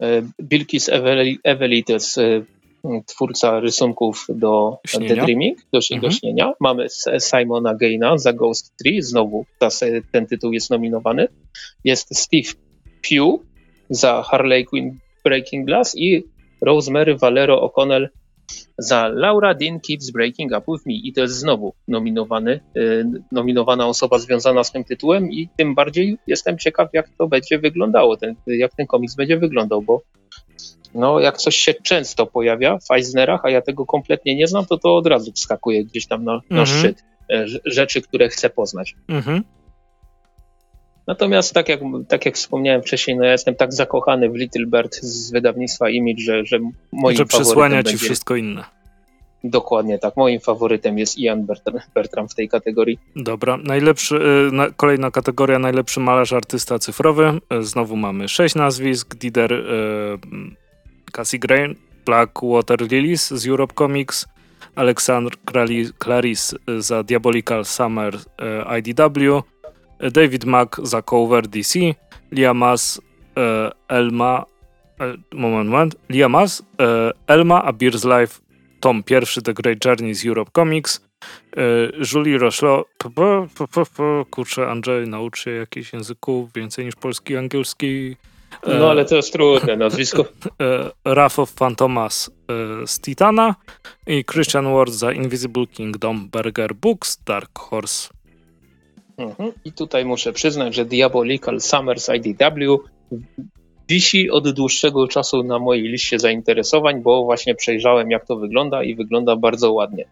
E, 0.00 0.22
Bilkis 0.42 0.88
Evely, 0.88 1.36
Evely 1.44 1.82
to 1.82 1.92
jest 1.92 2.20
twórca 3.06 3.60
rysunków 3.60 4.26
do 4.28 4.78
śnienia. 4.86 5.08
The 5.08 5.24
Dreaming, 5.24 5.58
do, 5.72 5.78
mhm. 5.78 6.00
do 6.00 6.10
śnienia. 6.10 6.52
Mamy 6.60 6.86
Simona 7.18 7.74
Gaina 7.74 8.18
za 8.18 8.32
Ghost 8.32 8.76
Tree, 8.76 9.02
znowu 9.02 9.46
ta, 9.58 9.68
ten 10.12 10.26
tytuł 10.26 10.52
jest 10.52 10.70
nominowany. 10.70 11.28
Jest 11.84 12.16
Steve 12.16 12.48
Pugh 13.08 13.42
za 13.90 14.22
Harley 14.22 14.64
Quinn 14.64 14.98
Breaking 15.24 15.66
Glass 15.66 15.96
i 15.96 16.24
Rosemary 16.60 17.16
Valero 17.16 17.66
O'Connell 17.66 18.08
za 18.78 19.08
Laura 19.08 19.54
Dean 19.54 19.80
Keeps 19.80 20.10
Breaking 20.10 20.52
Up 20.52 20.64
With 20.68 20.86
Me 20.86 20.94
i 20.94 21.12
to 21.12 21.20
jest 21.20 21.34
znowu 21.34 21.74
nominowany, 21.88 22.60
y, 22.76 23.04
nominowana 23.32 23.86
osoba 23.86 24.18
związana 24.18 24.64
z 24.64 24.72
tym 24.72 24.84
tytułem 24.84 25.32
i 25.32 25.48
tym 25.56 25.74
bardziej 25.74 26.18
jestem 26.26 26.58
ciekaw 26.58 26.88
jak 26.92 27.08
to 27.18 27.28
będzie 27.28 27.58
wyglądało, 27.58 28.16
ten, 28.16 28.34
jak 28.46 28.74
ten 28.74 28.86
komiks 28.86 29.14
będzie 29.14 29.36
wyglądał, 29.38 29.82
bo 29.82 30.02
no, 30.94 31.20
jak 31.20 31.38
coś 31.38 31.56
się 31.56 31.74
często 31.74 32.26
pojawia 32.26 32.78
w 32.78 32.90
Eisnerach, 32.90 33.44
a 33.44 33.50
ja 33.50 33.62
tego 33.62 33.86
kompletnie 33.86 34.36
nie 34.36 34.46
znam, 34.46 34.66
to 34.66 34.78
to 34.78 34.96
od 34.96 35.06
razu 35.06 35.32
wskakuje 35.32 35.84
gdzieś 35.84 36.06
tam 36.06 36.24
na, 36.24 36.40
na 36.50 36.60
mhm. 36.60 36.66
szczyt 36.66 37.04
e, 37.30 37.46
rzeczy, 37.64 38.02
które 38.02 38.28
chcę 38.28 38.50
poznać. 38.50 38.94
Mhm. 39.08 39.42
Natomiast 41.06 41.54
tak 41.54 41.68
jak, 41.68 41.80
tak 42.08 42.26
jak 42.26 42.34
wspomniałem 42.34 42.82
wcześniej, 42.82 43.16
no 43.16 43.24
ja 43.24 43.32
jestem 43.32 43.54
tak 43.54 43.74
zakochany 43.74 44.30
w 44.30 44.34
Little 44.34 44.66
Bird 44.66 44.94
z 44.94 45.32
wydawnictwa 45.32 45.90
Image, 45.90 46.22
że, 46.22 46.46
że 46.46 46.58
moim 46.92 47.16
że 47.16 47.24
przesłania 47.24 47.82
ci 47.82 47.84
będzie... 47.84 48.04
wszystko 48.04 48.36
inne. 48.36 48.64
Dokładnie 49.44 49.98
tak. 49.98 50.16
Moim 50.16 50.40
faworytem 50.40 50.98
jest 50.98 51.18
Ian 51.18 51.46
Bertram 51.94 52.28
w 52.28 52.34
tej 52.34 52.48
kategorii. 52.48 52.98
Dobra. 53.16 53.56
Najlepszy, 53.56 54.16
y, 54.16 54.74
kolejna 54.76 55.10
kategoria 55.10 55.58
najlepszy 55.58 56.00
malarz 56.00 56.32
artysta 56.32 56.78
cyfrowy. 56.78 57.40
Y, 57.52 57.62
znowu 57.62 57.96
mamy 57.96 58.28
sześć 58.28 58.54
nazwisk. 58.54 59.14
Dider 59.14 59.52
Cassie 61.14 61.38
Grain, 61.38 61.76
Blackwater 62.04 62.80
Lilies 62.82 63.30
z 63.30 63.46
Europe 63.46 63.74
Comics, 63.74 64.26
Alexandre 64.74 65.36
Claris 65.98 66.54
za 66.78 67.02
Diabolical 67.02 67.64
Summer 67.64 68.14
e, 68.38 68.78
IDW, 68.78 69.42
David 70.12 70.44
Mack 70.44 70.80
za 70.82 71.02
Cover 71.02 71.48
DC, 71.48 71.78
Liamas 72.32 73.00
e, 73.36 73.70
Elma 73.88 74.44
e, 75.00 75.36
moment, 75.36 75.70
moment, 75.70 75.96
Liamas 76.08 76.62
Elma 77.26 77.62
a 77.64 77.72
Beer's 77.72 78.04
Life 78.04 78.40
tom 78.80 79.02
pierwszy 79.02 79.42
The 79.42 79.54
Great 79.54 79.84
Journey 79.84 80.14
z 80.14 80.26
Europe 80.26 80.50
Comics, 80.54 81.00
Julie 82.14 82.38
Rochelot, 82.38 82.88
kurczę 84.30 84.70
Andrzej 84.70 85.08
nauczy 85.08 85.42
się 85.42 85.50
jakichś 85.50 85.92
języków 85.92 86.52
więcej 86.52 86.84
niż 86.84 86.94
polski, 86.94 87.36
angielski, 87.36 88.16
No 88.66 88.90
ale 88.90 89.04
to 89.04 89.16
jest 89.16 89.32
trudne 89.32 89.76
nazwisko. 89.76 90.24
Wrath 91.04 91.38
of 91.38 91.50
Fantomas 91.50 92.30
z 92.86 93.00
Titana 93.00 93.54
i 94.06 94.24
Christian 94.24 94.74
Ward 94.74 94.92
za 94.92 95.12
Invisible 95.12 95.66
Kingdom, 95.66 96.28
Berger 96.28 96.74
Books, 96.74 97.24
Dark 97.24 97.58
Horse. 97.58 98.08
Mhm. 99.16 99.52
I 99.64 99.72
tutaj 99.72 100.04
muszę 100.04 100.32
przyznać, 100.32 100.74
że 100.74 100.84
Diabolical 100.84 101.60
Summers 101.60 102.08
IDW 102.08 102.80
wisi 103.88 104.30
od 104.30 104.50
dłuższego 104.50 105.08
czasu 105.08 105.42
na 105.42 105.58
mojej 105.58 105.88
liście 105.88 106.18
zainteresowań, 106.18 107.02
bo 107.02 107.24
właśnie 107.24 107.54
przejrzałem, 107.54 108.10
jak 108.10 108.26
to 108.26 108.36
wygląda 108.36 108.82
i 108.82 108.94
wygląda 108.94 109.36
bardzo 109.36 109.72
ładnie. 109.72 110.04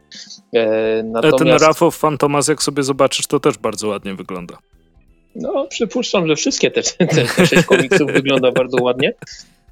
E, 0.55 1.03
natomiast... 1.03 1.39
Ten 1.39 1.49
Rafał 1.49 1.91
Fantomas, 1.91 2.49
jak 2.49 2.63
sobie 2.63 2.83
zobaczysz, 2.83 3.27
to 3.27 3.41
też 3.41 3.59
bardzo 3.59 3.89
ładnie 3.89 4.15
wygląda. 4.15 4.59
No, 5.37 5.67
przypuszczam, 5.67 6.27
że 6.27 6.37
wszystkie 6.37 6.71
te, 6.71 6.83
te, 6.83 7.47
sześć 7.47 7.65
komiksów 7.65 8.13
wygląda 8.21 8.53
bardzo 8.53 8.83
ładnie. 8.83 9.15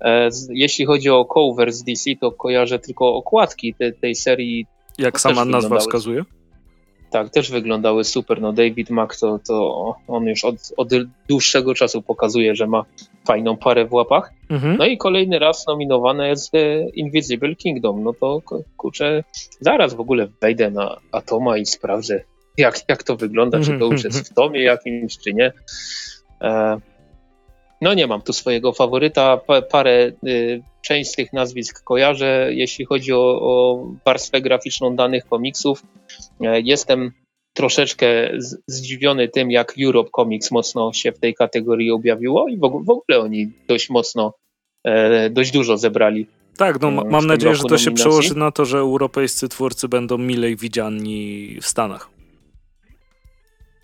E, 0.00 0.28
jeśli 0.50 0.84
chodzi 0.84 1.10
o 1.10 1.24
cover 1.24 1.72
z 1.72 1.82
DC, 1.82 2.10
to 2.20 2.32
kojarzę 2.32 2.78
tylko 2.78 3.14
okładki 3.14 3.74
te, 3.74 3.92
tej 3.92 4.14
serii. 4.14 4.66
Jak 4.98 5.20
sama 5.20 5.44
nazwa 5.44 5.78
wskazuje? 5.78 6.24
Tak, 7.10 7.30
też 7.30 7.50
wyglądały 7.50 8.04
super. 8.04 8.40
No 8.40 8.52
David 8.52 8.90
Mack 8.90 9.16
to, 9.20 9.38
to 9.48 9.94
on 10.08 10.24
już 10.24 10.44
od, 10.44 10.56
od 10.76 10.88
dłuższego 11.28 11.74
czasu 11.74 12.02
pokazuje, 12.02 12.54
że 12.54 12.66
ma 12.66 12.84
fajną 13.26 13.56
parę 13.56 13.84
w 13.84 13.92
łapach. 13.92 14.32
Mhm. 14.50 14.76
No 14.76 14.86
i 14.86 14.98
kolejny 14.98 15.38
raz 15.38 15.66
nominowane 15.66 16.28
jest 16.28 16.50
The 16.50 16.88
Invisible 16.94 17.54
Kingdom. 17.54 18.02
No 18.02 18.12
to 18.12 18.42
kurczę, 18.76 19.24
zaraz 19.60 19.94
w 19.94 20.00
ogóle 20.00 20.28
wejdę 20.40 20.70
na 20.70 20.96
Atoma 21.12 21.58
i 21.58 21.66
sprawdzę, 21.66 22.24
jak, 22.60 22.88
jak 22.88 23.02
to 23.02 23.16
wygląda, 23.16 23.60
czy 23.60 23.78
to 23.78 23.84
już 23.84 24.04
jest 24.04 24.30
w 24.30 24.34
tomie 24.34 24.62
jakimś, 24.62 25.18
czy 25.18 25.34
nie. 25.34 25.52
E, 26.42 26.80
no 27.80 27.94
nie 27.94 28.06
mam 28.06 28.22
tu 28.22 28.32
swojego 28.32 28.72
faworyta, 28.72 29.40
parę, 29.70 30.12
y, 30.26 30.62
część 30.82 31.10
z 31.10 31.14
tych 31.14 31.32
nazwisk 31.32 31.84
kojarzę. 31.84 32.48
Jeśli 32.52 32.84
chodzi 32.84 33.12
o, 33.12 33.40
o 33.40 33.84
warstwę 34.04 34.40
graficzną 34.40 34.96
danych 34.96 35.26
komiksów, 35.26 35.82
e, 36.40 36.60
jestem 36.60 37.12
troszeczkę 37.52 38.30
zdziwiony 38.66 39.28
tym, 39.28 39.50
jak 39.50 39.74
Europe 39.84 40.10
Comics 40.16 40.50
mocno 40.50 40.92
się 40.92 41.12
w 41.12 41.18
tej 41.18 41.34
kategorii 41.34 41.90
objawiło 41.90 42.48
i 42.48 42.58
w 42.58 42.64
ogóle, 42.64 42.84
w 42.84 42.90
ogóle 42.90 43.20
oni 43.20 43.52
dość 43.68 43.90
mocno, 43.90 44.34
e, 44.84 45.30
dość 45.30 45.50
dużo 45.50 45.76
zebrali. 45.76 46.26
Tak, 46.56 46.80
no 46.80 46.88
e, 46.88 47.04
mam 47.10 47.26
nadzieję, 47.26 47.54
że 47.54 47.62
to 47.62 47.68
nominacji. 47.68 47.84
się 47.84 47.94
przełoży 47.94 48.34
na 48.34 48.50
to, 48.50 48.64
że 48.64 48.78
europejscy 48.78 49.48
twórcy 49.48 49.88
będą 49.88 50.18
milej 50.18 50.56
widziani 50.56 51.58
w 51.60 51.66
Stanach. 51.66 52.19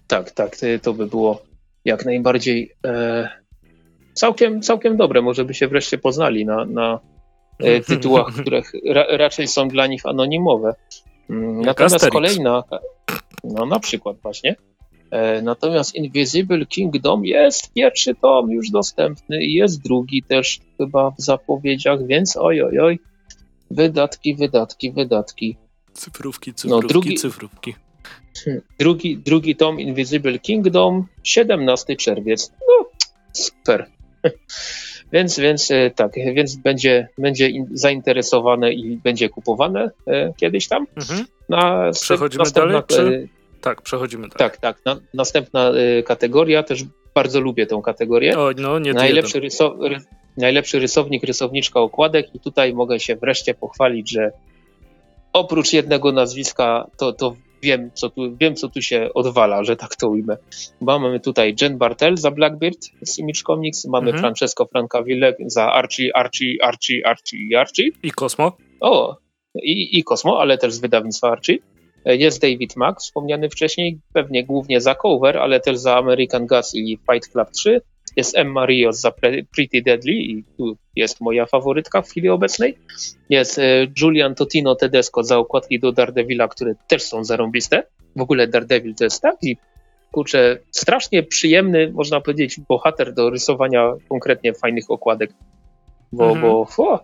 Tak, 0.06 0.30
tak, 0.30 0.56
to 0.82 0.92
by 0.92 1.06
było 1.06 1.42
jak 1.84 2.04
najbardziej 2.04 2.72
e, 2.84 3.28
całkiem, 4.14 4.62
całkiem 4.62 4.96
dobre. 4.96 5.22
Może 5.22 5.44
by 5.44 5.54
się 5.54 5.68
wreszcie 5.68 5.98
poznali 5.98 6.46
na, 6.46 6.64
na 6.64 7.00
e, 7.58 7.80
tytułach, 7.90 8.34
które 8.34 8.62
ra, 8.86 9.06
raczej 9.08 9.48
są 9.48 9.68
dla 9.68 9.86
nich 9.86 10.06
anonimowe. 10.06 10.74
Mm, 11.30 11.60
natomiast 11.60 11.94
Asterix. 11.94 12.14
kolejna, 12.14 12.62
no 13.44 13.66
na 13.66 13.80
przykład 13.80 14.16
właśnie. 14.22 14.56
E, 15.10 15.42
natomiast 15.42 15.94
Invisible 15.94 16.66
Kingdom 16.66 17.24
jest 17.24 17.72
pierwszy 17.72 18.14
tom 18.14 18.50
już 18.50 18.70
dostępny 18.70 19.44
i 19.44 19.54
jest 19.54 19.82
drugi 19.82 20.22
też 20.22 20.60
chyba 20.78 21.10
w 21.10 21.20
zapowiedziach, 21.20 22.06
więc 22.06 22.36
oj, 22.36 22.62
oj, 22.62 22.78
oj. 22.78 22.98
Wydatki, 23.70 24.36
wydatki, 24.36 24.92
wydatki. 24.92 25.56
Cyfrówki, 25.92 26.54
cyfrówki, 26.54 26.82
no, 26.82 26.88
drugi, 26.88 27.14
cyfrówki. 27.14 27.74
Drugi, 28.78 29.18
drugi 29.18 29.56
tom 29.56 29.80
Invisible 29.80 30.38
Kingdom, 30.38 31.06
17 31.22 31.96
czerwiec. 31.96 32.52
No, 32.68 32.88
super. 33.32 33.86
Więc, 35.12 35.38
więc 35.38 35.70
e, 35.70 35.90
tak, 35.90 36.12
więc 36.34 36.56
będzie, 36.56 37.08
będzie 37.18 37.50
zainteresowane 37.72 38.72
i 38.72 38.96
będzie 38.96 39.28
kupowane 39.28 39.90
e, 40.06 40.32
kiedyś 40.36 40.68
tam. 40.68 40.86
Mhm. 40.96 41.24
Na, 41.48 41.90
przechodzimy 41.90 42.44
dalej? 42.54 42.82
Czy... 42.86 43.28
Tak, 43.60 43.82
przechodzimy 43.82 44.22
dalej. 44.22 44.38
Tak, 44.38 44.56
tak. 44.56 44.84
Na, 44.84 45.00
następna 45.14 45.70
e, 45.70 46.02
kategoria, 46.02 46.62
też 46.62 46.84
bardzo 47.14 47.40
lubię 47.40 47.66
tą 47.66 47.82
kategorię. 47.82 48.38
O, 48.38 48.50
no, 48.56 48.78
nie 48.78 48.92
najlepszy, 48.92 49.40
ryso, 49.40 49.76
ry, 49.80 49.96
najlepszy 50.36 50.78
rysownik, 50.78 51.24
rysowniczka 51.24 51.80
okładek 51.80 52.34
i 52.34 52.40
tutaj 52.40 52.74
mogę 52.74 53.00
się 53.00 53.16
wreszcie 53.16 53.54
pochwalić, 53.54 54.10
że 54.10 54.30
oprócz 55.32 55.72
jednego 55.72 56.12
nazwiska, 56.12 56.86
to, 56.96 57.12
to 57.12 57.36
wiem, 57.62 57.90
co 57.94 58.10
tu, 58.10 58.36
wiem, 58.40 58.54
co 58.54 58.68
tu 58.68 58.82
się 58.82 59.08
odwala, 59.14 59.64
że 59.64 59.76
tak 59.76 59.96
to 59.96 60.08
ujmę. 60.08 60.36
Bo 60.80 60.98
mamy 60.98 61.20
tutaj 61.20 61.54
Jen 61.60 61.78
Bartel 61.78 62.16
za 62.16 62.30
Blackbeard 62.30 62.78
z 63.02 63.18
Image 63.18 63.42
Comics, 63.46 63.84
mamy 63.84 64.06
mhm. 64.06 64.20
Francesco 64.20 64.66
Francaville 64.66 65.34
za 65.46 65.72
Archie, 65.72 66.16
Archie, 66.16 66.54
Archie, 66.62 67.06
Archie 67.06 67.38
i 67.50 67.54
Archie. 67.54 67.84
I 68.02 68.10
Cosmo. 68.10 68.56
O, 68.80 69.16
i, 69.62 69.98
i 69.98 70.04
Cosmo, 70.04 70.40
ale 70.40 70.58
też 70.58 70.72
z 70.72 70.80
wydawnictwa 70.80 71.30
Archie. 71.30 71.58
Jest 72.04 72.42
David 72.42 72.76
Mack, 72.76 73.00
wspomniany 73.00 73.50
wcześniej, 73.50 74.00
pewnie 74.12 74.44
głównie 74.44 74.80
za 74.80 74.94
cover, 74.94 75.38
ale 75.38 75.60
też 75.60 75.78
za 75.78 75.96
American 75.96 76.46
Gods 76.46 76.74
i 76.74 76.98
Fight 77.10 77.32
Club 77.32 77.50
3 77.50 77.80
jest 78.16 78.38
Emma 78.38 78.66
Rios 78.66 79.00
za 79.00 79.12
Pretty 79.54 79.82
Deadly 79.82 80.12
i 80.12 80.44
tu 80.56 80.76
jest 80.96 81.20
moja 81.20 81.46
faworytka 81.46 82.02
w 82.02 82.08
chwili 82.08 82.28
obecnej. 82.28 82.78
Jest 83.28 83.58
e, 83.58 83.86
Julian 84.00 84.34
Totino 84.34 84.74
Tedesco 84.74 85.24
za 85.24 85.38
okładki 85.38 85.80
do 85.80 85.92
Daredevila, 85.92 86.48
które 86.48 86.74
też 86.88 87.02
są 87.02 87.24
zarąbiste. 87.24 87.82
W 88.16 88.20
ogóle 88.20 88.48
Daredevil 88.48 88.94
to 88.94 89.04
jest 89.04 89.22
taki, 89.22 89.56
kurczę, 90.12 90.58
strasznie 90.70 91.22
przyjemny, 91.22 91.92
można 91.92 92.20
powiedzieć, 92.20 92.60
bohater 92.68 93.14
do 93.14 93.30
rysowania 93.30 93.92
konkretnie 94.08 94.54
fajnych 94.54 94.90
okładek. 94.90 95.30
Bo, 96.12 96.24
mhm. 96.24 96.40
bo 96.40 96.66
o, 96.78 97.00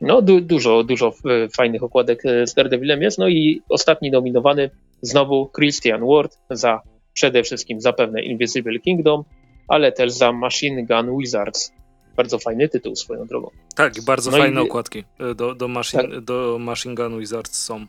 no 0.00 0.22
du, 0.22 0.40
dużo, 0.40 0.84
dużo 0.84 1.08
e, 1.08 1.48
fajnych 1.48 1.82
okładek 1.82 2.26
e, 2.26 2.46
z 2.46 2.54
Daredevilem 2.54 3.02
jest. 3.02 3.18
No 3.18 3.28
i 3.28 3.62
ostatni 3.68 4.10
nominowany 4.10 4.70
znowu 5.02 5.50
Christian 5.56 6.06
Ward 6.06 6.38
za 6.50 6.80
przede 7.12 7.42
wszystkim 7.42 7.80
zapewne 7.80 8.22
Invisible 8.22 8.78
Kingdom, 8.78 9.24
ale 9.68 9.92
też 9.92 10.12
za 10.12 10.32
Machine 10.32 10.86
Gun 10.86 11.18
Wizards. 11.18 11.72
Bardzo 12.16 12.38
fajny 12.38 12.68
tytuł 12.68 12.96
swoją 12.96 13.26
drogą. 13.26 13.50
Tak, 13.74 13.92
bardzo 14.06 14.30
no 14.30 14.36
fajne 14.36 14.60
i... 14.60 14.64
okładki 14.64 15.04
e, 15.18 15.34
do, 15.34 15.54
do, 15.54 15.68
machine, 15.68 16.02
tak. 16.02 16.20
do 16.20 16.58
Machine 16.60 16.94
Gun 16.94 17.18
Wizards 17.18 17.62
są. 17.62 17.76
E, 17.76 17.86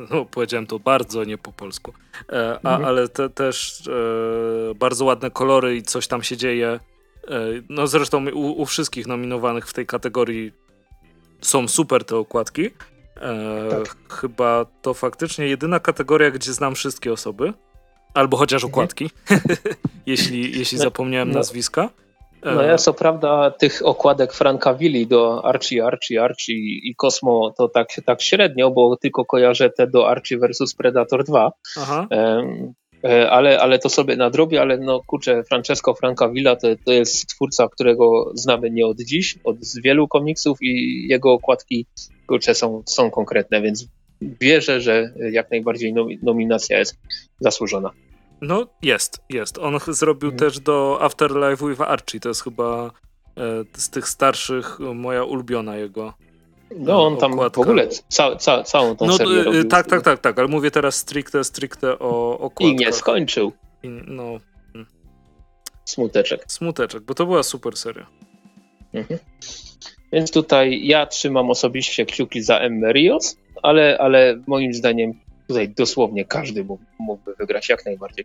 no, 0.10 0.24
powiedziałem 0.24 0.66
to 0.66 0.78
bardzo 0.78 1.24
nie 1.24 1.38
po 1.38 1.52
polsku, 1.52 1.92
e, 2.32 2.58
a, 2.62 2.74
mhm. 2.74 2.84
ale 2.84 3.08
te, 3.08 3.30
też 3.30 3.82
bardzo 4.76 5.04
ładne 5.04 5.30
kolory 5.30 5.76
i 5.76 5.82
coś 5.82 6.06
tam 6.06 6.22
się 6.22 6.36
dzieje. 6.36 6.80
No 7.68 7.86
zresztą 7.86 8.30
u, 8.30 8.62
u, 8.62 8.66
wszystkich 8.66 9.06
nominowanych 9.06 9.68
w 9.68 9.72
tej 9.72 9.86
kategorii 9.86 10.52
są 11.40 11.68
super 11.68 12.04
te 12.04 12.16
okładki. 12.16 12.70
E, 13.16 13.68
tak. 13.70 13.96
Chyba 14.10 14.66
to 14.82 14.94
faktycznie 14.94 15.46
jedyna 15.46 15.80
kategoria, 15.80 16.30
gdzie 16.30 16.52
znam 16.52 16.74
wszystkie 16.74 17.12
osoby. 17.12 17.52
Albo 18.14 18.36
chociaż 18.36 18.64
mhm. 18.64 18.72
okładki, 18.72 19.10
jeśli, 20.06 20.58
jeśli 20.58 20.78
no, 20.78 20.84
zapomniałem 20.84 21.28
no, 21.28 21.34
nazwiska. 21.34 21.90
No 22.44 22.62
ja 22.62 22.78
co 22.78 22.94
prawda 22.94 23.50
tych 23.50 23.86
okładek 23.86 24.32
Franka 24.32 24.74
Willi 24.74 25.06
do 25.06 25.44
Archie, 25.44 25.86
Archie, 25.86 26.22
Archie 26.22 26.54
i 26.58 26.94
Cosmo 26.96 27.52
to 27.58 27.68
tak, 27.68 27.88
tak 28.06 28.22
średnio, 28.22 28.70
bo 28.70 28.96
tylko 28.96 29.24
kojarzę 29.24 29.70
te 29.70 29.86
do 29.86 30.08
Archie 30.08 30.38
vs 30.38 30.74
Predator 30.74 31.24
2. 31.24 31.52
Aha. 31.78 32.06
E, 33.04 33.30
ale, 33.30 33.60
ale 33.60 33.78
to 33.78 33.88
sobie 33.88 34.16
nadrobię, 34.16 34.60
ale 34.60 34.78
no 34.78 35.00
kurczę, 35.06 35.44
Francesco 35.44 35.94
Francavilla 35.94 36.56
to, 36.56 36.68
to 36.84 36.92
jest 36.92 37.26
twórca, 37.26 37.68
którego 37.68 38.32
znamy 38.34 38.70
nie 38.70 38.86
od 38.86 39.00
dziś, 39.00 39.38
od 39.44 39.56
wielu 39.84 40.08
komiksów 40.08 40.58
i 40.60 41.06
jego 41.10 41.32
okładki 41.32 41.86
kurczę 42.26 42.54
są, 42.54 42.82
są 42.86 43.10
konkretne, 43.10 43.62
więc 43.62 43.86
wierzę, 44.40 44.80
że 44.80 45.12
jak 45.32 45.50
najbardziej 45.50 45.94
nominacja 46.22 46.78
jest 46.78 46.98
zasłużona. 47.40 47.90
No 48.40 48.66
jest, 48.82 49.20
jest. 49.30 49.58
On 49.58 49.78
zrobił 49.88 50.30
mhm. 50.30 50.50
też 50.50 50.60
do 50.60 50.98
Afterlife 51.00 51.68
with 51.68 51.80
Archie, 51.80 52.20
to 52.20 52.28
jest 52.28 52.44
chyba 52.44 52.90
e, 53.36 53.64
z 53.76 53.90
tych 53.90 54.08
starszych 54.08 54.78
moja 54.80 55.24
ulubiona 55.24 55.76
jego 55.76 56.14
no 56.76 57.06
on 57.06 57.16
tam 57.16 57.32
okładka. 57.32 57.60
w 57.60 57.62
ogóle 57.62 57.88
ca, 58.08 58.36
ca, 58.36 58.62
całą 58.62 58.96
tą 58.96 59.06
no, 59.06 59.16
serię 59.16 59.40
e, 59.40 59.42
robił. 59.42 59.64
Tak, 59.64 59.86
tak, 59.86 60.02
tak, 60.02 60.20
tak, 60.20 60.38
ale 60.38 60.48
mówię 60.48 60.70
teraz 60.70 60.94
stricte, 60.94 61.44
stricte 61.44 61.98
o 61.98 62.38
okładkach. 62.38 62.68
I 62.68 62.76
nie 62.76 62.92
skończył. 62.92 63.52
I, 63.82 63.88
no. 63.88 64.38
Hmm. 64.72 64.86
Smuteczek. 65.84 66.44
Smuteczek, 66.48 67.02
bo 67.02 67.14
to 67.14 67.26
była 67.26 67.42
super 67.42 67.76
seria. 67.76 68.06
Mhm. 68.92 69.20
Więc 70.12 70.30
tutaj 70.30 70.86
ja 70.86 71.06
trzymam 71.06 71.50
osobiście 71.50 72.06
kciuki 72.06 72.42
za 72.42 72.58
Emmerios, 72.58 73.36
ale, 73.62 73.98
ale 73.98 74.42
moim 74.46 74.74
zdaniem 74.74 75.12
tutaj 75.48 75.68
dosłownie 75.68 76.24
każdy 76.24 76.66
mógłby 76.98 77.34
wygrać 77.34 77.68
jak 77.68 77.84
najbardziej. 77.86 78.24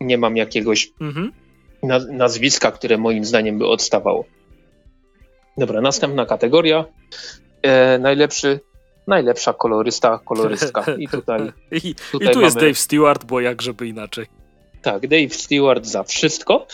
Nie 0.00 0.18
mam 0.18 0.36
jakiegoś 0.36 0.90
mhm. 1.00 1.32
nazwiska, 2.10 2.72
które 2.72 2.98
moim 2.98 3.24
zdaniem 3.24 3.58
by 3.58 3.66
odstawało. 3.66 4.24
Dobra, 5.58 5.80
następna 5.80 6.26
kategoria. 6.26 6.84
E, 7.62 7.98
najlepszy, 7.98 8.60
najlepsza 9.06 9.52
kolorysta, 9.52 10.20
kolorystka. 10.24 10.84
I 10.98 11.08
tutaj, 11.08 11.40
I, 11.84 11.94
tutaj 12.12 12.28
i 12.28 12.30
tu 12.30 12.38
mamy... 12.38 12.44
jest 12.44 12.56
Dave 12.56 12.74
Stewart, 12.74 13.24
bo 13.24 13.40
jak 13.40 13.62
żeby 13.62 13.86
inaczej. 13.86 14.26
Tak, 14.82 15.06
Dave 15.06 15.34
Stewart 15.34 15.86
za 15.86 16.02
wszystko. 16.02 16.66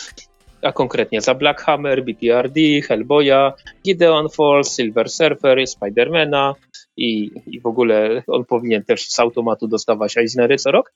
A 0.63 0.73
konkretnie 0.73 1.21
za 1.21 1.35
Black 1.35 1.61
Hammer, 1.61 2.05
BPRD, 2.05 2.61
Hellboya, 2.89 3.53
Gideon 3.85 4.29
Falls, 4.29 4.75
Silver 4.75 5.11
Surfer, 5.11 5.67
Spidermana 5.67 6.55
i, 6.97 7.31
i 7.47 7.61
w 7.61 7.67
ogóle 7.67 8.23
on 8.27 8.45
powinien 8.45 8.85
też 8.85 9.09
z 9.09 9.21
automatu 9.21 9.69
dostawać 9.69 10.17
Eisnery 10.17 10.57
co 10.57 10.71
rok. 10.71 10.93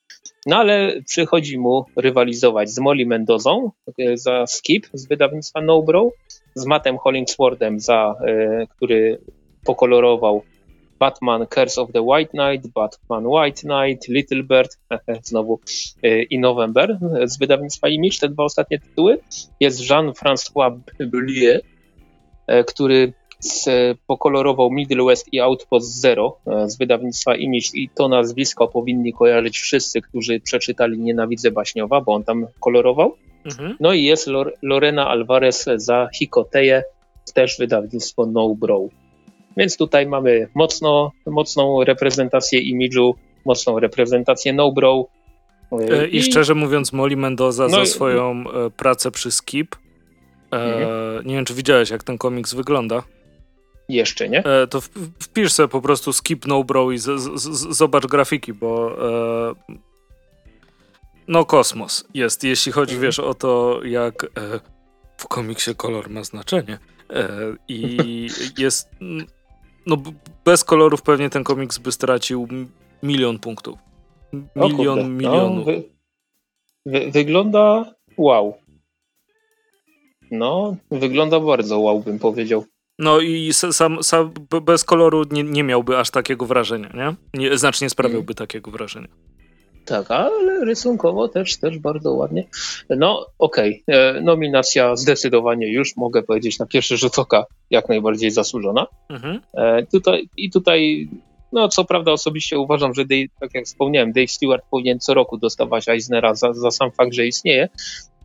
No 0.47 0.57
ale 0.57 1.03
przychodzi 1.07 1.59
mu 1.59 1.85
rywalizować 1.97 2.71
z 2.71 2.79
Molly 2.79 3.07
Mendozą 3.07 3.71
e, 3.99 4.17
za 4.17 4.47
Skip 4.47 4.87
z 4.93 5.09
wydawnictwa 5.09 5.61
No 5.61 5.83
Bro, 5.83 6.11
z 6.55 6.67
Mattem 6.67 6.99
Hollingsworthem, 6.99 7.81
za, 7.81 8.15
e, 8.27 8.67
który 8.77 9.19
pokolorował 9.65 10.43
Batman 11.03 11.47
Curse 11.47 11.81
of 11.81 11.93
the 11.93 12.03
White 12.03 12.31
Knight, 12.31 12.73
Batman 12.75 13.25
White 13.27 13.63
Knight, 13.63 14.09
Little 14.09 14.43
Bird, 14.43 14.79
znowu 15.29 15.61
y, 16.05 16.23
i 16.31 16.39
November 16.39 16.99
z 17.25 17.39
wydawnictwa 17.39 17.89
Image, 17.89 18.19
te 18.21 18.29
dwa 18.29 18.45
ostatnie 18.45 18.79
tytuły. 18.79 19.19
Jest 19.61 19.81
Jean-François 19.91 20.81
Bullier, 21.11 21.61
y, 22.49 22.65
który 22.65 23.13
pokolorował 24.07 24.71
Middle 24.71 25.05
West 25.05 25.33
i 25.33 25.41
Outpost 25.41 26.01
Zero 26.01 26.39
y, 26.65 26.71
z 26.71 26.79
wydawnictwa 26.79 27.37
Image 27.37 27.69
i 27.75 27.89
to 27.95 28.09
nazwisko 28.09 28.69
powinni 28.69 29.13
kojarzyć 29.13 29.59
wszyscy, 29.59 30.01
którzy 30.03 30.41
przeczytali 30.41 30.99
Nienawidzę 30.99 31.51
Baśniowa, 31.51 32.01
bo 32.01 32.13
on 32.13 32.25
tam 32.25 32.47
kolorował. 32.61 33.17
Mhm. 33.45 33.77
No 33.81 33.93
i 33.93 34.03
jest 34.03 34.31
Lorena 34.63 35.09
Alvarez 35.09 35.69
za 35.77 36.09
Hikoteje, 36.15 36.83
też 37.35 37.59
wydawnictwo 37.59 38.27
No 38.27 38.55
Bro. 38.55 38.89
Więc 39.57 39.77
tutaj 39.77 40.07
mamy 40.07 40.49
mocno, 40.55 41.13
mocną 41.27 41.85
reprezentację 41.85 42.61
imidżu, 42.61 43.15
mocną 43.45 43.81
reprezentację 43.81 44.53
no 44.53 44.73
bro. 44.73 45.07
E, 45.73 46.09
I, 46.09 46.17
I 46.17 46.23
szczerze 46.23 46.55
mówiąc, 46.55 46.93
Molly 46.93 47.17
Mendoza 47.17 47.69
no 47.69 47.77
za 47.77 47.87
swoją 47.87 48.45
e, 48.51 48.71
pracę 48.71 49.11
przy 49.11 49.31
Skip. 49.31 49.77
E, 50.53 50.57
mhm. 50.57 51.27
Nie 51.27 51.35
wiem, 51.35 51.45
czy 51.45 51.55
widziałeś, 51.55 51.91
jak 51.91 52.05
ten 52.05 52.19
komiks 52.19 52.55
wygląda. 52.55 53.03
Jeszcze 53.89 54.29
nie? 54.29 54.45
to 54.71 54.81
wpisz 55.21 55.53
sobie 55.53 55.69
po 55.69 55.81
prostu 55.81 56.13
Skip 56.13 56.47
No 56.47 56.65
Bro 56.65 56.93
i 56.93 56.99
z, 56.99 57.21
z, 57.21 57.43
z, 57.43 57.77
zobacz 57.77 58.07
grafiki, 58.07 58.53
bo 58.53 58.97
no 61.29 61.45
kosmos 61.45 62.05
jest, 62.15 62.45
jeśli 62.45 62.73
chodzi, 62.73 62.95
mhm. 62.95 63.09
wiesz, 63.09 63.19
o 63.19 63.35
to, 63.35 63.81
jak 63.85 64.27
w 65.17 65.27
komiksie 65.27 65.75
kolor 65.75 66.11
ma 66.11 66.25
znaczenie. 66.25 66.79
I 67.69 68.29
jest 68.59 68.89
no 69.87 69.97
bez 70.45 70.65
kolorów 70.65 71.03
pewnie 71.03 71.31
ten 71.31 71.45
komiks 71.45 71.79
by 71.79 71.93
stracił 71.93 72.49
milion 73.03 73.39
punktów. 73.39 73.79
Milion, 74.57 75.17
milionów. 75.17 75.67
No, 75.67 75.73
wy, 75.73 75.83
wy, 76.87 77.11
wygląda 77.11 77.95
wow. 78.17 78.55
No, 80.31 80.77
wygląda 80.91 81.41
bardzo 81.41 81.79
wow, 81.79 82.01
bym 82.01 82.19
powiedział. 82.19 82.65
No 82.99 83.21
i 83.21 83.53
sam, 83.53 84.03
sam 84.03 84.33
bez 84.63 84.85
koloru 84.85 85.25
nie, 85.31 85.43
nie 85.43 85.65
miałby 85.65 85.99
aż 85.99 86.11
takiego 86.11 86.47
wrażenia, 86.47 86.93
nie? 86.95 87.41
nie 87.41 87.59
znacznie 87.59 87.91
sprawiałby 87.91 88.27
hmm. 88.27 88.35
takiego 88.35 88.71
wrażenia. 88.71 89.09
Tak, 89.85 90.11
ale 90.11 90.65
rysunkowo 90.65 91.29
też, 91.29 91.57
też 91.57 91.79
bardzo 91.79 92.13
ładnie. 92.13 92.45
No 92.91 93.27
okej, 93.39 93.83
okay. 93.87 94.01
E, 94.01 94.21
nominacja 94.21 94.97
zdecydowanie 94.97 95.73
już 95.73 95.97
mogę 95.97 96.23
powiedzieć 96.23 96.59
na 96.59 96.67
pierwszy 96.67 96.97
rzut 96.97 97.19
oka 97.19 97.45
jak 97.71 97.89
najbardziej 97.89 98.31
zasłużona. 98.31 98.87
Mhm. 99.09 99.41
E, 99.55 99.87
tutaj, 99.87 100.29
I 100.37 100.51
tutaj, 100.51 101.09
no 101.53 101.69
co 101.69 101.85
prawda 101.85 102.13
osobiście 102.13 102.59
uważam, 102.59 102.95
że 102.95 103.05
Dave, 103.05 103.29
tak 103.41 103.55
jak 103.55 103.65
wspomniałem, 103.65 104.13
Dave 104.13 104.31
Stewart 104.31 104.65
powinien 104.71 105.01
co 105.01 105.15
roku 105.15 105.39
dostawać 105.39 105.89
Eisnera 105.89 106.35
za, 106.35 106.53
za 106.53 106.71
sam 106.71 106.91
fakt, 106.91 107.15
że 107.15 107.27
istnieje. 107.27 107.69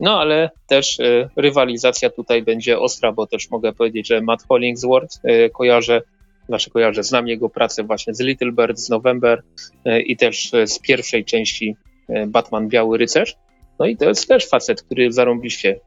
No 0.00 0.20
ale 0.20 0.50
też 0.68 1.00
e, 1.00 1.28
rywalizacja 1.36 2.10
tutaj 2.10 2.42
będzie 2.42 2.78
ostra, 2.78 3.12
bo 3.12 3.26
też 3.26 3.50
mogę 3.50 3.72
powiedzieć, 3.72 4.08
że 4.08 4.20
Matt 4.20 4.42
Hollingsworth 4.48 5.20
e, 5.24 5.50
kojarzę 5.50 6.02
znaczy 6.48 6.70
kojarzę, 6.70 7.02
znam 7.02 7.28
jego 7.28 7.48
pracę 7.48 7.82
właśnie 7.82 8.14
z 8.14 8.20
Little 8.20 8.52
Bird, 8.52 8.78
z 8.78 8.88
November 8.88 9.42
e, 9.84 10.00
i 10.00 10.16
też 10.16 10.54
e, 10.54 10.66
z 10.66 10.78
pierwszej 10.78 11.24
części 11.24 11.76
e, 12.08 12.26
Batman 12.26 12.68
Biały 12.68 12.98
Rycerz. 12.98 13.36
No 13.78 13.86
i 13.86 13.96
to 13.96 14.08
jest 14.08 14.28
też 14.28 14.48
facet, 14.48 14.82
który 14.82 15.12
zarąbiście 15.12 15.80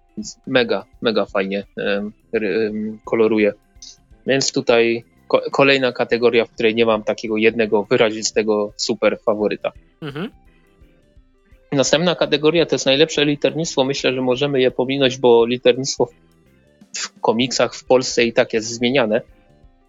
mega, 0.47 0.85
mega 1.01 1.25
fajnie 1.25 1.63
koloruje. 3.05 3.53
Więc 4.27 4.51
tutaj 4.51 5.03
kolejna 5.51 5.91
kategoria, 5.91 6.45
w 6.45 6.51
której 6.51 6.75
nie 6.75 6.85
mam 6.85 7.03
takiego 7.03 7.37
jednego 7.37 7.83
wyrazistego 7.83 8.73
super 8.75 9.19
faworyta. 9.25 9.71
Mhm. 10.01 10.29
Następna 11.71 12.15
kategoria 12.15 12.65
to 12.65 12.75
jest 12.75 12.85
najlepsze 12.85 13.25
liternictwo. 13.25 13.83
Myślę, 13.83 14.13
że 14.13 14.21
możemy 14.21 14.61
je 14.61 14.71
pominąć, 14.71 15.17
bo 15.17 15.45
liternictwo 15.45 16.09
w 16.95 17.19
komiksach 17.19 17.75
w 17.75 17.85
Polsce 17.85 18.23
i 18.23 18.33
tak 18.33 18.53
jest 18.53 18.67
zmieniane 18.67 19.21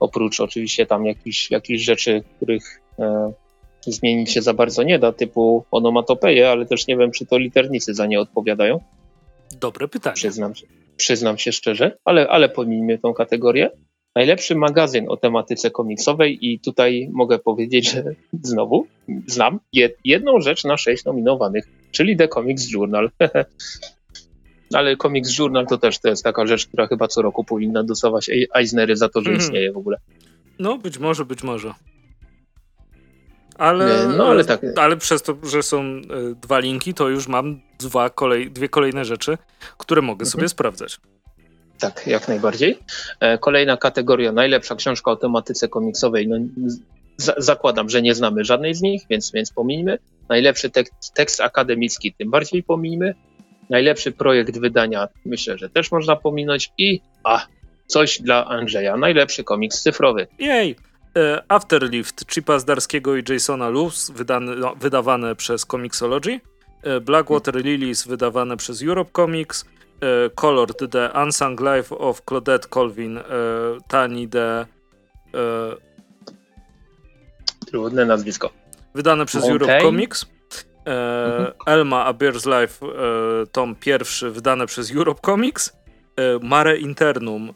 oprócz 0.02 0.40
oczywiście 0.40 0.86
tam 0.86 1.06
jakichś, 1.06 1.50
jakichś 1.50 1.82
rzeczy, 1.82 2.22
których 2.36 2.80
e, 2.98 3.32
zmienić 3.86 4.30
się 4.30 4.42
za 4.42 4.54
bardzo 4.54 4.82
nie 4.82 4.98
da, 4.98 5.12
typu 5.12 5.64
onomatopeje, 5.70 6.50
ale 6.50 6.66
też 6.66 6.86
nie 6.86 6.96
wiem, 6.96 7.10
czy 7.10 7.26
to 7.26 7.38
liternicy 7.38 7.94
za 7.94 8.06
nie 8.06 8.20
odpowiadają. 8.20 8.80
Dobre 9.60 9.88
pytanie. 9.88 10.14
Przyznam, 10.14 10.52
przyznam 10.96 11.38
się 11.38 11.52
szczerze, 11.52 11.98
ale, 12.04 12.28
ale 12.28 12.48
pomijmy 12.48 12.98
tą 12.98 13.14
kategorię. 13.14 13.70
Najlepszy 14.14 14.54
magazyn 14.54 15.04
o 15.08 15.16
tematyce 15.16 15.70
komiksowej 15.70 16.46
i 16.46 16.60
tutaj 16.60 17.08
mogę 17.12 17.38
powiedzieć, 17.38 17.90
że 17.90 18.04
znowu 18.42 18.86
znam 19.26 19.60
jedną 20.04 20.40
rzecz 20.40 20.64
na 20.64 20.76
sześć 20.76 21.04
nominowanych, 21.04 21.64
czyli 21.90 22.16
The 22.16 22.28
Comics 22.28 22.70
Journal. 22.70 23.10
ale 24.74 24.96
Comics 24.96 25.38
Journal 25.38 25.66
to 25.66 25.78
też 25.78 25.98
to 25.98 26.08
jest 26.08 26.24
taka 26.24 26.46
rzecz, 26.46 26.66
która 26.66 26.86
chyba 26.86 27.08
co 27.08 27.22
roku 27.22 27.44
powinna 27.44 27.82
dostawać 27.82 28.30
Eisnery 28.54 28.96
za 28.96 29.08
to, 29.08 29.20
że 29.20 29.30
mm. 29.30 29.40
istnieje 29.40 29.72
w 29.72 29.76
ogóle. 29.76 29.96
No, 30.58 30.78
być 30.78 30.98
może, 30.98 31.24
być 31.24 31.42
może. 31.42 31.74
Ale, 33.58 34.08
no, 34.16 34.26
ale, 34.26 34.44
tak. 34.44 34.60
ale 34.76 34.96
przez 34.96 35.22
to, 35.22 35.36
że 35.42 35.62
są 35.62 35.80
e, 35.80 36.00
dwa 36.42 36.58
linki, 36.58 36.94
to 36.94 37.08
już 37.08 37.28
mam 37.28 37.60
dwa 37.78 38.10
kolej, 38.10 38.50
dwie 38.50 38.68
kolejne 38.68 39.04
rzeczy, 39.04 39.38
które 39.78 40.02
mogę 40.02 40.22
mhm. 40.22 40.30
sobie 40.30 40.48
sprawdzać. 40.48 41.00
Tak, 41.78 42.06
jak 42.06 42.28
najbardziej. 42.28 42.78
E, 43.20 43.38
kolejna 43.38 43.76
kategoria, 43.76 44.32
najlepsza 44.32 44.74
książka 44.74 45.10
o 45.10 45.16
tematyce 45.16 45.68
komiksowej. 45.68 46.28
No, 46.28 46.36
zakładam, 47.38 47.88
że 47.88 48.02
nie 48.02 48.14
znamy 48.14 48.44
żadnej 48.44 48.74
z 48.74 48.82
nich, 48.82 49.02
więc, 49.10 49.32
więc 49.32 49.52
pomijmy. 49.52 49.98
Najlepszy 50.28 50.70
tekst, 50.70 51.14
tekst 51.14 51.40
akademicki, 51.40 52.14
tym 52.18 52.30
bardziej 52.30 52.62
pomijmy. 52.62 53.14
Najlepszy 53.70 54.12
projekt 54.12 54.58
wydania 54.58 55.08
myślę, 55.24 55.58
że 55.58 55.68
też 55.68 55.92
można 55.92 56.16
pominąć 56.16 56.72
i 56.78 57.00
a, 57.24 57.46
coś 57.86 58.20
dla 58.20 58.46
Andrzeja. 58.46 58.96
Najlepszy 58.96 59.44
komiks 59.44 59.82
cyfrowy. 59.82 60.26
Jej! 60.38 60.76
E, 61.16 61.42
Afterlift 61.48 62.24
Chipa 62.32 62.58
Zdarskiego 62.58 63.16
i 63.16 63.22
Jasona 63.28 63.68
Luz 63.68 64.10
wydane, 64.10 64.56
no, 64.56 64.74
wydawane 64.74 65.36
przez 65.36 65.66
Comixology. 65.66 66.40
E, 66.82 67.00
Blackwater 67.00 67.56
Lilies 67.64 68.06
wydawane 68.06 68.56
przez 68.56 68.82
Europe 68.82 69.10
Comics. 69.16 69.64
E, 70.00 70.30
Colored 70.30 70.90
The 70.90 71.10
Unsung 71.24 71.60
Life 71.60 71.98
of 71.98 72.22
Claudette 72.22 72.68
Colvin 72.68 73.20
Tani 73.88 74.28
The 74.28 74.66
Trudne 77.66 78.04
nazwisko. 78.04 78.50
Wydane 78.94 79.26
przez 79.26 79.44
okay. 79.44 79.52
Europe 79.52 79.80
Comics. 79.82 80.26
E, 80.86 81.52
Elma 81.66 82.04
A 82.04 82.12
Bear's 82.12 82.60
Life, 82.60 82.86
e, 82.86 83.46
tom 83.46 83.74
pierwszy, 83.74 84.30
wydane 84.30 84.66
przez 84.66 84.90
Europe 84.90 85.20
Comics. 85.24 85.72
E, 86.16 86.38
Mare 86.42 86.78
Internum, 86.78 87.54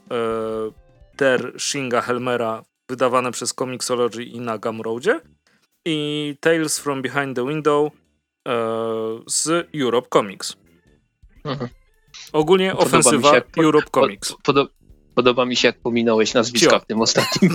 Ter 1.17 1.53
Shinga 1.59 2.01
Helmera, 2.01 2.63
wydawane 2.89 3.33
przez 3.33 3.55
Comixology 3.55 4.23
i 4.23 4.41
na 4.41 4.59
Gumroadzie. 4.59 5.21
I 5.85 6.37
Tales 6.41 6.79
from 6.79 7.03
Behind 7.03 7.37
the 7.37 7.47
Window 7.47 7.91
e, 8.49 8.53
z 9.27 9.69
Europe 9.75 10.09
Comics. 10.13 10.57
Mhm. 11.45 11.69
Ogólnie 12.33 12.71
podoba 12.71 12.87
ofensywa 12.87 13.35
jak, 13.35 13.59
Europe 13.59 13.91
Comics. 13.91 14.35
Pod, 14.43 14.57
podoba 15.17 15.45
mi 15.45 15.57
się, 15.57 15.69
jak 15.69 15.79
pominąłeś 15.79 16.35
nazwiska 16.35 16.71
Cio. 16.71 16.81
w 16.81 16.87
tym 16.87 17.01
ostatnim. 17.01 17.53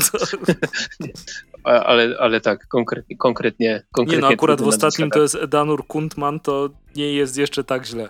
ale, 1.64 2.16
ale 2.20 2.41
tak, 2.41 2.68
konkretnie, 2.68 3.18
konkretnie, 3.18 3.84
konkretnie. 3.91 4.18
Nie 4.18 4.22
no, 4.22 4.34
akurat 4.34 4.62
w 4.62 4.68
ostatnim 4.68 5.09
to 5.09 5.22
jest 5.22 5.36
Edanur 5.36 5.88
Kuntman, 5.88 6.39
to 6.39 6.70
nie 6.95 7.14
jest 7.14 7.38
jeszcze 7.38 7.64
tak 7.64 7.86
źle. 7.86 8.09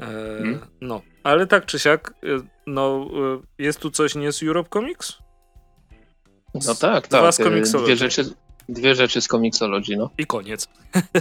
E, 0.00 0.06
hmm? 0.38 0.58
No, 0.80 1.02
ale 1.22 1.46
tak 1.46 1.66
czy 1.66 1.78
siak, 1.78 2.14
e, 2.22 2.26
no, 2.66 3.06
e, 3.58 3.62
jest 3.62 3.80
tu 3.80 3.90
coś 3.90 4.14
nie 4.14 4.32
z 4.32 4.42
Europe 4.42 4.68
Comics? 4.72 5.18
no 6.54 6.74
tak, 6.74 7.08
tak. 7.08 7.20
Dwa 7.20 7.32
z 7.32 7.36
Comixology. 7.36 7.86
Dwie 7.86 7.96
rzeczy, 7.96 8.34
dwie 8.68 8.94
rzeczy 8.94 9.20
z 9.20 9.28
Comixology, 9.28 9.96
no. 9.96 10.10
I 10.18 10.26
koniec. 10.26 10.68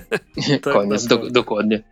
tak 0.61 0.73
koniec, 0.73 1.05
do, 1.05 1.17
dokładnie. 1.29 1.83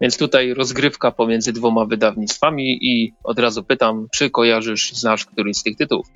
Więc 0.00 0.18
tutaj 0.18 0.54
rozgrywka 0.54 1.10
pomiędzy 1.10 1.52
dwoma 1.52 1.84
wydawnictwami 1.84 2.78
i 2.82 3.12
od 3.24 3.38
razu 3.38 3.64
pytam, 3.64 4.06
czy 4.12 4.30
kojarzysz, 4.30 4.92
znasz 4.92 5.24
któryś 5.24 5.56
z 5.56 5.62
tych 5.62 5.76
tytułów? 5.76 6.06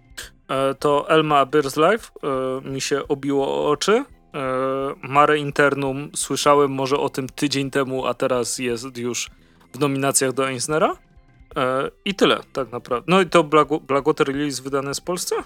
E, 0.48 0.74
to 0.74 1.10
Elma 1.10 1.46
Bears 1.46 1.76
Life 1.76 2.10
e, 2.22 2.70
mi 2.70 2.80
się 2.80 3.08
obiło 3.08 3.48
o 3.48 3.70
oczy. 3.70 3.92
E, 3.92 4.04
Mare 5.02 5.38
Internum 5.38 6.10
słyszałem 6.14 6.70
może 6.70 6.98
o 6.98 7.08
tym 7.08 7.28
tydzień 7.28 7.70
temu, 7.70 8.06
a 8.06 8.14
teraz 8.14 8.58
jest 8.58 8.98
już 8.98 9.30
w 9.72 9.78
nominacjach 9.78 10.32
do 10.32 10.48
Eisnera. 10.48 10.96
I 12.04 12.14
tyle, 12.14 12.40
tak 12.52 12.72
naprawdę. 12.72 13.04
No 13.08 13.20
i 13.20 13.26
to 13.26 13.44
Blackwater 13.86 14.26
Release 14.26 14.60
wydane 14.60 14.94
w 14.94 15.00
Polsce? 15.00 15.36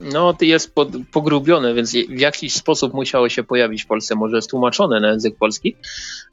No, 0.00 0.34
to 0.34 0.44
jest 0.44 0.74
pod, 0.74 0.88
pogrubione, 1.12 1.74
więc 1.74 1.92
w 1.92 2.20
jakiś 2.20 2.54
sposób 2.54 2.94
musiało 2.94 3.28
się 3.28 3.42
pojawić 3.42 3.82
w 3.82 3.86
Polsce. 3.86 4.14
Może 4.14 4.42
tłumaczone 4.42 5.00
na 5.00 5.08
język 5.08 5.36
polski, 5.36 5.76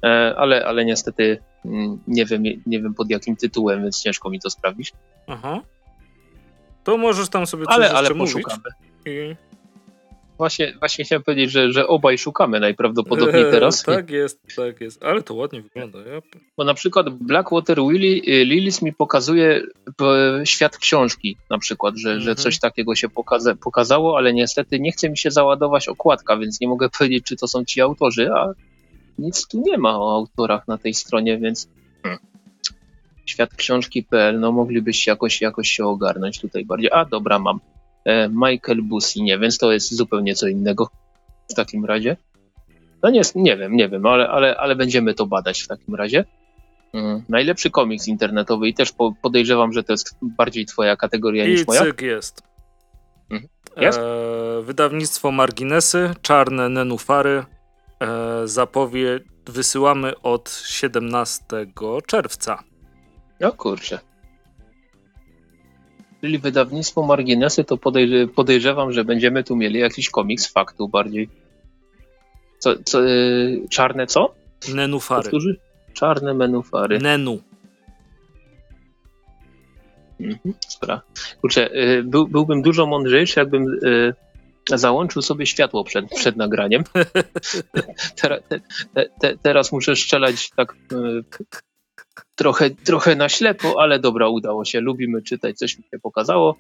e, 0.04 0.36
ale, 0.38 0.66
ale 0.66 0.86
niestety 0.86 1.38
mm, 1.66 2.00
nie 2.08 2.26
wiem, 2.26 2.44
nie 2.44 2.82
wiem 2.82 2.94
pod 2.94 3.10
jakim 3.10 3.36
tytułem, 3.36 3.84
więc 3.84 4.04
ciężko 4.04 4.30
mi 4.30 4.40
to 4.40 4.50
sprawdzić. 4.50 4.94
Aha. 5.28 5.62
To 6.84 6.98
możesz 6.98 7.30
tam 7.30 7.48
sobie 7.48 7.66
coś 7.66 7.76
ale, 7.76 7.92
ale 7.92 8.14
mówić. 8.14 8.46
I 9.06 9.36
Właśnie, 10.42 10.74
właśnie 10.80 11.06
chciałem 11.06 11.24
powiedzieć, 11.24 11.52
że, 11.52 11.72
że 11.72 11.88
obaj 11.88 12.18
szukamy 12.18 12.60
najprawdopodobniej 12.60 13.44
teraz. 13.52 13.84
tak 13.84 14.10
jest, 14.10 14.42
tak 14.56 14.82
jest, 14.82 15.04
ale 15.04 15.24
to 15.24 15.34
ładnie 15.34 15.62
wygląda. 15.62 16.00
Ja... 16.00 16.22
Bo 16.58 16.64
na 16.64 16.74
przykład 16.74 17.10
Blackwater 17.10 17.78
Willy, 17.78 18.22
Lilies 18.46 18.82
mi 18.82 18.94
pokazuje 18.94 19.62
świat 20.44 20.78
książki 20.78 21.38
na 21.50 21.58
przykład, 21.58 21.98
że, 21.98 22.10
mhm. 22.10 22.26
że 22.26 22.36
coś 22.36 22.60
takiego 22.60 22.96
się 22.96 23.10
pokaza 23.10 23.56
pokazało, 23.56 24.18
ale 24.18 24.34
niestety 24.34 24.80
nie 24.80 24.92
chce 24.92 25.10
mi 25.10 25.18
się 25.18 25.32
załadować 25.32 25.88
okładka, 25.88 26.38
więc 26.38 26.62
nie 26.62 26.68
mogę 26.68 26.90
powiedzieć, 27.00 27.24
czy 27.26 27.36
to 27.36 27.48
są 27.48 27.66
ci 27.66 27.82
autorzy, 27.82 28.32
a 28.32 28.54
nic 29.20 29.48
tu 29.48 29.62
nie 29.66 29.78
ma 29.78 30.00
o 30.00 30.16
autorach 30.16 30.68
na 30.68 30.78
tej 30.78 30.94
stronie, 30.94 31.38
więc 31.38 31.70
hmm. 32.04 32.20
świat 33.26 33.56
książki.pl, 33.56 34.40
no 34.40 34.52
moglibyście 34.52 35.12
jakoś, 35.12 35.42
jakoś 35.42 35.70
się 35.70 35.86
ogarnąć 35.86 36.40
tutaj 36.40 36.66
bardziej. 36.66 36.90
A 36.94 37.06
dobra, 37.06 37.40
mam. 37.40 37.60
E, 38.06 38.30
Michael 38.30 38.82
Businie, 38.82 39.40
więc 39.40 39.58
to 39.58 39.72
jest 39.72 39.96
zupełnie 39.96 40.36
co 40.36 40.48
innego 40.48 40.90
w 41.50 41.54
takim 41.54 41.86
razie. 41.86 42.18
No 43.04 43.10
nie, 43.10 43.22
nie 43.36 43.58
wiem, 43.58 43.76
nie 43.76 43.90
wiem, 43.90 44.06
ale, 44.06 44.30
ale, 44.30 44.58
ale 44.58 44.76
będziemy 44.76 45.14
to 45.14 45.26
badać 45.26 45.62
w 45.62 45.68
takim 45.68 45.96
razie. 45.96 46.26
Mm, 46.94 47.24
najlepszy 47.30 47.70
komiks 47.70 48.08
internetowy 48.08 48.68
i 48.68 48.74
też 48.74 48.92
po, 48.92 49.14
podejrzewam, 49.22 49.74
że 49.74 49.84
to 49.84 49.94
jest 49.94 50.16
bardziej 50.22 50.66
twoja 50.66 50.96
kategoria 50.96 51.46
I 51.46 51.52
niż 51.52 51.68
moja. 51.68 51.82
Cyk 51.82 52.02
jest. 52.02 52.44
Mhm. 53.30 53.50
Jest? 53.78 54.00
E, 54.00 54.62
wydawnictwo 54.62 55.32
Marginesy, 55.32 56.14
Czarne 56.22 56.70
Nenufary. 56.70 57.46
E, 58.02 58.48
zapowie 58.48 59.20
wysyłamy 59.46 60.22
od 60.22 60.62
17 60.66 61.44
czerwca. 62.08 62.64
No 63.40 63.52
kurczę 63.52 64.00
czyli 66.22 66.40
wydawnictwo 66.40 67.06
Marginesy, 67.06 67.64
to 67.64 67.78
podejrze 67.78 68.28
podejrzewam, 68.28 68.92
że 68.92 69.06
będziemy 69.06 69.44
tu 69.44 69.56
mieli 69.56 69.80
jakiś 69.80 70.10
komiks 70.10 70.48
faktu 70.48 70.90
bardziej. 70.90 71.30
Co, 72.60 72.76
co, 72.84 73.02
yy, 73.02 73.62
czarne 73.70 74.08
co? 74.08 74.36
Nenufary. 74.74 75.24
Powtórzy? 75.24 75.60
Czarne 75.94 76.34
menufary. 76.34 77.00
Nenu. 77.00 77.42
Mhm, 80.20 80.54
spra. 80.68 81.02
Kurczę, 81.42 81.70
yy, 81.74 82.04
był, 82.04 82.28
byłbym 82.28 82.62
dużo 82.62 82.86
mądrzejszy, 82.86 83.40
jakbym 83.40 83.66
yy, 83.82 84.14
załączył 84.78 85.22
sobie 85.22 85.46
światło 85.46 85.84
przed, 85.84 86.10
przed 86.10 86.36
nagraniem. 86.36 86.84
te, 88.22 88.42
te, 88.50 88.60
te, 89.20 89.38
teraz 89.38 89.72
muszę 89.72 89.96
strzelać 89.96 90.50
tak 90.50 90.76
y, 90.92 91.24
trochę, 92.36 92.70
trochę 92.70 93.16
na 93.16 93.30
ślepo, 93.30 93.76
ale 93.82 94.00
dobra, 94.00 94.28
udało 94.28 94.66
się. 94.66 94.82
Lubimy 94.82 95.22
czytać, 95.22 95.58
coś 95.58 95.78
mi 95.78 95.84
się 95.84 96.00
pokazało. 96.00 96.58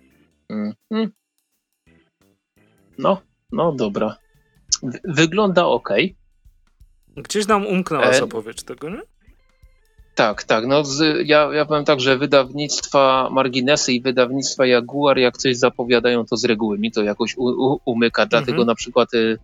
Mm. 0.50 1.12
No, 2.98 3.22
no 3.52 3.72
dobra. 3.72 4.18
Wygląda 5.04 5.66
ok. 5.66 5.90
Gdzieś 7.18 7.48
nam 7.48 7.68
umknęła 7.68 8.10
e... 8.10 8.20
zapowiedź 8.20 8.64
tego, 8.64 8.90
nie? 8.90 9.02
Tak, 10.16 10.44
tak. 10.44 10.68
No, 10.68 10.84
z, 10.84 11.28
ja, 11.28 11.50
ja 11.54 11.66
powiem 11.66 11.86
tak, 11.86 12.00
że 12.00 12.18
wydawnictwa 12.18 13.30
Marginesy 13.32 13.94
i 13.94 14.02
wydawnictwa 14.02 14.66
Jaguar, 14.66 15.18
jak 15.18 15.38
coś 15.38 15.58
zapowiadają, 15.58 16.26
to 16.26 16.38
z 16.38 16.46
reguły 16.46 16.80
mi 16.80 16.92
to 16.92 17.04
jakoś 17.04 17.38
u, 17.38 17.44
u, 17.44 17.80
umyka. 17.86 18.26
Dlatego 18.26 18.52
mhm. 18.52 18.68
na 18.68 18.76
przykład 18.76 19.14
y, 19.14 19.38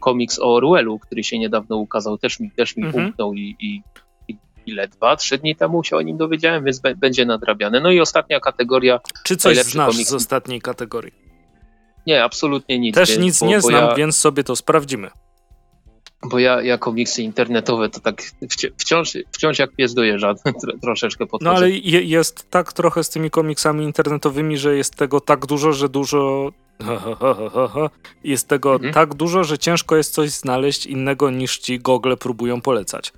komiks 0.00 0.38
o 0.38 0.54
Orwellu, 0.54 0.98
który 0.98 1.24
się 1.24 1.38
niedawno 1.38 1.76
ukazał, 1.76 2.18
też 2.18 2.40
mi, 2.40 2.50
też 2.50 2.76
mi 2.76 2.84
mhm. 2.84 3.06
umknął 3.06 3.34
i, 3.34 3.56
i 3.60 3.82
ile? 4.66 4.88
Dwa, 4.88 5.16
trzy 5.16 5.38
dni 5.38 5.56
temu 5.56 5.84
się 5.84 5.96
o 5.96 6.02
nim 6.02 6.16
dowiedziałem, 6.16 6.64
więc 6.64 6.80
będzie 6.96 7.26
nadrabiany. 7.26 7.80
No 7.80 7.90
i 7.90 8.00
ostatnia 8.00 8.40
kategoria. 8.40 9.00
Czy 9.24 9.36
coś 9.36 9.58
znasz 9.58 9.92
komiks... 9.92 10.10
z 10.10 10.14
ostatniej 10.14 10.60
kategorii? 10.60 11.12
Nie, 12.06 12.24
absolutnie 12.24 12.78
nic. 12.78 12.94
Też 12.94 13.18
nic 13.18 13.40
bo, 13.40 13.46
nie 13.46 13.56
bo 13.56 13.68
znam, 13.68 13.84
ja... 13.84 13.94
więc 13.94 14.16
sobie 14.16 14.44
to 14.44 14.56
sprawdzimy. 14.56 15.10
Bo 16.30 16.38
ja, 16.38 16.62
ja 16.62 16.78
komiksy 16.78 17.22
internetowe 17.22 17.88
to 17.88 18.00
tak 18.00 18.22
wciąż, 18.78 19.16
wciąż 19.32 19.58
jak 19.58 19.72
pies 19.72 19.94
dojeżdża, 19.94 20.34
troszeczkę 20.82 21.26
podchodzę. 21.26 21.44
No 21.44 21.56
ale 21.56 21.70
je, 21.70 22.02
jest 22.02 22.50
tak 22.50 22.72
trochę 22.72 23.04
z 23.04 23.10
tymi 23.10 23.30
komiksami 23.30 23.84
internetowymi, 23.84 24.58
że 24.58 24.76
jest 24.76 24.96
tego 24.96 25.20
tak 25.20 25.46
dużo, 25.46 25.72
że 25.72 25.88
dużo... 25.88 26.52
Jest 28.24 28.48
tego 28.48 28.74
mhm. 28.74 28.94
tak 28.94 29.14
dużo, 29.14 29.44
że 29.44 29.58
ciężko 29.58 29.96
jest 29.96 30.14
coś 30.14 30.30
znaleźć 30.30 30.86
innego 30.86 31.30
niż 31.30 31.58
ci 31.58 31.78
Google 31.78 32.14
próbują 32.16 32.60
polecać. 32.60 33.12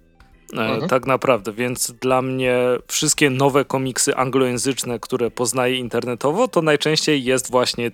E, 0.55 0.61
mhm. 0.61 0.89
tak 0.89 1.07
naprawdę, 1.07 1.53
więc 1.53 1.93
dla 2.01 2.23
mnie 2.23 2.57
wszystkie 2.89 3.31
nowe 3.31 3.65
komiksy 3.65 4.17
anglojęzyczne, 4.17 4.99
które 5.01 5.31
poznaję 5.31 5.77
internetowo, 5.77 6.49
to 6.49 6.63
najczęściej 6.63 7.25
jest 7.25 7.51
właśnie 7.51 7.91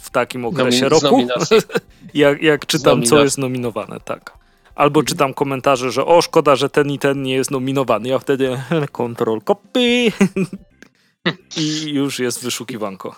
w 0.00 0.10
takim 0.10 0.44
okresie 0.44 0.88
Nomin 0.88 1.28
roku, 1.28 1.28
jak, 2.14 2.42
jak 2.42 2.66
czytam, 2.66 3.02
co 3.02 3.24
jest 3.24 3.38
nominowane, 3.38 4.00
tak. 4.00 4.38
Albo 4.74 5.00
mhm. 5.00 5.06
czytam 5.06 5.34
komentarze, 5.34 5.90
że 5.90 6.06
o, 6.06 6.22
szkoda, 6.22 6.56
że 6.56 6.68
ten 6.70 6.90
i 6.90 6.98
ten 6.98 7.22
nie 7.22 7.34
jest 7.34 7.50
nominowany. 7.50 8.08
Ja 8.08 8.18
wtedy 8.18 8.58
kontrol 8.92 9.40
copy 9.42 9.80
i 11.60 11.90
już 11.92 12.18
jest 12.18 12.44
wyszukiwanko. 12.44 13.14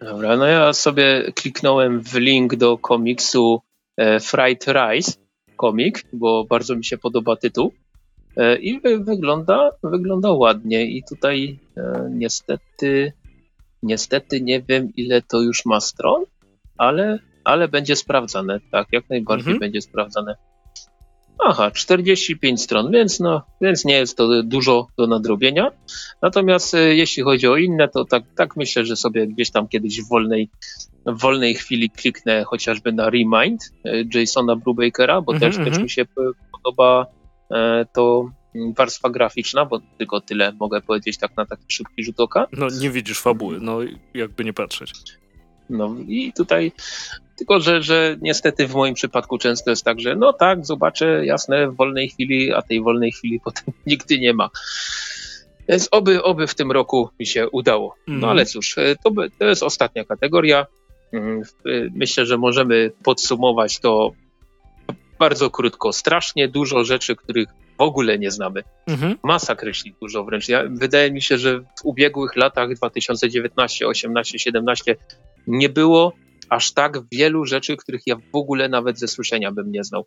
Dobra, 0.00 0.36
no 0.36 0.46
ja 0.46 0.72
sobie 0.72 1.32
kliknąłem 1.34 2.00
w 2.00 2.14
link 2.14 2.56
do 2.56 2.78
komiksu 2.78 3.62
e, 3.96 4.20
Fried 4.20 4.64
Rice 4.66 5.12
komik, 5.56 6.04
bo 6.12 6.44
bardzo 6.44 6.76
mi 6.76 6.84
się 6.84 6.98
podoba 6.98 7.36
tytuł. 7.36 7.72
E, 8.36 8.58
I 8.58 8.80
wygląda, 8.80 9.70
wygląda 9.82 10.32
ładnie. 10.32 10.86
I 10.86 11.02
tutaj 11.08 11.58
e, 11.76 12.08
niestety, 12.10 13.12
niestety 13.82 14.40
nie 14.40 14.62
wiem, 14.62 14.92
ile 14.96 15.22
to 15.22 15.40
już 15.40 15.64
ma 15.64 15.80
stron, 15.80 16.24
ale, 16.78 17.18
ale 17.44 17.68
będzie 17.68 17.96
sprawdzane. 17.96 18.60
Tak, 18.70 18.88
jak 18.92 19.10
najbardziej 19.10 19.52
mhm. 19.52 19.60
będzie 19.60 19.82
sprawdzane. 19.82 20.36
Aha, 21.44 21.70
45 21.70 22.62
stron, 22.62 22.92
więc, 22.92 23.20
no, 23.20 23.42
więc 23.60 23.84
nie 23.84 23.94
jest 23.94 24.16
to 24.16 24.42
dużo 24.42 24.86
do 24.98 25.06
nadrobienia. 25.06 25.70
Natomiast 26.22 26.74
e, 26.74 26.94
jeśli 26.94 27.22
chodzi 27.22 27.48
o 27.48 27.56
inne, 27.56 27.88
to 27.88 28.04
tak, 28.04 28.22
tak 28.36 28.56
myślę, 28.56 28.84
że 28.84 28.96
sobie 28.96 29.26
gdzieś 29.26 29.50
tam 29.50 29.68
kiedyś 29.68 30.02
w 30.02 30.08
wolnej, 30.08 30.50
w 31.06 31.20
wolnej 31.20 31.54
chwili 31.54 31.90
kliknę 31.90 32.44
chociażby 32.44 32.92
na 32.92 33.10
Remind 33.10 33.72
e, 33.84 34.20
Jasona 34.20 34.56
Brubakera, 34.56 35.22
bo 35.22 35.32
mm 35.32 35.40
-hmm, 35.40 35.46
też, 35.46 35.56
też 35.56 35.66
mhm. 35.66 35.82
mi 35.82 35.90
się 35.90 36.04
podoba 36.52 37.06
e, 37.50 37.86
to 37.94 38.30
warstwa 38.76 39.10
graficzna, 39.10 39.64
bo 39.64 39.80
tylko 39.98 40.20
tyle 40.20 40.52
mogę 40.52 40.80
powiedzieć 40.80 41.18
tak 41.18 41.36
na 41.36 41.46
taki 41.46 41.64
szybki 41.68 42.04
rzut 42.04 42.20
oka. 42.20 42.46
No 42.52 42.66
nie 42.80 42.90
widzisz 42.90 43.20
fabuły, 43.20 43.58
no 43.60 43.78
jakby 44.14 44.44
nie 44.44 44.52
patrzeć. 44.52 44.92
No 45.70 45.96
i 46.08 46.32
tutaj 46.32 46.72
tylko, 47.36 47.60
że, 47.60 47.82
że 47.82 48.16
niestety 48.20 48.66
w 48.66 48.74
moim 48.74 48.94
przypadku 48.94 49.38
często 49.38 49.70
jest 49.70 49.84
tak, 49.84 50.00
że 50.00 50.16
no 50.16 50.32
tak, 50.32 50.66
zobaczę, 50.66 51.26
jasne, 51.26 51.70
w 51.70 51.76
wolnej 51.76 52.08
chwili, 52.08 52.52
a 52.52 52.62
tej 52.62 52.82
wolnej 52.82 53.12
chwili 53.12 53.40
potem 53.44 53.74
nigdy 53.86 54.18
nie 54.18 54.32
ma. 54.32 54.50
Więc 55.68 55.88
oby, 55.90 56.22
oby 56.22 56.46
w 56.46 56.54
tym 56.54 56.72
roku 56.72 57.10
mi 57.20 57.26
się 57.26 57.48
udało. 57.48 57.94
No 58.06 58.14
mhm. 58.14 58.30
ale 58.30 58.46
cóż, 58.46 58.78
e, 58.78 58.96
to, 59.04 59.10
to 59.38 59.44
jest 59.44 59.62
ostatnia 59.62 60.04
kategoria. 60.04 60.66
Mm, 61.12 61.42
myślę, 61.94 62.26
że 62.26 62.38
możemy 62.38 62.92
podsumować 63.04 63.78
to 63.78 64.10
bardzo 65.18 65.50
krótko. 65.50 65.92
Strasznie 65.92 66.48
dużo 66.48 66.84
rzeczy, 66.84 67.16
których 67.16 67.48
w 67.78 67.80
ogóle 67.80 68.18
nie 68.18 68.30
znamy. 68.30 68.62
Mhm. 68.86 69.18
Masakrycznie 69.22 69.92
dużo 70.00 70.24
wręcz. 70.24 70.48
Ja, 70.48 70.62
wydaje 70.70 71.10
mi 71.10 71.22
się, 71.22 71.38
że 71.38 71.60
w 71.60 71.84
ubiegłych 71.84 72.36
latach 72.36 72.74
2019, 72.74 73.86
18, 73.86 74.38
17 74.38 74.96
nie 75.46 75.68
było 75.68 76.12
aż 76.48 76.72
tak 76.72 76.98
wielu 77.12 77.44
rzeczy, 77.44 77.76
których 77.76 78.02
ja 78.06 78.16
w 78.16 78.36
ogóle 78.36 78.68
nawet 78.68 78.98
ze 78.98 79.08
słyszenia 79.08 79.52
bym 79.52 79.72
nie 79.72 79.84
znał. 79.84 80.06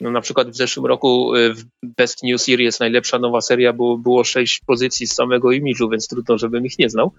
No, 0.00 0.10
na 0.10 0.20
przykład 0.20 0.50
w 0.50 0.56
zeszłym 0.56 0.86
roku 0.86 1.34
y, 1.34 1.54
w 1.54 1.64
Best 1.82 2.22
New 2.22 2.40
Series 2.40 2.80
najlepsza 2.80 3.18
nowa 3.18 3.40
seria 3.40 3.72
było, 3.72 3.98
było 3.98 4.24
sześć 4.24 4.60
pozycji 4.66 5.06
z 5.06 5.14
samego 5.14 5.52
imidżu, 5.52 5.88
więc 5.88 6.08
trudno, 6.08 6.38
żebym 6.38 6.66
ich 6.66 6.78
nie 6.78 6.90
znał. 6.90 7.12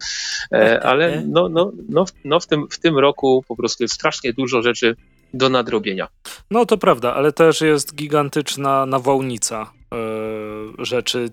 E, 0.52 0.84
ale 0.84 1.24
no, 1.28 1.50
no, 1.50 1.72
no, 1.90 2.06
no 2.26 2.40
w, 2.40 2.48
tym, 2.48 2.68
w 2.70 2.80
tym 2.80 2.98
roku 2.98 3.44
po 3.48 3.56
prostu 3.56 3.84
jest 3.84 3.94
strasznie 3.94 4.34
dużo 4.34 4.62
rzeczy 4.62 4.96
do 5.34 5.50
nadrobienia. 5.50 6.08
No 6.52 6.66
to 6.66 6.78
prawda, 6.78 7.14
ale 7.14 7.32
też 7.32 7.62
jest 7.62 7.96
gigantyczna 7.96 8.86
nawałnica 8.86 9.74
yy, 9.92 10.86
rzeczy 10.86 11.30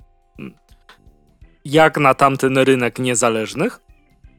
jak 1.64 1.98
na 1.98 2.14
tamten 2.14 2.58
rynek 2.58 2.98
niezależnych. 2.98 3.80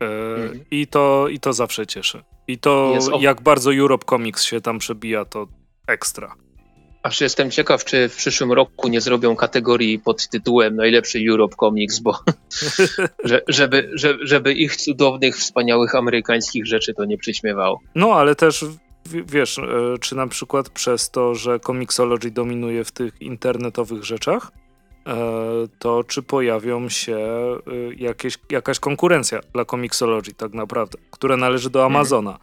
Yy, 0.02 0.66
i, 0.72 0.88
to, 0.88 1.28
I 1.28 1.40
to 1.40 1.54
zawsze 1.54 1.88
cieszy. 1.88 2.24
I 2.52 2.58
to 2.58 2.98
jak 3.20 3.42
bardzo 3.42 3.76
Europe 3.76 4.06
Comics 4.10 4.44
się 4.44 4.62
tam 4.62 4.80
przebija, 4.80 5.26
to 5.26 5.48
ekstra. 5.88 6.36
Aż 7.04 7.22
jestem 7.22 7.52
ciekaw, 7.52 7.86
czy 7.86 8.10
w 8.10 8.16
przyszłym 8.16 8.52
roku 8.52 8.88
nie 8.88 9.02
zrobią 9.02 9.36
kategorii 9.36 10.00
pod 10.00 10.28
tytułem 10.28 10.76
najlepszy 10.76 11.20
Europe 11.30 11.56
Comics, 11.60 12.00
bo 12.00 12.20
że, 13.24 13.42
żeby, 13.48 13.92
żeby, 13.94 14.28
żeby 14.28 14.54
ich 14.54 14.76
cudownych, 14.76 15.38
wspaniałych 15.38 15.96
amerykańskich 15.96 16.66
rzeczy 16.68 16.94
to 16.94 17.06
nie 17.06 17.18
przyśmiewało. 17.18 17.80
No, 17.96 18.14
ale 18.14 18.36
też 18.36 18.66
wiesz, 19.06 19.58
e, 19.58 19.64
czy 20.02 20.16
na 20.16 20.28
przykład 20.28 20.70
przez 20.70 21.10
to, 21.10 21.36
że 21.36 21.60
Comixology 21.60 22.32
dominuje 22.32 22.84
w 22.84 22.92
tych 22.92 23.22
internetowych 23.22 24.04
rzeczach, 24.04 24.52
to 25.80 26.04
czy 26.04 26.22
pojawią 26.22 26.90
się 26.90 27.18
e, 27.18 27.94
jakieś, 27.98 28.38
jakaś 28.50 28.80
konkurencja 28.80 29.40
dla 29.54 29.66
Comixology 29.66 30.34
tak 30.34 30.54
naprawdę, 30.54 30.98
która 31.12 31.38
należy 31.38 31.70
do 31.70 31.80
mhm. 31.80 31.96
Amazona 31.96 32.40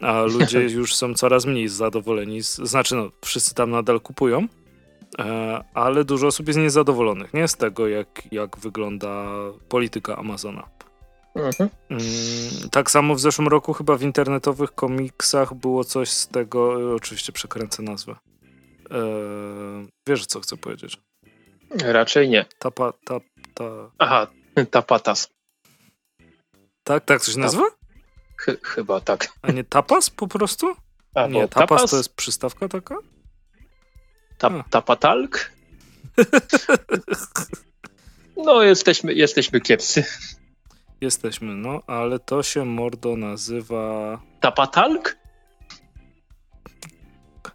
a 0.00 0.22
ludzie 0.22 0.60
już 0.78 0.94
są 0.94 1.14
coraz 1.14 1.46
mniej 1.46 1.68
zadowoleni. 1.68 2.42
Znaczy, 2.42 2.96
no, 2.96 3.10
wszyscy 3.24 3.54
tam 3.54 3.70
nadal 3.70 4.00
kupują, 4.00 4.46
e, 5.18 5.64
ale 5.74 6.04
dużo 6.04 6.26
osób 6.26 6.46
jest 6.46 6.58
niezadowolonych, 6.58 7.34
nie? 7.34 7.48
Z 7.48 7.56
tego, 7.56 7.88
jak, 7.88 8.22
jak 8.32 8.58
wygląda 8.58 9.26
polityka 9.68 10.16
Amazona. 10.16 10.68
Mhm. 11.34 11.70
Mm, 11.90 12.00
tak 12.70 12.90
samo 12.90 13.14
w 13.14 13.20
zeszłym 13.20 13.48
roku 13.48 13.72
chyba 13.72 13.96
w 13.96 14.02
internetowych 14.02 14.74
komiksach 14.74 15.54
było 15.54 15.84
coś 15.84 16.08
z 16.08 16.28
tego, 16.28 16.90
e, 16.92 16.94
oczywiście 16.94 17.32
przekręcę 17.32 17.82
nazwę. 17.82 18.16
E, 18.90 18.96
wiesz, 20.08 20.26
co 20.26 20.40
chcę 20.40 20.56
powiedzieć? 20.56 21.00
Raczej 21.70 22.28
nie. 22.28 22.44
Tapa, 22.58 22.92
ta, 23.04 23.20
ta... 23.54 23.64
Aha, 23.98 24.26
tapatas. 24.70 25.28
Tak, 26.82 27.04
tak 27.04 27.20
coś 27.20 27.36
nazywa? 27.36 27.64
Ch 28.36 28.46
chyba 28.62 29.00
tak. 29.00 29.28
A 29.42 29.52
nie 29.52 29.64
tapas 29.64 30.10
po 30.10 30.28
prostu? 30.28 30.76
A, 31.14 31.26
nie, 31.26 31.48
tapas, 31.48 31.68
tapas, 31.68 31.90
to 31.90 31.96
jest 31.96 32.14
przystawka 32.14 32.68
taka? 32.68 32.96
Ta 34.38 34.64
tapatalk? 34.70 35.50
no, 38.36 38.62
jesteśmy, 38.62 39.14
jesteśmy 39.14 39.60
kiepscy. 39.60 40.04
Jesteśmy, 41.00 41.54
no, 41.54 41.82
ale 41.86 42.18
to 42.18 42.42
się 42.42 42.64
mordo 42.64 43.16
nazywa... 43.16 44.18
Tapatalk? 44.40 45.16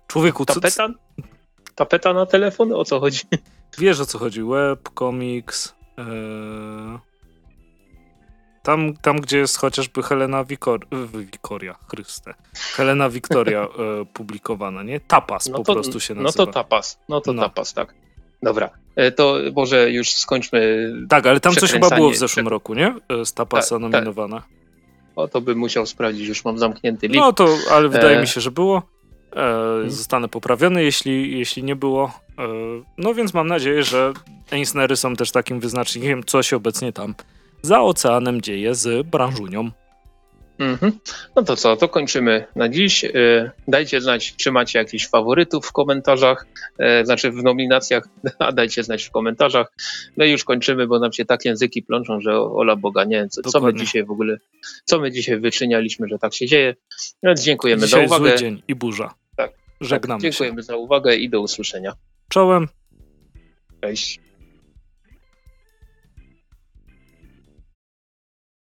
Człowieku, 0.08 0.46
co... 0.46 0.54
Tapeta? 0.54 0.90
Tapeta 1.76 2.14
na 2.14 2.26
telefon? 2.26 2.74
O 2.74 2.86
co 2.86 3.00
chodzi? 3.00 3.20
Wiesz 3.78 4.00
o 4.00 4.06
co 4.06 4.20
chodzi. 4.20 4.44
Web, 4.44 4.90
komiks... 4.90 5.76
Yy... 5.98 7.12
Tam, 8.64 8.94
tam 8.98 9.22
gdzie 9.22 9.38
jest 9.38 9.58
chociażby 9.58 10.04
Helena 10.04 10.44
Wikor 10.44 10.80
Wikoria, 11.14 11.76
Chryste. 11.90 12.34
Helena 12.54 13.10
Wiktoria 13.10 13.62
e, 13.68 13.68
publikowana, 14.14 14.84
nie? 14.84 15.00
Tapas 15.00 15.50
no 15.50 15.58
to, 15.58 15.64
po 15.64 15.74
prostu 15.74 16.00
się 16.00 16.16
nazywa. 16.16 16.44
No 16.44 16.46
to 16.46 16.54
tapas, 16.54 17.00
no 17.10 17.22
to 17.22 17.34
no. 17.34 17.42
tapas, 17.42 17.74
tak. 17.74 17.94
Dobra, 18.44 18.70
e, 18.96 19.12
to 19.12 19.38
może 19.56 19.92
już 19.92 20.12
skończmy. 20.12 20.92
Tak, 21.10 21.26
ale 21.26 21.40
tam 21.40 21.54
coś 21.54 21.72
chyba 21.72 21.90
było 21.90 22.12
w 22.12 22.16
zeszłym 22.16 22.48
roku, 22.48 22.74
nie? 22.74 22.96
E, 23.10 23.26
z 23.26 23.34
tapasa 23.34 23.80
tak. 23.92 24.06
Tak. 24.16 24.44
O, 25.16 25.28
to 25.28 25.42
bym 25.42 25.58
musiał 25.58 25.86
sprawdzić, 25.86 26.28
już 26.28 26.46
mam 26.46 26.60
zamknięty 26.60 27.08
link. 27.08 27.20
No 27.20 27.34
to, 27.34 27.56
ale 27.72 27.90
wydaje 27.90 28.18
e... 28.18 28.22
mi 28.22 28.28
się, 28.28 28.42
że 28.42 28.52
było. 28.52 28.82
E, 29.36 29.90
zostanę 29.90 30.28
poprawiony, 30.28 30.84
jeśli, 30.84 31.40
jeśli 31.40 31.64
nie 31.64 31.76
było. 31.76 32.12
E, 32.40 32.44
no 32.98 33.14
więc 33.14 33.34
mam 33.34 33.48
nadzieję, 33.48 33.84
że 33.84 34.14
Eisnery 34.52 34.96
są 34.96 35.16
też 35.16 35.32
takim 35.32 35.60
wyznacznikiem, 35.60 36.24
co 36.24 36.44
się 36.44 36.56
obecnie 36.56 36.94
tam 36.94 37.16
za 37.62 37.82
oceanem 37.82 38.42
dzieje 38.42 38.76
z 38.76 39.08
branżunią. 39.08 39.72
Mhm. 40.60 40.92
No 41.36 41.44
to 41.44 41.56
co, 41.56 41.78
to 41.78 41.90
kończymy 41.90 42.46
na 42.56 42.70
dziś. 42.70 43.04
Y, 43.04 43.52
dajcie 43.68 44.02
znać, 44.02 44.36
czy 44.36 44.52
macie 44.52 44.80
jakichś 44.80 45.08
faworytów 45.08 45.66
w 45.66 45.72
komentarzach, 45.72 46.48
znaczy 47.04 47.32
w 47.32 47.44
nominacjach, 47.44 48.08
a 48.40 48.52
dajcie 48.52 48.84
znać 48.84 49.04
w 49.04 49.12
komentarzach. 49.12 49.72
No 50.18 50.26
i 50.26 50.32
już 50.32 50.44
kończymy, 50.44 50.88
bo 50.88 51.00
nam 51.00 51.14
się 51.14 51.26
tak 51.26 51.46
języki 51.46 51.84
plączą, 51.84 52.22
że 52.22 52.40
ola 52.42 52.76
Boga, 52.76 53.04
nie 53.04 53.16
wiem, 53.16 53.30
co, 53.30 53.42
co 53.42 53.62
my 53.62 53.74
dzisiaj 53.74 54.04
w 54.04 54.12
ogóle, 54.12 54.38
co 54.86 55.00
my 55.00 55.12
dzisiaj 55.12 55.40
wyczynialiśmy, 55.40 56.08
że 56.08 56.20
tak 56.20 56.34
się 56.34 56.48
dzieje. 56.48 56.76
Więc 57.24 57.42
dziękujemy 57.42 57.86
dzisiaj 57.86 58.08
za 58.08 58.16
uwagę. 58.16 58.30
Zły 58.30 58.40
dzień 58.40 58.62
i 58.68 58.76
burza. 58.76 59.21
Tak. 59.82 59.90
Żegnamy 59.90 60.22
tak, 60.22 60.32
Dziękujemy 60.32 60.62
się. 60.62 60.64
za 60.66 60.76
uwagę 60.76 61.16
i 61.16 61.30
do 61.30 61.42
usłyszenia. 61.42 61.94
Czołem. 62.30 62.68
Cześć. 63.82 64.20